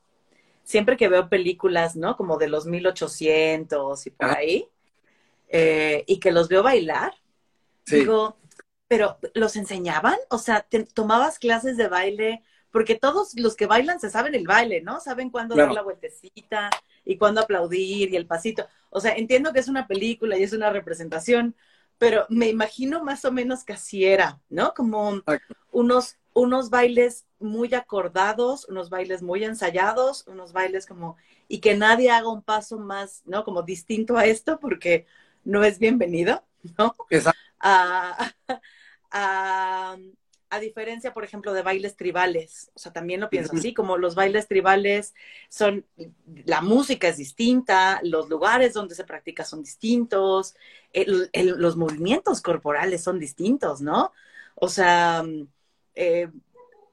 siempre 0.64 0.96
que 0.96 1.08
veo 1.08 1.28
películas, 1.28 1.96
¿no? 1.96 2.16
Como 2.16 2.36
de 2.38 2.48
los 2.48 2.66
1800 2.66 4.06
y 4.06 4.10
por 4.10 4.30
ahí, 4.30 4.68
eh, 5.48 6.04
y 6.06 6.18
que 6.18 6.32
los 6.32 6.48
veo 6.48 6.62
bailar, 6.62 7.14
digo, 7.86 8.36
pero 8.88 9.18
¿los 9.34 9.56
enseñaban? 9.56 10.16
O 10.30 10.38
sea, 10.38 10.66
¿tomabas 10.94 11.38
clases 11.38 11.76
de 11.76 11.88
baile? 11.88 12.42
Porque 12.70 12.94
todos 12.94 13.34
los 13.36 13.56
que 13.56 13.66
bailan 13.66 14.00
se 14.00 14.10
saben 14.10 14.34
el 14.34 14.46
baile, 14.46 14.82
¿no? 14.82 15.00
Saben 15.00 15.30
cuándo 15.30 15.54
dar 15.54 15.72
la 15.72 15.82
vueltecita 15.82 16.70
y 17.04 17.16
cuándo 17.16 17.40
aplaudir 17.40 18.12
y 18.12 18.16
el 18.16 18.26
pasito. 18.26 18.66
O 18.90 19.00
sea, 19.00 19.14
entiendo 19.14 19.52
que 19.52 19.60
es 19.60 19.68
una 19.68 19.86
película 19.86 20.38
y 20.38 20.42
es 20.42 20.52
una 20.52 20.70
representación, 20.70 21.54
pero 21.98 22.26
me 22.28 22.48
imagino 22.48 23.02
más 23.02 23.24
o 23.24 23.32
menos 23.32 23.64
que 23.64 23.72
así 23.72 24.04
era, 24.04 24.40
¿no? 24.50 24.74
Como 24.74 25.22
unos, 25.70 26.16
unos 26.34 26.70
bailes 26.70 27.26
muy 27.38 27.74
acordados, 27.74 28.66
unos 28.68 28.90
bailes 28.90 29.22
muy 29.22 29.44
ensayados, 29.44 30.26
unos 30.26 30.52
bailes 30.52 30.86
como, 30.86 31.16
y 31.48 31.60
que 31.60 31.74
nadie 31.76 32.10
haga 32.10 32.28
un 32.28 32.42
paso 32.42 32.78
más, 32.78 33.22
¿no? 33.24 33.44
Como 33.44 33.62
distinto 33.62 34.16
a 34.16 34.26
esto 34.26 34.58
porque 34.60 35.06
no 35.46 35.64
es 35.64 35.78
bienvenido, 35.78 36.44
¿no? 36.76 36.94
Exacto. 37.10 37.40
a, 37.60 38.32
a 40.48 40.60
diferencia, 40.60 41.12
por 41.12 41.24
ejemplo, 41.24 41.52
de 41.52 41.62
bailes 41.62 41.96
tribales, 41.96 42.70
o 42.74 42.78
sea, 42.78 42.92
también 42.92 43.20
lo 43.20 43.30
pienso 43.30 43.56
así, 43.56 43.74
como 43.74 43.98
los 43.98 44.14
bailes 44.14 44.46
tribales 44.46 45.14
son, 45.48 45.84
la 46.44 46.60
música 46.60 47.08
es 47.08 47.16
distinta, 47.16 48.00
los 48.02 48.28
lugares 48.28 48.72
donde 48.72 48.94
se 48.94 49.04
practica 49.04 49.44
son 49.44 49.62
distintos, 49.62 50.54
los 50.94 51.76
movimientos 51.76 52.40
corporales 52.42 53.02
son 53.02 53.18
distintos, 53.18 53.80
¿no? 53.80 54.12
O 54.54 54.68
sea, 54.68 55.24
eh, 55.94 56.28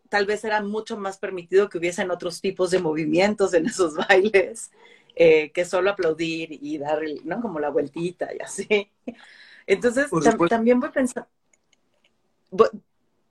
tal 0.09 0.25
vez 0.25 0.43
era 0.43 0.61
mucho 0.63 0.97
más 0.97 1.17
permitido 1.17 1.69
que 1.69 1.77
hubiesen 1.77 2.09
otros 2.09 2.41
tipos 2.41 2.71
de 2.71 2.79
movimientos 2.79 3.53
en 3.53 3.67
esos 3.67 3.95
bailes 3.95 4.71
eh, 5.15 5.51
que 5.51 5.65
solo 5.65 5.91
aplaudir 5.91 6.49
y 6.51 6.77
dar, 6.77 7.01
¿no? 7.23 7.41
Como 7.41 7.59
la 7.59 7.69
vueltita 7.69 8.33
y 8.33 8.41
así. 8.41 8.91
Entonces, 9.67 10.07
también 10.49 10.79
voy 10.79 10.89
pensando 10.89 11.27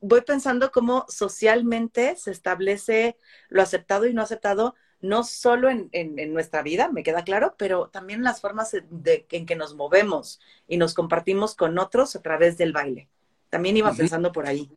voy 0.03 0.20
pensando 0.22 0.72
cómo 0.72 1.07
socialmente 1.09 2.16
se 2.16 2.33
establece 2.33 3.16
lo 3.49 3.62
aceptado 3.62 4.07
y 4.07 4.12
no 4.12 4.20
aceptado, 4.20 4.74
no 5.01 5.24
solo 5.24 5.70
en, 5.70 5.91
nuestra 6.35 6.62
vida, 6.62 6.91
me 6.91 7.03
queda 7.03 7.24
claro, 7.24 7.55
pero 7.57 7.89
también 7.89 8.22
las 8.22 8.41
formas 8.41 8.72
de, 8.72 9.26
en 9.30 9.47
que 9.47 9.57
nos 9.57 9.74
movemos 9.74 10.41
y 10.68 10.76
nos 10.76 10.95
compartimos 10.95 11.55
con 11.55 11.78
otros 11.78 12.14
a 12.16 12.22
través 12.22 12.59
del 12.59 12.72
baile. 12.72 13.09
También 13.49 13.76
iba 13.76 13.93
pensando 13.93 14.33
por 14.33 14.47
ahí. 14.47 14.70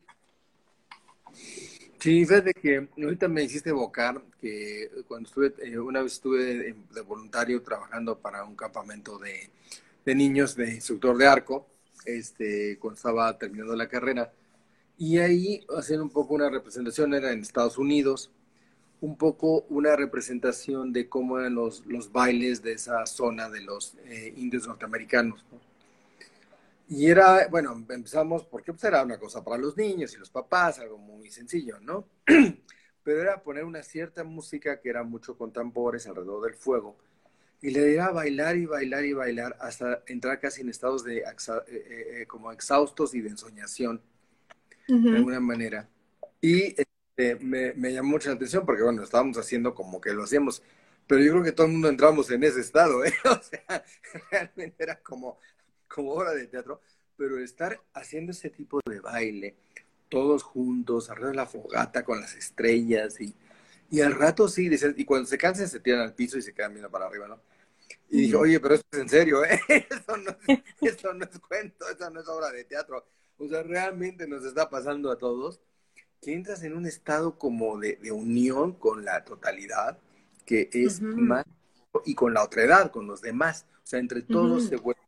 Sí, 2.06 2.24
fíjate 2.24 2.54
que 2.54 2.88
ahorita 3.02 3.28
me 3.28 3.42
hiciste 3.42 3.72
evocar 3.72 4.22
que 4.40 4.92
cuando 5.08 5.28
estuve, 5.28 5.56
eh, 5.58 5.80
una 5.80 6.04
vez 6.04 6.14
estuve 6.14 6.76
de, 6.94 7.02
voluntario 7.02 7.64
trabajando 7.64 8.20
para 8.20 8.44
un 8.44 8.56
campamento 8.56 9.18
de, 9.18 9.50
de 10.06 10.14
niños 10.14 10.56
de 10.56 10.76
instructor 10.76 11.18
de 11.18 11.26
arco, 11.26 11.66
este, 12.06 12.78
cuando 12.78 12.98
estaba 12.98 13.36
terminando 13.40 13.76
la 13.76 13.88
carrera, 13.88 14.32
y 15.00 15.18
ahí 15.18 15.66
hacían 15.76 16.02
un 16.02 16.12
poco 16.12 16.36
una 16.36 16.48
representación, 16.48 17.16
era 17.16 17.32
en 17.32 17.40
Estados 17.42 17.80
Unidos, 17.80 18.30
un 19.02 19.18
poco 19.18 19.66
una 19.70 19.96
representación 19.96 20.94
de 20.94 21.10
cómo 21.10 21.40
eran 21.40 21.56
los, 21.56 21.88
los 21.88 22.12
bailes 22.12 22.62
de 22.62 22.74
esa 22.74 23.04
zona 23.08 23.50
de 23.50 23.62
los 23.62 23.96
eh, 24.06 24.32
indios 24.38 24.68
norteamericanos. 24.68 25.44
Y 26.88 27.08
era, 27.08 27.48
bueno, 27.48 27.86
empezamos 27.90 28.46
porque 28.46 28.72
pues, 28.72 28.84
era 28.84 29.04
una 29.04 29.18
cosa 29.18 29.44
para 29.44 29.58
los 29.58 29.76
niños 29.76 30.14
y 30.14 30.18
los 30.18 30.30
papás, 30.30 30.80
algo 30.80 30.98
muy 30.98 31.30
sencillo, 31.32 31.80
¿no? 31.80 32.08
Pero 33.04 33.22
era 33.22 33.42
poner 33.42 33.64
una 33.64 33.84
cierta 33.84 34.24
música 34.24 34.80
que 34.80 34.90
era 34.90 35.04
mucho 35.04 35.38
con 35.38 35.52
tambores 35.52 36.08
alrededor 36.08 36.44
del 36.46 36.56
fuego 36.56 36.98
y 37.62 37.72
le 37.72 37.84
diera 37.86 38.12
bailar 38.12 38.56
y 38.58 38.66
bailar 38.66 39.06
y 39.06 39.14
bailar 39.14 39.58
hasta 39.60 40.04
entrar 40.08 40.40
casi 40.40 40.62
en 40.62 40.70
estados 40.70 41.04
de 41.04 41.18
eh, 41.18 41.24
eh, 41.68 42.22
eh, 42.22 42.26
como 42.28 42.52
exhaustos 42.52 43.16
y 43.16 43.22
de 43.22 43.30
ensoñación, 43.30 44.02
de 44.88 45.18
alguna 45.18 45.40
manera. 45.40 45.90
Y 46.42 46.76
este, 46.80 47.44
me, 47.44 47.74
me, 47.74 47.92
llamó 47.92 48.10
mucho 48.10 48.30
la 48.30 48.36
atención 48.36 48.66
porque, 48.66 48.84
bueno, 48.84 49.02
estábamos 49.02 49.38
haciendo 49.38 49.74
como 49.74 50.00
que 50.00 50.14
lo 50.14 50.24
hacíamos, 50.26 50.62
pero 51.08 51.24
yo 51.24 51.32
creo 51.32 51.44
que 51.44 51.52
todo 51.54 51.66
el 51.66 51.74
mundo 51.74 51.90
entramos 51.90 52.30
en 52.30 52.44
ese 52.44 52.62
estado, 52.62 53.04
¿eh? 53.04 53.14
O 53.26 53.42
sea, 53.42 53.84
realmente 54.32 54.84
era 54.84 55.00
como, 55.00 55.40
como 55.94 56.12
obra 56.12 56.34
de 56.34 56.48
teatro, 56.48 56.82
pero 57.18 57.40
estar 57.40 57.82
haciendo 57.94 58.32
ese 58.32 58.50
tipo 58.50 58.80
de 58.86 59.00
baile, 59.00 59.56
todos 60.10 60.44
juntos, 60.44 61.10
arriba 61.10 61.30
de 61.30 61.36
la 61.36 61.46
fogata 61.46 62.04
con 62.04 62.20
las 62.20 62.36
estrellas 62.36 63.20
y, 63.20 63.36
y 63.90 64.02
al 64.02 64.14
rato 64.14 64.48
sí, 64.48 64.70
y 64.98 65.06
cuando 65.06 65.28
se 65.28 65.38
cansan 65.38 65.68
se 65.68 65.80
tiran 65.80 66.02
al 66.02 66.14
piso 66.14 66.38
y 66.38 66.42
se 66.42 66.54
quedan 66.54 66.74
viendo 66.74 66.90
para 66.90 67.06
arriba, 67.06 67.28
¿no? 67.28 67.40
Y 68.10 68.22
dije, 68.22 68.36
oye, 68.36 68.60
pero 68.60 68.76
esto 68.76 68.88
es 68.92 69.00
en 69.00 69.10
serio, 69.10 69.44
¿eh? 69.44 69.60
Eso 69.90 70.18
no, 70.18 70.38
eso 70.82 71.14
no 71.14 71.26
es 71.26 71.40
cuento, 71.40 71.90
eso 71.90 72.10
no 72.10 72.22
es 72.22 72.28
obra 72.28 72.52
de 72.52 72.64
teatro. 72.64 73.06
O 73.38 73.48
sea, 73.48 73.64
realmente 73.64 74.28
nos 74.28 74.46
está 74.46 74.70
pasando 74.70 75.12
a 75.12 75.18
todos 75.18 75.60
que 76.22 76.34
entras 76.34 76.64
en 76.64 76.76
un 76.76 76.86
estado 76.86 77.38
como 77.38 77.78
de, 77.80 77.98
de 77.98 78.12
unión 78.12 78.74
con 78.74 79.06
la 79.06 79.24
totalidad, 79.26 80.00
que 80.46 80.70
es 80.72 81.02
más, 81.02 81.46
y 82.06 82.16
con 82.16 82.34
la 82.34 82.44
otra 82.44 82.64
edad, 82.64 82.92
con 82.92 83.08
los 83.08 83.22
demás. 83.22 83.66
O 83.84 83.88
sea, 83.88 84.00
entre 84.00 84.22
todos 84.22 84.68
se 84.68 84.78
vuelve. 84.78 85.02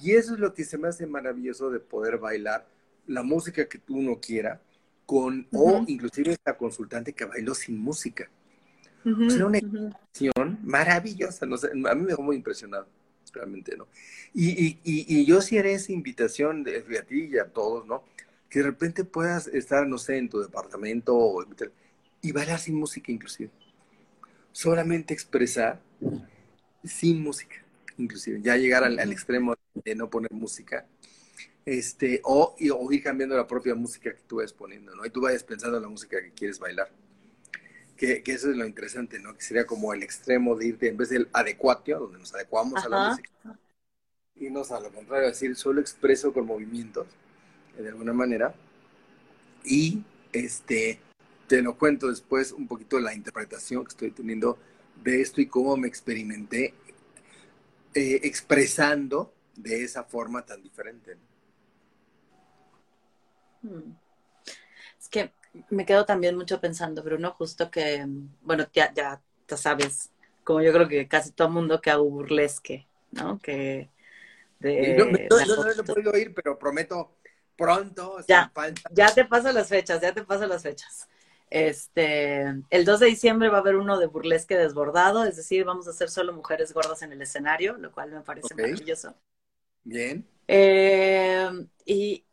Y 0.00 0.12
eso 0.12 0.34
es 0.34 0.40
lo 0.40 0.52
que 0.54 0.64
se 0.64 0.78
me 0.78 0.88
hace 0.88 1.06
maravilloso 1.06 1.70
de 1.70 1.80
poder 1.80 2.18
bailar 2.18 2.66
la 3.06 3.22
música 3.22 3.68
que 3.68 3.78
tú 3.78 4.00
no 4.00 4.18
quiera, 4.20 4.60
con, 5.06 5.46
o 5.52 5.84
inclusive 5.86 6.32
esta 6.32 6.56
consultante 6.56 7.12
que 7.12 7.24
bailó 7.24 7.54
sin 7.54 7.78
música. 7.78 8.28
o 9.04 9.30
sea, 9.30 9.46
una 9.46 9.58
expresión 9.58 10.58
maravillosa, 10.62 11.46
no 11.46 11.56
sé, 11.56 11.68
a 11.70 11.94
mí 11.94 12.02
me 12.02 12.08
dejó 12.08 12.22
muy 12.22 12.36
impresionado, 12.36 12.86
realmente, 13.32 13.76
¿no? 13.76 13.86
Y, 14.32 14.50
y, 14.50 14.78
y, 14.84 15.24
yo 15.26 15.40
sí 15.42 15.58
haré 15.58 15.74
esa 15.74 15.92
invitación 15.92 16.64
de, 16.64 16.78
a 16.98 17.02
ti 17.02 17.28
y 17.32 17.38
a 17.38 17.46
todos, 17.46 17.86
¿no? 17.86 18.04
Que 18.48 18.60
de 18.60 18.66
repente 18.66 19.04
puedas 19.04 19.46
estar, 19.48 19.86
no 19.86 19.98
sé, 19.98 20.16
en 20.16 20.28
tu 20.28 20.40
departamento 20.40 21.14
o, 21.16 21.44
y 22.22 22.32
bailar 22.32 22.58
sin 22.58 22.76
música 22.76 23.12
inclusive. 23.12 23.50
Solamente 24.52 25.12
expresar 25.12 25.80
sin 26.84 27.20
música, 27.22 27.56
inclusive. 27.98 28.40
Ya 28.40 28.56
llegar 28.56 28.84
al, 28.84 28.98
al 28.98 29.12
extremo 29.12 29.54
de 29.74 29.94
no 29.94 30.08
poner 30.08 30.32
música 30.32 30.86
este, 31.66 32.20
o, 32.24 32.54
o, 32.72 32.92
ir 32.92 33.02
cambiando 33.02 33.36
la 33.36 33.46
propia 33.46 33.74
música 33.74 34.14
que 34.14 34.22
tú 34.26 34.36
vayas 34.36 34.52
poniendo, 34.52 34.94
¿no? 34.94 35.04
Y 35.06 35.10
tú 35.10 35.22
vayas 35.22 35.42
pensando 35.42 35.78
en 35.78 35.82
la 35.82 35.88
música 35.88 36.20
que 36.20 36.30
quieres 36.32 36.58
bailar. 36.58 36.90
Que, 37.96 38.22
que 38.22 38.32
eso 38.32 38.50
es 38.50 38.56
lo 38.56 38.66
interesante, 38.66 39.18
¿no? 39.18 39.34
Que 39.34 39.42
sería 39.42 39.66
como 39.66 39.94
el 39.94 40.02
extremo 40.02 40.56
de 40.56 40.66
irte, 40.66 40.88
en 40.88 40.96
vez 40.96 41.08
del 41.08 41.28
adecuatio, 41.32 42.00
donde 42.00 42.18
nos 42.18 42.34
adecuamos 42.34 42.84
a 42.84 42.88
la 42.88 43.08
música, 43.10 43.30
irnos 44.36 44.72
a 44.72 44.80
lo 44.80 44.90
contrario, 44.90 45.28
decir, 45.28 45.54
solo 45.56 45.80
expreso 45.80 46.32
con 46.32 46.46
movimientos, 46.46 47.06
de 47.78 47.88
alguna 47.88 48.12
manera, 48.12 48.54
y 49.64 50.02
este, 50.32 51.00
te 51.46 51.62
lo 51.62 51.78
cuento 51.78 52.08
después 52.08 52.52
un 52.52 52.66
poquito 52.66 53.00
la 53.00 53.14
interpretación 53.14 53.84
que 53.84 53.90
estoy 53.90 54.10
teniendo 54.10 54.58
de 55.02 55.20
esto 55.22 55.40
y 55.40 55.46
cómo 55.46 55.76
me 55.76 55.88
experimenté 55.88 56.74
eh, 57.94 58.20
expresando 58.24 59.33
de 59.56 59.84
esa 59.84 60.04
forma 60.04 60.44
tan 60.44 60.62
diferente. 60.62 61.16
¿no? 63.62 63.70
Hmm. 63.70 63.96
Es 64.98 65.08
que 65.08 65.32
me 65.70 65.86
quedo 65.86 66.04
también 66.04 66.36
mucho 66.36 66.60
pensando, 66.60 67.02
Bruno, 67.02 67.32
justo 67.32 67.70
que, 67.70 68.06
bueno, 68.42 68.66
ya, 68.72 68.92
ya, 68.92 69.20
sabes, 69.56 70.10
como 70.42 70.62
yo 70.62 70.72
creo 70.72 70.88
que 70.88 71.06
casi 71.08 71.30
todo 71.30 71.48
mundo 71.48 71.80
que 71.80 71.90
hago 71.90 72.04
burlesque, 72.04 72.86
¿no? 73.12 73.38
Que 73.38 73.88
de, 74.58 74.96
no, 74.96 75.04
no, 75.04 75.64
lo 75.64 75.70
he 75.70 75.84
podido 75.84 76.16
ir, 76.16 76.34
pero 76.34 76.58
prometo 76.58 77.16
pronto. 77.56 78.18
Ya, 78.26 78.52
ya 78.90 79.14
te 79.14 79.24
paso 79.24 79.52
las 79.52 79.68
fechas, 79.68 80.00
ya 80.00 80.12
te 80.12 80.24
paso 80.24 80.46
las 80.46 80.62
fechas. 80.62 81.08
Este, 81.50 82.46
el 82.70 82.84
2 82.84 83.00
de 83.00 83.06
diciembre 83.06 83.48
va 83.48 83.58
a 83.58 83.60
haber 83.60 83.76
uno 83.76 83.98
de 83.98 84.06
burlesque 84.06 84.56
desbordado, 84.56 85.24
es 85.24 85.36
decir, 85.36 85.64
vamos 85.64 85.86
a 85.86 85.90
hacer 85.90 86.10
solo 86.10 86.32
mujeres 86.32 86.72
gordas 86.72 87.02
en 87.02 87.12
el 87.12 87.22
escenario, 87.22 87.76
lo 87.76 87.92
cual 87.92 88.10
me 88.10 88.22
parece 88.22 88.54
maravilloso. 88.54 89.14
Bien. 89.84 90.26
Eh, 90.48 91.48
y, 91.84 92.24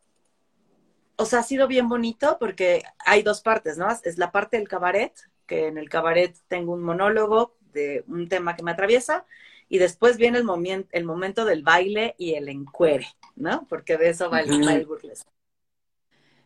o 1.16 1.24
sea, 1.24 1.40
ha 1.40 1.44
sido 1.44 1.68
bien 1.68 1.88
bonito 1.88 2.36
porque 2.40 2.82
hay 2.98 3.22
dos 3.22 3.42
partes, 3.42 3.78
¿no? 3.78 3.88
Es 4.02 4.18
la 4.18 4.32
parte 4.32 4.56
del 4.56 4.68
cabaret, 4.68 5.12
que 5.46 5.68
en 5.68 5.78
el 5.78 5.88
cabaret 5.88 6.36
tengo 6.48 6.72
un 6.72 6.82
monólogo 6.82 7.56
de 7.72 8.04
un 8.08 8.28
tema 8.28 8.56
que 8.56 8.62
me 8.62 8.72
atraviesa, 8.72 9.26
y 9.68 9.78
después 9.78 10.18
viene 10.18 10.38
el, 10.38 10.86
el 10.90 11.04
momento 11.04 11.44
del 11.44 11.62
baile 11.62 12.14
y 12.18 12.34
el 12.34 12.48
encuere, 12.48 13.06
¿no? 13.36 13.66
Porque 13.68 13.96
de 13.96 14.10
eso 14.10 14.28
va 14.28 14.40
el, 14.40 14.86
burlesque. 14.86 15.30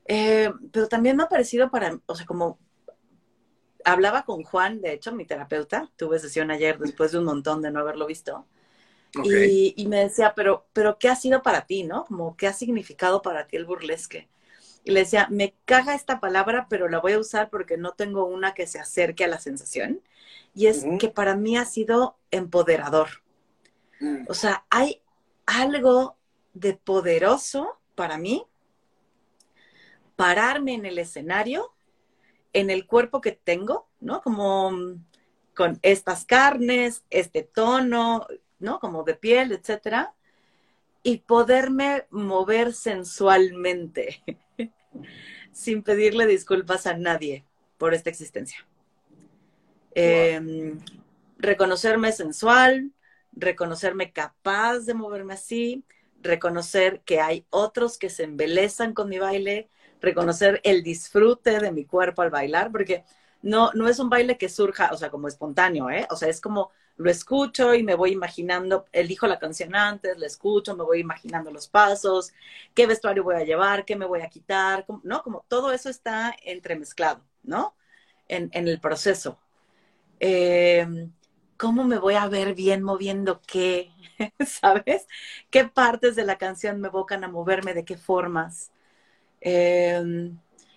Eh, 0.05 0.53
pero 0.71 0.87
también 0.87 1.17
me 1.17 1.25
ha 1.25 1.29
parecido 1.29 1.71
para, 1.71 1.99
o 2.07 2.15
sea, 2.15 2.25
como 2.25 2.61
hablaba 3.85 4.25
con 4.25 4.45
Juan, 4.45 4.81
de 4.81 4.93
hecho, 4.93 5.13
mi 5.13 5.25
terapeuta, 5.25 5.91
tuve 5.97 6.19
sesión 6.19 6.51
ayer 6.51 6.79
después 6.79 7.13
de 7.13 7.19
un 7.19 7.25
montón 7.25 7.63
de 7.63 7.71
no 7.71 7.81
haberlo 7.81 8.07
visto, 8.07 8.47
y, 9.25 9.75
y, 9.77 9.87
me 9.87 10.01
decía, 10.01 10.35
pero, 10.35 10.67
pero, 10.73 10.99
¿qué 10.99 11.09
ha 11.09 11.17
sido 11.17 11.43
para 11.43 11.67
ti, 11.67 11.85
no? 11.85 12.05
Como, 12.05 12.37
¿qué 12.37 12.47
ha 12.47 12.53
significado 12.53 13.23
para 13.23 13.47
ti 13.47 13.57
el 13.57 13.65
burlesque? 13.65 14.29
y 14.87 14.93
le 14.93 15.01
decía, 15.01 15.27
me 15.31 15.53
caga 15.65 15.97
esta 15.97 16.21
palabra, 16.21 16.69
pero 16.71 16.89
la 16.89 17.01
voy 17.01 17.15
a 17.15 17.19
usar 17.19 17.51
porque 17.51 17.77
no 17.77 17.95
tengo 17.95 18.25
una 18.25 18.55
que 18.55 18.69
se 18.69 18.79
acerque 18.79 19.25
a 19.25 19.29
la 19.29 19.41
sensación. 19.41 20.01
Y 20.55 20.69
es 20.69 20.87
que 21.01 21.09
para 21.09 21.35
mí 21.35 21.57
ha 21.57 21.65
sido 21.65 22.17
empoderador. 22.31 23.09
Mm. 23.99 24.27
O 24.29 24.35
sea, 24.35 24.65
hay 24.71 25.03
algo 25.45 26.17
de 26.55 26.75
poderoso 26.75 27.81
para 27.97 28.17
mí 28.17 28.47
pararme 30.15 30.75
en 30.75 30.87
el 30.87 31.01
escenario, 31.01 31.75
en 32.53 32.71
el 32.71 32.87
cuerpo 32.87 33.21
que 33.21 33.33
tengo, 33.33 33.89
¿no? 33.99 34.23
Como 34.23 34.71
con 35.57 35.81
estas 35.83 36.25
carnes, 36.25 37.03
este 37.11 37.43
tono, 37.43 38.29
¿no? 38.59 38.81
Como 38.81 39.03
de 39.05 39.15
piel, 39.15 39.53
etcétera, 39.53 40.15
y 41.03 41.19
poderme 41.19 42.07
mover 42.11 42.73
sensualmente. 42.73 44.23
sin 45.57 45.83
pedirle 45.83 46.27
disculpas 46.27 46.87
a 46.87 46.95
nadie 46.95 47.45
por 47.79 47.95
esta 47.95 48.11
existencia. 48.11 48.67
Em, 49.95 50.79
reconocerme 51.39 52.13
sensual, 52.13 52.93
reconocerme 53.33 54.13
capaz 54.13 54.81
de 54.81 54.93
moverme 54.93 55.33
así, 55.33 55.83
reconocer 56.21 57.01
que 57.07 57.21
hay 57.21 57.47
otros 57.49 57.97
que 57.97 58.11
se 58.11 58.25
embelezan 58.25 58.93
con 58.93 59.09
mi 59.09 59.19
baile, 59.19 59.71
reconocer 60.03 60.61
el 60.63 60.83
disfrute 60.83 61.59
de 61.59 61.73
mi 61.73 61.87
cuerpo 61.87 62.21
al 62.21 62.31
bailar, 62.31 62.71
porque 62.71 63.05
no, 63.41 63.71
no 63.73 63.89
es 63.89 63.99
un 63.99 64.11
baile 64.11 64.37
que 64.37 64.51
surja, 64.51 64.91
o 64.93 64.99
sea, 64.99 65.09
como 65.09 65.27
espontáneo, 65.27 65.89
¿eh? 65.89 66.07
O 66.11 66.17
sea, 66.17 66.29
es 66.29 66.41
como 66.41 66.71
lo 66.97 67.11
escucho 67.11 67.75
y 67.75 67.83
me 67.83 67.95
voy 67.95 68.13
imaginando, 68.13 68.87
elijo 68.93 69.27
la 69.27 69.39
canción 69.39 69.75
antes, 69.75 70.19
la 70.19 70.27
escucho, 70.27 70.77
me 70.77 70.85
voy 70.85 71.01
imaginando 71.01 71.51
los 71.51 71.69
pasos, 71.69 72.33
qué 72.75 72.87
vestuario 72.87 73.25
voy 73.25 73.37
a 73.37 73.45
llevar, 73.45 73.85
qué 73.85 73.97
me 73.97 74.07
voy 74.07 74.23
a 74.23 74.29
quitar, 74.29 74.87
¿no? 75.03 75.23
Como 75.23 75.45
todo 75.49 75.73
eso 75.73 75.91
está 75.91 76.35
entremezclado, 76.45 77.23
¿no? 77.43 77.75
En, 78.29 78.51
el 78.53 78.81
proceso. 78.81 79.39
Em, 80.21 81.13
¿Cómo 81.57 81.85
me 81.85 81.99
voy 81.99 82.15
a 82.15 82.29
ver 82.29 82.55
bien 82.55 82.83
moviendo 82.83 83.41
qué? 83.47 83.91
¿Sabes? 84.47 85.07
¿Qué 85.51 85.65
partes 85.67 86.17
de 86.17 86.25
la 86.25 86.39
canción 86.39 86.81
me 86.81 86.89
evocan 86.89 87.25
a 87.25 87.29
moverme? 87.29 87.75
¿De 87.75 87.85
qué 87.85 87.97
formas? 87.97 88.73
Eh, 89.41 90.33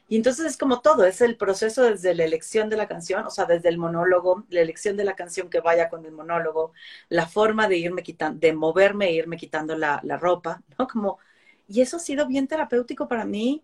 y 0.10 0.16
entonces 0.16 0.48
es 0.48 0.58
como 0.58 0.82
todo, 0.82 1.06
es 1.06 1.22
el 1.22 1.38
proceso 1.38 1.84
desde 1.84 2.16
la 2.16 2.24
elección 2.24 2.68
de 2.68 2.78
la 2.78 2.88
canción, 2.88 3.28
o 3.28 3.30
sea, 3.30 3.46
desde 3.46 3.70
el 3.70 3.78
monólogo, 3.78 4.44
la 4.50 4.62
elección 4.62 4.98
de 4.98 5.04
la 5.04 5.16
canción 5.16 5.52
que 5.52 5.60
vaya 5.60 5.88
con 5.88 6.04
el 6.04 6.12
monólogo, 6.12 6.74
la 7.10 7.28
forma 7.28 7.68
de 7.68 7.78
irme 7.78 8.02
quitando, 8.02 8.40
de 8.40 8.52
moverme 8.54 9.10
e 9.10 9.14
irme 9.14 9.38
quitando 9.38 9.78
la, 9.78 10.02
ropa, 10.20 10.64
¿no? 10.80 10.88
Como, 10.88 11.20
y 11.68 11.82
eso 11.82 11.98
ha 11.98 12.00
sido 12.00 12.28
bien 12.28 12.48
terapéutico 12.48 13.08
para 13.08 13.24
mí, 13.24 13.64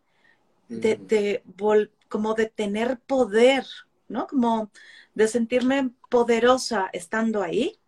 de, 0.70 0.98
de 0.98 1.43
como 2.10 2.36
de 2.36 2.46
tener 2.46 3.00
poder, 3.00 3.66
¿no? 4.08 4.28
Como 4.28 4.70
de 5.16 5.28
sentirme 5.28 5.89
poderosa 6.12 6.91
estando 6.93 7.41
ahí, 7.41 7.80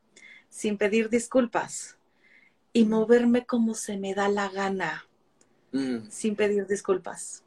sin 0.50 0.80
pedir 0.80 1.10
disculpas, 1.10 2.00
y 2.74 2.86
moverme 2.86 3.46
como 3.46 3.76
se 3.76 3.98
me 3.98 4.16
da 4.16 4.30
la 4.30 4.50
gana, 4.50 5.06
mm. 5.74 6.10
sin 6.10 6.36
pedir 6.36 6.66
disculpas. 6.66 7.44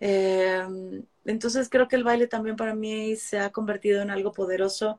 Em, 0.00 1.04
entonces 1.26 1.68
creo 1.68 1.86
que 1.86 1.96
el 1.96 2.04
baile 2.04 2.26
también 2.26 2.56
para 2.56 2.74
mí 2.74 3.16
se 3.16 3.38
ha 3.38 3.50
convertido 3.50 4.00
en 4.00 4.10
algo 4.10 4.32
poderoso 4.32 4.98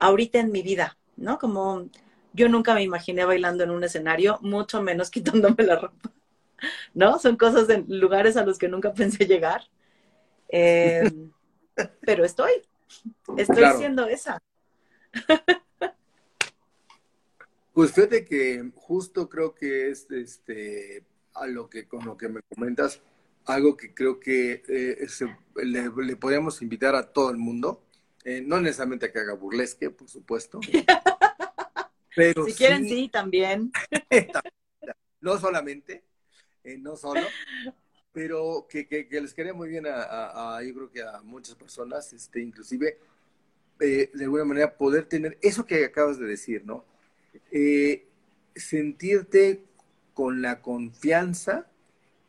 ahorita 0.00 0.40
en 0.40 0.50
mi 0.50 0.62
vida, 0.62 0.98
¿no? 1.16 1.38
Como 1.38 1.88
yo 2.32 2.48
nunca 2.48 2.74
me 2.74 2.82
imaginé 2.82 3.24
bailando 3.24 3.64
en 3.64 3.70
un 3.70 3.84
escenario, 3.84 4.38
mucho 4.42 4.82
menos 4.82 5.10
quitándome 5.10 5.64
la 5.64 5.76
ropa. 5.76 6.12
¿No? 6.92 7.18
Son 7.18 7.36
cosas 7.36 7.66
de 7.68 7.84
lugares 7.88 8.36
a 8.36 8.44
los 8.44 8.58
que 8.58 8.68
nunca 8.68 8.92
pensé 8.94 9.26
llegar. 9.26 9.62
Eh, 10.48 11.10
pero 12.02 12.24
estoy, 12.24 12.50
estoy 13.36 13.64
siendo 13.78 14.06
esa. 14.06 14.42
Pues 17.72 17.92
fíjate 17.92 18.24
que 18.24 18.70
justo 18.74 19.28
creo 19.28 19.54
que 19.54 19.90
es 19.90 20.10
este 20.10 21.04
a 21.34 21.46
lo 21.46 21.70
que 21.70 21.86
con 21.86 22.04
lo 22.04 22.16
que 22.16 22.28
me 22.28 22.42
comentas, 22.42 23.00
algo 23.46 23.76
que 23.76 23.94
creo 23.94 24.20
que 24.20 24.62
eh, 24.68 25.06
le, 25.62 26.16
podríamos 26.16 26.62
invitar 26.62 26.94
a 26.94 27.12
todo 27.12 27.30
el 27.30 27.36
mundo, 27.36 27.82
eh, 28.24 28.42
no 28.44 28.60
necesariamente 28.60 29.06
a 29.06 29.12
que 29.12 29.18
haga 29.18 29.34
burlesque, 29.34 29.90
por 29.90 30.08
supuesto. 30.08 30.60
pero 32.14 32.44
si 32.44 32.52
quieren, 32.54 32.84
sí, 32.84 33.08
también. 33.08 33.72
no 35.20 35.38
solamente, 35.38 36.04
eh, 36.64 36.78
no 36.78 36.96
solo, 36.96 37.22
pero 38.12 38.66
que, 38.68 38.86
que, 38.86 39.06
les 39.20 39.34
quería 39.34 39.54
muy 39.54 39.68
bien 39.68 39.86
a, 39.86 40.56
a, 40.56 40.62
yo 40.62 40.74
creo 40.74 40.90
que 40.90 41.02
a 41.02 41.20
muchas 41.22 41.54
personas, 41.54 42.12
este, 42.12 42.40
inclusive, 42.40 42.98
de 43.78 44.10
alguna 44.20 44.44
manera 44.44 44.76
poder 44.76 45.06
tener 45.06 45.38
eso 45.40 45.64
que 45.64 45.86
acabas 45.86 46.18
de 46.18 46.26
decir, 46.26 46.64
¿no? 46.66 46.84
sentirte 48.54 49.64
con 50.12 50.42
la 50.42 50.60
confianza, 50.60 51.69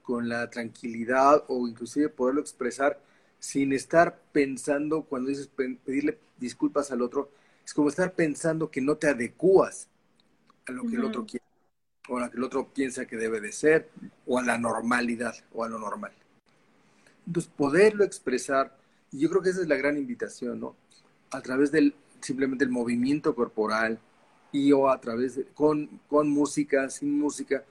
con 0.01 0.29
la 0.29 0.49
tranquilidad 0.49 1.43
o 1.47 1.67
inclusive 1.67 2.09
poderlo 2.09 2.41
expresar 2.41 2.99
sin 3.39 3.73
estar 3.73 4.21
pensando, 4.31 5.03
cuando 5.03 5.29
dices 5.29 5.47
pedirle 5.47 6.19
disculpas 6.37 6.91
al 6.91 7.01
otro, 7.01 7.31
es 7.65 7.73
como 7.73 7.89
estar 7.89 8.13
pensando 8.13 8.69
que 8.69 8.81
no 8.81 8.97
te 8.97 9.07
adecuas 9.07 9.87
a 10.67 10.71
lo 10.71 10.83
que 10.83 10.95
el 10.95 11.05
otro 11.05 11.25
quiere, 11.25 11.45
o 12.07 12.17
a 12.17 12.21
lo 12.21 12.31
que 12.31 12.37
el 12.37 12.43
otro 12.43 12.67
piensa 12.73 13.05
que 13.05 13.17
debe 13.17 13.41
de 13.41 13.51
ser, 13.51 13.89
o 14.25 14.37
a 14.37 14.43
la 14.43 14.57
normalidad, 14.57 15.35
o 15.53 15.63
a 15.63 15.69
lo 15.69 15.79
normal. 15.79 16.11
Entonces, 17.25 17.51
poderlo 17.55 18.03
expresar, 18.03 18.77
y 19.11 19.19
yo 19.19 19.29
creo 19.29 19.41
que 19.41 19.49
esa 19.49 19.61
es 19.61 19.67
la 19.67 19.75
gran 19.75 19.97
invitación, 19.97 20.59
¿no? 20.59 20.75
A 21.31 21.41
través 21.41 21.71
del 21.71 21.95
simplemente 22.19 22.63
el 22.63 22.69
movimiento 22.69 23.33
corporal 23.35 23.99
y 24.51 24.71
o 24.71 24.89
a 24.89 24.99
través 25.01 25.35
de, 25.35 25.45
con, 25.45 25.99
con 26.07 26.29
música, 26.29 26.89
sin 26.89 27.17
música, 27.17 27.63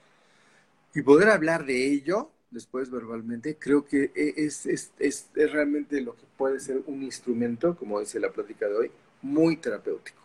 y 0.94 1.02
poder 1.02 1.28
hablar 1.28 1.64
de 1.64 1.86
ello 1.86 2.30
después 2.50 2.90
verbalmente, 2.90 3.56
creo 3.56 3.84
que 3.84 4.10
e, 4.14 4.34
es, 4.36 4.66
es, 4.66 4.92
es, 4.98 5.28
realmente 5.34 6.00
lo 6.00 6.14
que 6.14 6.24
puede 6.36 6.58
ser 6.60 6.82
un 6.86 7.02
instrumento, 7.02 7.76
como 7.76 8.00
dice 8.00 8.18
la 8.18 8.30
plática 8.30 8.66
de 8.66 8.76
hoy, 8.76 8.90
muy 9.22 9.56
terapéutico. 9.56 10.18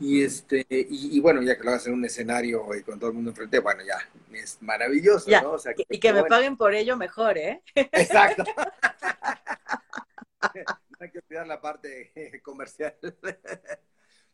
Y, 0.00 0.22
este, 0.22 0.66
y, 0.68 1.20
bueno, 1.20 1.42
ya 1.42 1.56
que 1.56 1.62
lo 1.62 1.70
hagas 1.70 1.86
en 1.86 1.92
un 1.92 2.04
escenario 2.04 2.74
y 2.74 2.82
con 2.82 2.98
todo 2.98 3.10
el 3.10 3.14
mundo 3.14 3.30
enfrente, 3.30 3.60
bueno, 3.60 3.84
ya 3.84 3.98
es 4.36 4.60
maravilloso, 4.60 5.30
¿no? 5.30 5.56
y 5.88 6.00
que 6.00 6.12
me 6.12 6.24
paguen 6.24 6.56
por 6.56 6.74
ello 6.74 6.96
mejor, 6.96 7.38
¿eh? 7.38 7.62
Exacto. 7.76 8.42
no 8.56 8.64
hay 10.98 11.10
que 11.10 11.20
olvidar 11.20 11.46
la 11.46 11.60
parte 11.60 12.12
comercial. 12.42 12.96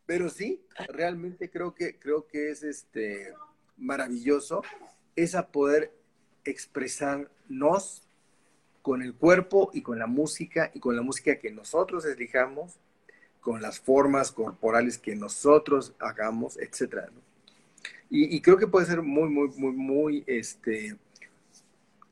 Pero 0.06 0.30
sí, 0.30 0.64
realmente 0.88 1.50
creo 1.50 1.74
que, 1.74 1.98
creo 1.98 2.26
que 2.26 2.50
es 2.50 2.62
este 2.62 3.34
maravilloso 3.76 4.62
es 5.18 5.34
a 5.34 5.48
poder 5.48 5.92
expresarnos 6.44 8.02
con 8.82 9.02
el 9.02 9.14
cuerpo 9.14 9.70
y 9.74 9.82
con 9.82 9.98
la 9.98 10.06
música 10.06 10.70
y 10.72 10.80
con 10.80 10.96
la 10.96 11.02
música 11.02 11.38
que 11.38 11.50
nosotros 11.50 12.04
elijamos, 12.06 12.78
con 13.40 13.60
las 13.60 13.80
formas 13.80 14.30
corporales 14.30 14.96
que 14.96 15.16
nosotros 15.16 15.94
hagamos, 15.98 16.56
etc. 16.58 17.10
Y, 18.10 18.40
creo 18.40 18.56
que 18.56 18.66
puede 18.66 18.86
ser 18.86 19.02
muy, 19.02 19.28
muy, 19.28 19.48
muy, 19.56 19.72
muy 19.72 20.24
este, 20.26 20.96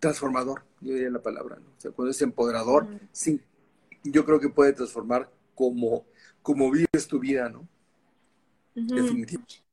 transformador, 0.00 0.64
yo 0.80 0.92
diría 0.92 1.10
la 1.10 1.22
palabra. 1.22 1.56
¿no? 1.56 1.68
O 1.68 1.80
sea, 1.80 1.90
cuando 1.92 2.10
es 2.10 2.20
empoderador, 2.20 2.88
sí, 3.12 3.40
yo 4.02 4.24
creo 4.24 4.40
que 4.40 4.48
puede 4.48 4.72
transformar 4.72 5.30
como, 5.54 6.04
como 6.42 6.70
vives 6.70 7.06
tu 7.08 7.18
vida, 7.18 7.48
¿no? 7.48 7.66
Definitivamente. 8.74 9.65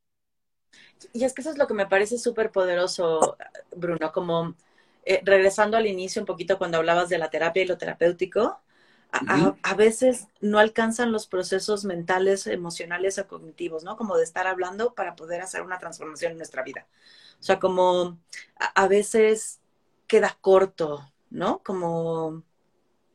Y 1.11 1.23
es 1.23 1.33
que 1.33 1.41
eso 1.41 1.51
es 1.51 1.57
lo 1.57 1.67
que 1.67 1.73
me 1.73 1.87
parece 1.87 2.17
súper 2.17 2.51
poderoso, 2.51 3.37
Bruno, 3.75 4.11
como 4.11 4.55
eh, 5.05 5.21
regresando 5.23 5.77
al 5.77 5.87
inicio 5.87 6.21
un 6.21 6.25
poquito 6.25 6.57
cuando 6.57 6.77
hablabas 6.77 7.09
de 7.09 7.17
la 7.17 7.29
terapia 7.29 7.63
y 7.63 7.67
lo 7.67 7.77
terapéutico, 7.77 8.59
a, 9.11 9.73
veces 9.75 10.27
no 10.41 10.57
alcanzan 10.57 11.11
los 11.11 11.27
procesos 11.27 11.85
mentales, 11.85 12.47
emocionales 12.47 13.19
o 13.19 13.27
cognitivos, 13.27 13.83
¿no? 13.83 13.95
Como 13.95 14.17
de 14.17 14.23
estar 14.23 14.47
hablando 14.47 14.95
para 14.95 15.15
poder 15.15 15.41
hacer 15.41 15.61
una 15.61 15.77
transformación 15.77 16.31
en 16.31 16.39
nuestra 16.39 16.63
vida. 16.63 16.87
O 17.39 17.43
sea, 17.43 17.59
como 17.59 18.17
a, 18.55 18.87
veces 18.87 19.59
queda 20.07 20.35
corto, 20.41 21.11
¿no? 21.29 21.61
Como 21.63 22.43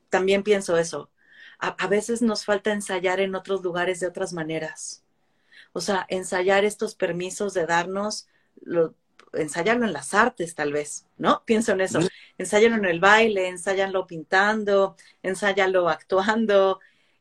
también 0.09 0.45
pienso 0.45 0.77
eso. 0.77 1.11
a 1.59 1.87
veces 1.89 2.23
nos 2.23 2.45
falta 2.45 2.73
ensayar 2.73 3.19
en 3.19 3.35
otros 3.35 3.63
lugares 3.63 3.99
de 3.99 4.07
otras 4.07 4.33
maneras. 4.33 5.03
O 5.79 5.81
sea, 5.81 6.07
ensayar 6.09 6.65
estos 6.65 6.97
permisos 6.97 7.55
de 7.55 7.65
darnos, 7.65 8.27
lo, 8.61 8.97
ensayarlo 9.33 9.87
en 9.87 9.93
las 9.93 10.13
artes 10.13 10.57
tal 10.57 10.73
vez, 10.73 11.07
¿no? 11.19 11.45
Pienso 11.45 11.71
en 11.71 11.83
eso. 11.83 12.01
Ensáyalo 12.37 12.75
en 12.75 12.85
el 12.85 12.99
baile, 12.99 13.47
ensáyalo 13.47 14.05
pintando, 14.05 14.97
ensáyalo 15.23 15.89
actuando. 15.89 16.81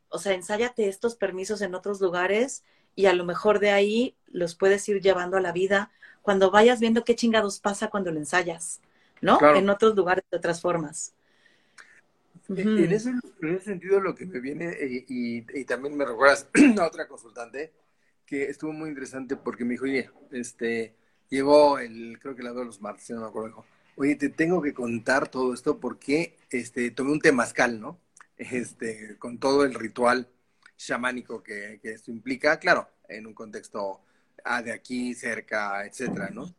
O 0.10 0.18
sea, 0.18 0.34
ensáyate 0.34 0.88
estos 0.88 1.16
permisos 1.16 1.62
en 1.62 1.76
otros 1.76 2.02
lugares 2.02 2.64
y 2.96 3.06
a 3.06 3.14
lo 3.14 3.26
mejor 3.26 3.60
de 3.60 3.70
ahí 3.70 4.16
los 4.26 4.56
puedes 4.56 4.90
ir 4.90 5.02
llevando 5.02 5.38
a 5.38 5.42
la 5.42 5.52
vida 5.52 5.92
cuando 6.24 6.50
vayas 6.50 6.80
viendo 6.80 7.04
qué 7.04 7.16
chingados 7.16 7.60
pasa 7.60 7.92
cuando 7.92 8.12
lo 8.12 8.18
ensayas, 8.18 8.82
¿no? 9.22 9.38
En 9.56 9.70
otros 9.70 9.96
lugares 9.96 10.26
de 10.32 10.38
otras 10.38 10.62
formas. 10.62 11.14
en, 12.50 12.92
ese, 12.92 13.14
sentido 13.62 14.00
lo 14.00 14.16
que 14.16 14.26
me 14.26 14.40
viene, 14.40 14.70
eh, 14.72 15.06
y, 15.08 15.60
y 15.60 15.66
también 15.66 15.96
me 15.96 16.06
recuerdas 16.06 16.50
a 16.80 16.88
otra 16.88 17.08
consultante, 17.08 17.72
que 18.28 18.50
estuvo 18.50 18.74
muy 18.74 18.90
interesante 18.90 19.38
porque 19.38 19.66
me 19.66 19.72
dijo, 19.74 19.86
oye, 19.86 20.12
este, 20.32 20.96
llegó 21.30 21.80
el, 21.80 22.20
creo 22.22 22.36
que 22.36 22.44
la 22.44 22.54
de 22.54 22.66
los 22.66 22.82
martes, 22.82 23.10
no 23.12 23.22
me 23.22 23.28
acuerdo, 23.28 23.66
oye, 23.96 24.16
te 24.16 24.30
tengo 24.30 24.62
que 24.62 24.74
contar 24.74 25.30
todo 25.30 25.54
esto 25.54 25.80
porque, 25.80 26.38
este, 26.52 26.92
tomé 26.92 27.12
un 27.14 27.22
temazcal, 27.22 27.80
¿no? 27.82 28.00
Este, 28.38 29.18
con 29.18 29.40
todo 29.40 29.66
el 29.66 29.74
ritual 29.74 30.30
chamánico 30.78 31.42
que, 31.42 31.80
que 31.82 31.94
esto 31.94 32.12
implica, 32.12 32.60
claro, 32.60 32.88
en 33.08 33.26
un 33.26 33.34
contexto 33.34 34.02
ah, 34.44 34.62
de 34.62 34.74
aquí, 34.74 35.16
cerca, 35.16 35.86
etcétera, 35.86 36.30
¿no? 36.30 36.54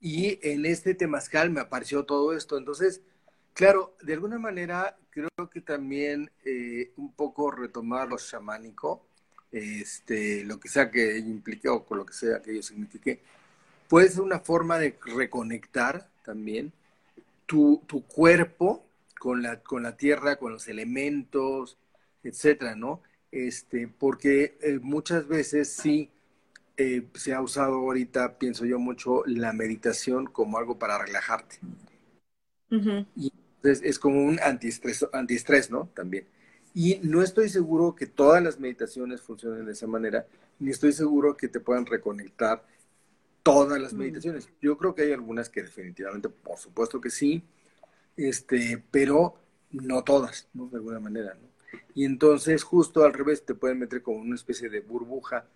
Y 0.00 0.38
en 0.46 0.66
este 0.66 0.94
temazcal 0.94 1.50
me 1.50 1.60
apareció 1.60 2.04
todo 2.04 2.36
esto, 2.36 2.58
entonces, 2.58 3.02
claro, 3.54 3.96
de 4.02 4.12
alguna 4.14 4.38
manera 4.38 4.98
creo 5.10 5.30
que 5.50 5.60
también 5.62 6.30
eh, 6.44 6.92
un 6.96 7.12
poco 7.14 7.50
retomar 7.50 8.08
lo 8.08 8.18
chamánico, 8.18 9.08
este, 9.52 10.44
lo 10.44 10.58
que 10.60 10.68
sea 10.68 10.90
que 10.90 11.16
ello 11.18 11.28
implique 11.28 11.68
o 11.68 11.84
con 11.84 11.98
lo 11.98 12.06
que 12.06 12.14
sea 12.14 12.42
que 12.42 12.52
ello 12.52 12.62
signifique, 12.62 13.20
puede 13.88 14.08
ser 14.10 14.22
una 14.22 14.40
forma 14.40 14.78
de 14.78 14.98
reconectar 15.16 16.08
también 16.24 16.72
tu, 17.46 17.82
tu 17.86 18.04
cuerpo 18.06 18.84
con 19.18 19.42
la, 19.42 19.60
con 19.62 19.82
la 19.82 19.96
tierra, 19.96 20.36
con 20.36 20.52
los 20.52 20.68
elementos, 20.68 21.78
etcétera, 22.22 22.76
¿no? 22.76 23.02
Este, 23.30 23.88
porque 23.88 24.56
eh, 24.62 24.78
muchas 24.82 25.28
veces 25.28 25.72
sí 25.72 26.10
eh, 26.76 27.06
se 27.14 27.34
ha 27.34 27.40
usado 27.40 27.74
ahorita, 27.76 28.38
pienso 28.38 28.66
yo 28.66 28.78
mucho, 28.78 29.22
la 29.26 29.52
meditación 29.52 30.26
como 30.26 30.58
algo 30.58 30.78
para 30.78 30.98
relajarte. 30.98 31.58
Y 33.16 33.32
entonces 33.56 33.82
es 33.88 33.98
como 33.98 34.24
un 34.24 34.38
antiestrés, 34.40 35.06
antiestrés, 35.12 35.70
¿no? 35.70 35.88
También. 35.94 36.26
Y 36.78 37.00
no 37.02 37.22
estoy 37.22 37.48
seguro 37.48 37.94
que 37.94 38.04
todas 38.04 38.42
las 38.42 38.60
meditaciones 38.60 39.22
funcionen 39.22 39.64
de 39.64 39.72
esa 39.72 39.86
manera, 39.86 40.26
ni 40.58 40.72
estoy 40.72 40.92
seguro 40.92 41.34
que 41.34 41.48
te 41.48 41.58
puedan 41.58 41.86
reconectar 41.86 42.66
todas 43.42 43.80
las 43.80 43.94
mm. 43.94 43.96
meditaciones. 43.96 44.50
Yo 44.60 44.76
creo 44.76 44.94
que 44.94 45.04
hay 45.04 45.12
algunas 45.12 45.48
que 45.48 45.62
definitivamente, 45.62 46.28
por 46.28 46.58
supuesto 46.58 47.00
que 47.00 47.08
sí, 47.08 47.42
este, 48.14 48.84
pero 48.90 49.36
no 49.70 50.04
todas, 50.04 50.48
¿no? 50.52 50.66
De 50.66 50.76
alguna 50.76 51.00
manera, 51.00 51.32
¿no? 51.40 51.48
Y 51.94 52.04
entonces, 52.04 52.62
justo 52.62 53.04
al 53.04 53.14
revés, 53.14 53.46
te 53.46 53.54
pueden 53.54 53.78
meter 53.78 54.02
como 54.02 54.18
una 54.18 54.34
especie 54.34 54.68
de 54.68 54.80
burbuja 54.80 55.46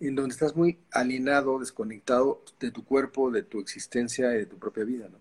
en 0.00 0.14
donde 0.14 0.32
estás 0.32 0.56
muy 0.56 0.78
alienado, 0.92 1.58
desconectado 1.58 2.42
de 2.58 2.70
tu 2.70 2.86
cuerpo, 2.86 3.30
de 3.30 3.42
tu 3.42 3.60
existencia 3.60 4.34
y 4.34 4.38
de 4.38 4.46
tu 4.46 4.56
propia 4.58 4.84
vida, 4.84 5.10
¿no? 5.10 5.18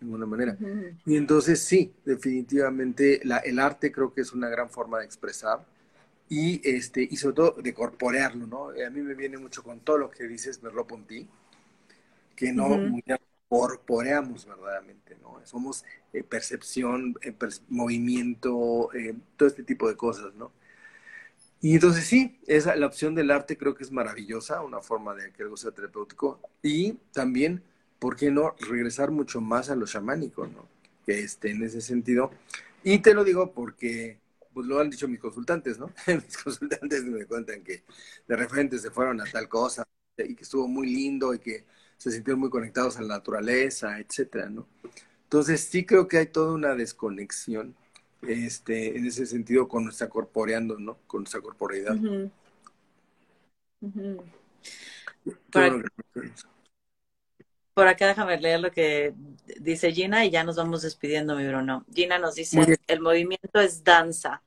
De 0.00 0.06
alguna 0.06 0.26
manera. 0.26 0.56
Y 1.06 1.16
entonces 1.16 1.60
sí, 1.60 1.92
definitivamente 2.04 3.20
la, 3.24 3.38
el 3.38 3.58
arte 3.58 3.92
creo 3.92 4.12
que 4.12 4.22
es 4.22 4.32
una 4.32 4.48
gran 4.48 4.70
forma 4.70 4.98
de 4.98 5.04
expresar 5.04 5.64
y, 6.28 6.60
este, 6.68 7.06
y 7.10 7.16
sobre 7.16 7.34
todo 7.34 7.56
de 7.62 7.74
corporearlo, 7.74 8.46
¿no? 8.46 8.68
A 8.70 8.90
mí 8.90 9.00
me 9.02 9.14
viene 9.14 9.36
mucho 9.36 9.62
con 9.62 9.80
todo 9.80 9.98
lo 9.98 10.10
que 10.10 10.24
dices, 10.28 10.62
Merlo 10.62 10.86
Ponti, 10.86 11.28
que 12.36 12.52
no 12.52 12.68
corporeamos 13.48 14.46
verdaderamente, 14.46 15.16
¿no? 15.20 15.40
Somos 15.44 15.84
eh, 16.12 16.22
percepción, 16.22 17.16
eh, 17.22 17.34
movimiento, 17.68 18.92
eh, 18.94 19.16
todo 19.36 19.48
este 19.48 19.64
tipo 19.64 19.88
de 19.88 19.96
cosas, 19.96 20.32
¿no? 20.36 20.52
Y 21.60 21.74
entonces 21.74 22.06
sí, 22.06 22.38
esa, 22.46 22.76
la 22.76 22.86
opción 22.86 23.14
del 23.14 23.30
arte 23.30 23.58
creo 23.58 23.74
que 23.74 23.82
es 23.82 23.90
maravillosa, 23.92 24.62
una 24.62 24.80
forma 24.80 25.14
de 25.14 25.32
que 25.32 25.42
algo 25.42 25.56
sea 25.56 25.72
terapéutico. 25.72 26.40
Y 26.62 26.94
también, 27.12 27.62
¿por 28.00 28.16
qué 28.16 28.32
no 28.32 28.56
regresar 28.58 29.12
mucho 29.12 29.40
más 29.40 29.70
a 29.70 29.76
lo 29.76 29.86
chamánico, 29.86 30.46
¿no? 30.48 30.66
Que 31.06 31.20
esté 31.20 31.52
en 31.52 31.62
ese 31.62 31.80
sentido. 31.80 32.32
Y 32.82 32.98
te 32.98 33.14
lo 33.14 33.22
digo 33.22 33.52
porque 33.52 34.18
pues 34.52 34.66
lo 34.66 34.80
han 34.80 34.90
dicho 34.90 35.06
mis 35.06 35.20
consultantes, 35.20 35.78
¿no? 35.78 35.90
mis 36.08 36.36
consultantes 36.36 37.04
me 37.04 37.24
cuentan 37.26 37.62
que 37.62 37.84
de 38.26 38.36
repente 38.36 38.78
se 38.78 38.90
fueron 38.90 39.20
a 39.20 39.24
tal 39.24 39.48
cosa 39.48 39.86
y 40.18 40.34
que 40.34 40.42
estuvo 40.42 40.66
muy 40.66 40.88
lindo 40.88 41.32
y 41.32 41.38
que 41.38 41.64
se 41.96 42.10
sintieron 42.10 42.40
muy 42.40 42.50
conectados 42.50 42.96
a 42.96 43.02
la 43.02 43.16
naturaleza, 43.16 44.00
etcétera, 44.00 44.48
¿no? 44.48 44.66
Entonces 45.24 45.60
sí 45.60 45.84
creo 45.84 46.08
que 46.08 46.18
hay 46.18 46.26
toda 46.26 46.52
una 46.52 46.74
desconexión 46.74 47.76
este, 48.22 48.96
en 48.98 49.06
ese 49.06 49.26
sentido 49.26 49.68
con 49.68 49.84
nuestra 49.84 50.08
corporeando, 50.08 50.78
¿no? 50.78 50.98
Con 51.06 51.22
nuestra 51.22 51.40
corporeidad. 51.40 51.96
Por, 57.80 57.88
acá 57.88 58.06
déjame 58.06 58.38
leer 58.38 58.60
lo 58.60 58.70
que 58.70 59.14
dice 59.58 59.90
Gina 59.90 60.26
y 60.26 60.30
ya 60.30 60.44
nos 60.44 60.56
vamos 60.56 60.82
despidiendo, 60.82 61.34
mi 61.34 61.46
Bruno. 61.46 61.86
Gina 61.94 62.18
nos 62.18 62.34
dice, 62.34 62.78
el 62.86 63.00
movimiento 63.00 63.58
es 63.58 63.82
danza. 63.82 64.42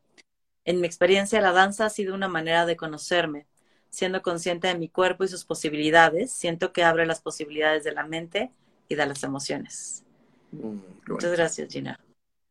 En 0.65 0.79
mi 0.79 0.85
experiencia, 0.85 1.41
la 1.41 1.51
danza 1.51 1.87
ha 1.87 1.89
sido 1.89 2.13
una 2.13 2.27
manera 2.27 2.67
de 2.67 2.75
conocerme. 2.75 3.47
Siendo 3.89 4.21
consciente 4.21 4.67
de 4.67 4.77
mi 4.77 4.87
cuerpo 4.87 5.23
y 5.23 5.27
sus 5.27 5.45
posibilidades, 5.45 6.31
siento 6.31 6.73
que 6.73 6.83
abre 6.83 7.07
las 7.07 7.21
posibilidades 7.21 7.83
de 7.83 7.91
la 7.91 8.05
mente 8.05 8.51
y 8.87 8.95
de 8.95 9.05
las 9.07 9.23
emociones. 9.23 10.03
Mm, 10.51 10.77
Muchas 11.07 11.31
gracias, 11.31 11.71
Gina. 11.71 11.99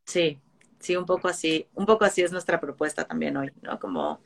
Sí, 0.05 0.41
sí, 0.81 0.97
un 0.97 1.07
poco 1.07 1.29
así, 1.29 1.69
un 1.75 1.87
poco 1.87 2.05
así 2.05 2.23
es 2.23 2.33
nuestra 2.33 2.61
propuesta 2.61 3.05
también 3.05 3.37
hoy, 3.37 3.53
¿no? 3.63 3.79
Como, 3.79 4.21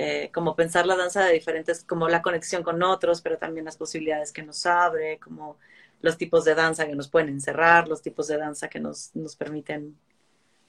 eh, 0.00 0.30
como 0.32 0.54
pensar 0.54 0.86
la 0.86 0.94
danza 0.94 1.24
de 1.24 1.32
diferentes, 1.32 1.82
como 1.82 2.08
la 2.08 2.22
conexión 2.22 2.62
con 2.62 2.80
otros, 2.84 3.20
pero 3.20 3.36
también 3.36 3.64
las 3.64 3.76
posibilidades 3.76 4.30
que 4.30 4.44
nos 4.44 4.64
abre, 4.64 5.18
como 5.18 5.58
los 6.02 6.16
tipos 6.16 6.44
de 6.44 6.54
danza 6.54 6.86
que 6.86 6.94
nos 6.94 7.08
pueden 7.08 7.30
encerrar, 7.30 7.88
los 7.88 8.00
tipos 8.00 8.28
de 8.28 8.36
danza 8.36 8.68
que 8.68 8.78
nos, 8.78 9.10
nos 9.16 9.34
permiten, 9.34 9.98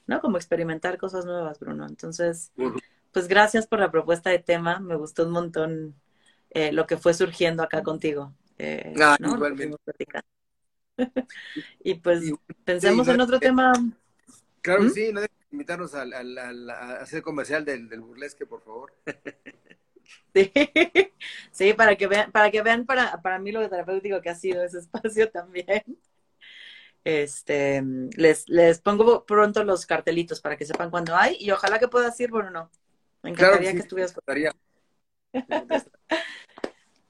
¿no? 0.08 0.20
Como 0.20 0.36
experimentar 0.36 0.98
cosas 0.98 1.24
nuevas, 1.24 1.60
Bruno. 1.60 1.86
Entonces, 1.86 2.50
pues 3.12 3.28
gracias 3.28 3.68
por 3.68 3.78
la 3.78 3.92
propuesta 3.92 4.30
de 4.30 4.40
tema, 4.40 4.80
me 4.80 4.96
gustó 4.96 5.26
un 5.26 5.30
montón 5.30 5.94
eh, 6.50 6.72
lo 6.72 6.88
que 6.88 6.96
fue 6.96 7.14
surgiendo 7.14 7.62
acá 7.62 7.84
contigo. 7.84 8.34
Eh, 8.58 8.94
ah, 9.00 9.16
igualmente. 9.20 9.76
y 11.84 11.94
pues 11.94 12.24
pensemos 12.64 13.06
en 13.06 13.20
otro 13.20 13.38
tema 13.38 13.72
Claro 14.60 14.82
que 14.82 14.88
¿Mm? 14.88 14.92
sí, 14.92 15.12
no 15.12 15.20
invitarnos 15.52 15.94
a, 15.94 16.02
hacer 17.00 17.22
comercial 17.22 17.64
del, 17.64 17.88
burlesque, 18.00 18.46
por 18.46 18.62
favor. 18.62 18.92
Sí, 21.52 21.72
para 21.74 21.94
que 21.94 22.08
vean, 22.08 22.32
para 22.32 22.50
que 22.50 22.62
vean 22.62 22.84
para, 22.84 23.20
para 23.22 23.38
mí 23.38 23.52
lo 23.52 23.68
terapéutico 23.68 24.20
que 24.20 24.30
ha 24.30 24.34
sido 24.34 24.64
ese 24.64 24.78
espacio 24.78 25.28
también. 25.30 25.84
Este, 27.04 27.82
les, 28.16 28.48
les 28.48 28.80
pongo 28.80 29.24
pronto 29.24 29.62
los 29.62 29.86
cartelitos 29.86 30.40
para 30.40 30.56
que 30.56 30.66
sepan 30.66 30.90
cuándo 30.90 31.14
hay 31.14 31.36
y 31.38 31.50
ojalá 31.50 31.78
que 31.78 31.88
puedas 31.88 32.18
ir, 32.18 32.30
bueno, 32.30 32.50
no. 32.50 32.70
Me 33.22 33.30
encantaría 33.30 33.72
que, 33.72 33.80
estuvieras. 33.80 34.14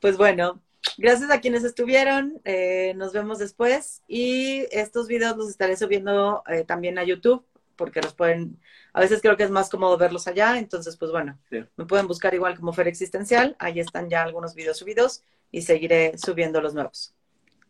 pues 0.01 0.17
bueno, 0.17 0.61
gracias 0.99 1.31
a 1.31 1.41
quienes 1.41 1.65
estuvieron. 1.65 2.41
Eh, 2.45 2.95
nos 2.97 3.13
vemos 3.13 3.39
después. 3.39 4.03
Y 4.09 4.67
estos 4.73 5.09
videos 5.09 5.37
los 5.37 5.51
estaré 5.51 5.77
subiendo 5.77 6.43
eh, 6.49 6.65
también 6.65 6.99
a 6.99 7.05
YouTube, 7.05 7.45
porque 7.81 8.03
los 8.03 8.15
pueden. 8.15 8.61
A 8.93 9.01
veces 9.01 9.23
creo 9.23 9.39
que 9.39 9.45
es 9.45 9.51
más 9.51 9.71
cómodo 9.71 9.97
verlos 9.97 10.29
allá. 10.29 10.59
Entonces, 10.59 10.99
pues 10.99 11.11
bueno, 11.11 11.39
me 11.51 11.87
pueden 11.87 12.07
buscar 12.07 12.35
igual 12.35 12.55
como 12.57 12.75
Fer 12.75 12.89
Existencial. 12.89 13.57
Ahí 13.59 13.81
están 13.81 14.11
ya 14.11 14.23
algunos 14.23 14.55
videos 14.55 14.77
subidos 14.77 15.25
y 15.51 15.63
seguiré 15.63 16.19
subiendo 16.19 16.61
los 16.61 16.75
nuevos. 16.75 17.15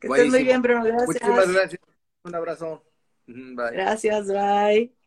Que 0.00 0.08
estén 0.08 0.30
muy 0.30 0.42
bien, 0.42 0.60
Bruno. 0.60 0.82
Gracias. 0.82 1.06
Muchísimas 1.06 1.52
gracias. 1.52 1.80
Un 2.24 2.34
abrazo. 2.34 2.82
Bye. 3.26 3.70
Gracias, 3.72 4.26
bye. 4.26 4.99